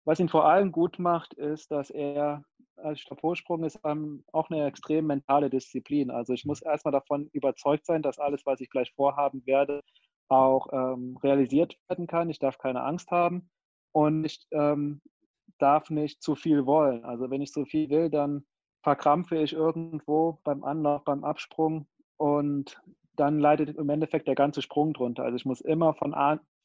was 0.05 0.20
ihn 0.20 0.29
vor 0.29 0.44
allem 0.44 0.70
gut 0.70 0.99
macht, 0.99 1.33
ist, 1.35 1.70
dass 1.70 1.90
er 1.90 2.44
als 2.76 3.00
Stabhochsprung 3.00 3.64
ist 3.64 3.78
ähm, 3.84 4.24
auch 4.32 4.50
eine 4.50 4.66
extrem 4.66 5.06
mentale 5.06 5.50
Disziplin. 5.50 6.10
Also 6.10 6.32
ich 6.32 6.44
muss 6.44 6.62
erstmal 6.62 6.92
davon 6.92 7.28
überzeugt 7.32 7.87
sein, 7.87 8.02
dass 8.02 8.18
alles, 8.18 8.44
was 8.46 8.60
ich 8.60 8.70
gleich 8.70 8.92
vorhaben 8.92 9.44
werde, 9.46 9.82
auch 10.28 10.68
ähm, 10.72 11.16
realisiert 11.22 11.76
werden 11.88 12.06
kann. 12.06 12.30
Ich 12.30 12.38
darf 12.38 12.58
keine 12.58 12.82
Angst 12.82 13.10
haben 13.10 13.50
und 13.92 14.24
ich 14.24 14.46
ähm, 14.52 15.00
darf 15.58 15.90
nicht 15.90 16.22
zu 16.22 16.34
viel 16.34 16.66
wollen. 16.66 17.04
Also 17.04 17.30
wenn 17.30 17.42
ich 17.42 17.52
zu 17.52 17.64
viel 17.64 17.90
will, 17.90 18.10
dann 18.10 18.44
verkrampfe 18.82 19.38
ich 19.38 19.52
irgendwo 19.52 20.40
beim 20.44 20.64
Anlauf, 20.64 21.04
beim 21.04 21.24
Absprung 21.24 21.87
und 22.16 22.80
dann 23.16 23.38
leidet 23.38 23.76
im 23.76 23.88
Endeffekt 23.88 24.28
der 24.28 24.34
ganze 24.34 24.62
Sprung 24.62 24.92
drunter. 24.92 25.24
Also 25.24 25.37
ich 25.37 25.44
muss 25.44 25.60
immer 25.60 25.94
von 25.94 26.14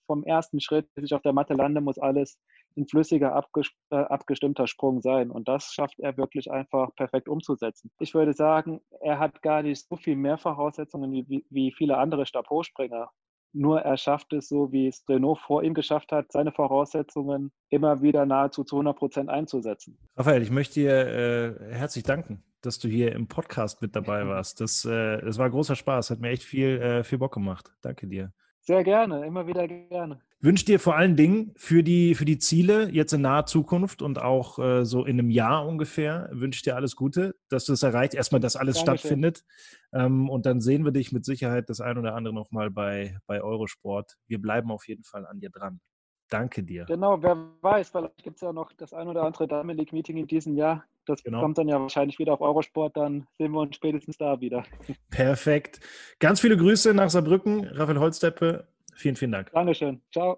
vom 0.06 0.24
ersten 0.24 0.60
Schritt, 0.60 0.92
bis 0.96 1.06
ich 1.06 1.14
auf 1.14 1.22
der 1.22 1.34
Matte 1.34 1.54
lande, 1.54 1.82
muss 1.82 2.00
alles 2.00 2.40
ein 2.78 2.88
flüssiger, 2.88 3.44
äh, 3.92 3.96
abgestimmter 3.96 4.68
Sprung 4.68 5.02
sein. 5.02 5.32
Und 5.32 5.48
das 5.48 5.74
schafft 5.74 6.00
er 6.00 6.18
wirklich 6.18 6.52
einfach 6.52 6.94
perfekt 6.96 7.28
umzusetzen. 7.28 7.92
Ich 8.00 8.14
würde 8.14 8.34
sagen, 8.34 8.82
er 9.02 9.20
hat 9.20 9.42
gar 9.42 9.64
nicht 9.64 9.88
so 9.88 9.96
viel 9.96 10.16
mehr 10.16 10.38
Voraussetzungen 10.38 11.12
wie, 11.12 11.46
wie 11.50 11.72
viele 11.72 11.98
andere 11.98 12.26
Stabhochspringer. 12.26 13.10
Nur 13.52 13.82
er 13.82 13.98
schafft 13.98 14.32
es 14.34 14.48
so, 14.48 14.72
wie 14.72 14.88
es 14.88 15.04
Renault 15.10 15.40
vor 15.40 15.64
ihm 15.64 15.74
geschafft 15.74 16.12
hat, 16.12 16.32
seine 16.32 16.52
Voraussetzungen 16.52 17.52
immer 17.70 18.02
wieder 18.02 18.26
nahezu 18.26 18.64
zu 18.64 18.76
100 18.76 18.96
Prozent 18.96 19.30
einzusetzen. 19.30 19.98
Raphael, 20.16 20.44
ich 20.44 20.52
möchte 20.52 20.82
dir 20.82 20.92
äh, 20.92 21.74
herzlich 21.74 22.04
danken, 22.04 22.44
dass 22.62 22.78
du 22.78 22.88
hier 22.88 23.14
im 23.14 23.28
Podcast 23.28 23.82
mit 23.82 23.96
dabei 23.96 24.28
warst. 24.28 24.62
Das, 24.62 24.86
äh, 24.86 25.20
das 25.22 25.40
war 25.40 25.50
großer 25.50 25.76
Spaß, 25.76 26.12
hat 26.12 26.20
mir 26.20 26.30
echt 26.30 26.44
viel, 26.44 26.80
äh, 26.80 27.04
viel 27.04 27.18
Bock 27.18 27.34
gemacht. 27.34 27.72
Danke 27.82 28.08
dir. 28.08 28.32
Sehr 28.62 28.84
gerne, 28.84 29.26
immer 29.26 29.48
wieder 29.48 29.68
gerne. 29.68 30.22
Wünsche 30.42 30.64
dir 30.64 30.80
vor 30.80 30.96
allen 30.96 31.18
Dingen 31.18 31.52
für 31.58 31.84
die, 31.84 32.16
für 32.16 32.24
die 32.24 32.38
Ziele 32.38 32.90
jetzt 32.92 33.12
in 33.12 33.22
naher 33.22 33.46
Zukunft 33.46 34.02
und 34.02 34.22
auch 34.22 34.58
äh, 34.58 34.86
so 34.86 35.04
in 35.04 35.20
einem 35.20 35.30
Jahr 35.30 35.68
ungefähr, 35.68 36.30
wünsche 36.32 36.64
dir 36.64 36.78
alles 36.78 36.96
Gute, 36.96 37.36
dass 37.50 37.66
du 37.66 37.74
es 37.74 37.84
erreicht. 37.84 38.14
Erstmal, 38.14 38.40
dass 38.40 38.56
alles 38.56 38.78
Dankeschön. 38.78 39.00
stattfindet. 39.00 39.44
Ähm, 39.92 40.30
und 40.30 40.46
dann 40.46 40.62
sehen 40.62 40.86
wir 40.86 40.94
dich 40.94 41.12
mit 41.12 41.26
Sicherheit 41.26 41.70
das 41.70 41.82
ein 41.82 41.98
oder 41.98 42.16
andere 42.16 42.34
nochmal 42.34 42.72
bei, 42.72 43.18
bei 43.28 43.42
Eurosport. 43.42 44.16
Wir 44.28 44.40
bleiben 44.40 44.72
auf 44.72 44.88
jeden 44.88 45.04
Fall 45.04 45.26
an 45.26 45.42
dir 45.42 45.50
dran. 45.50 45.82
Danke 46.30 46.64
dir. 46.64 46.86
Genau, 46.86 47.22
wer 47.22 47.38
weiß, 47.62 47.90
vielleicht 47.90 48.24
gibt 48.24 48.36
es 48.36 48.42
ja 48.42 48.54
noch 48.54 48.72
das 48.74 48.94
ein 48.94 49.08
oder 49.08 49.24
andere 49.24 49.48
Diamond 49.48 49.80
League 49.80 49.94
Meeting 49.94 50.18
in 50.18 50.28
diesem 50.28 50.56
Jahr. 50.56 50.86
Das 51.06 51.24
genau. 51.24 51.42
kommt 51.42 51.58
dann 51.58 51.68
ja 51.68 51.82
wahrscheinlich 51.82 52.20
wieder 52.20 52.34
auf 52.34 52.42
Eurosport, 52.42 52.96
dann 52.96 53.26
sehen 53.38 53.52
wir 53.52 53.62
uns 53.62 53.76
spätestens 53.76 54.18
da 54.18 54.40
wieder. 54.40 54.64
Perfekt. 55.10 55.80
Ganz 56.20 56.40
viele 56.40 56.56
Grüße 56.56 56.94
nach 56.94 57.10
Saarbrücken, 57.10 57.66
Raphael 57.66 58.00
Holzdeppe. 58.00 58.68
Vielen, 58.94 59.16
vielen 59.16 59.32
Dank. 59.32 59.52
Dankeschön. 59.52 60.02
Ciao. 60.12 60.38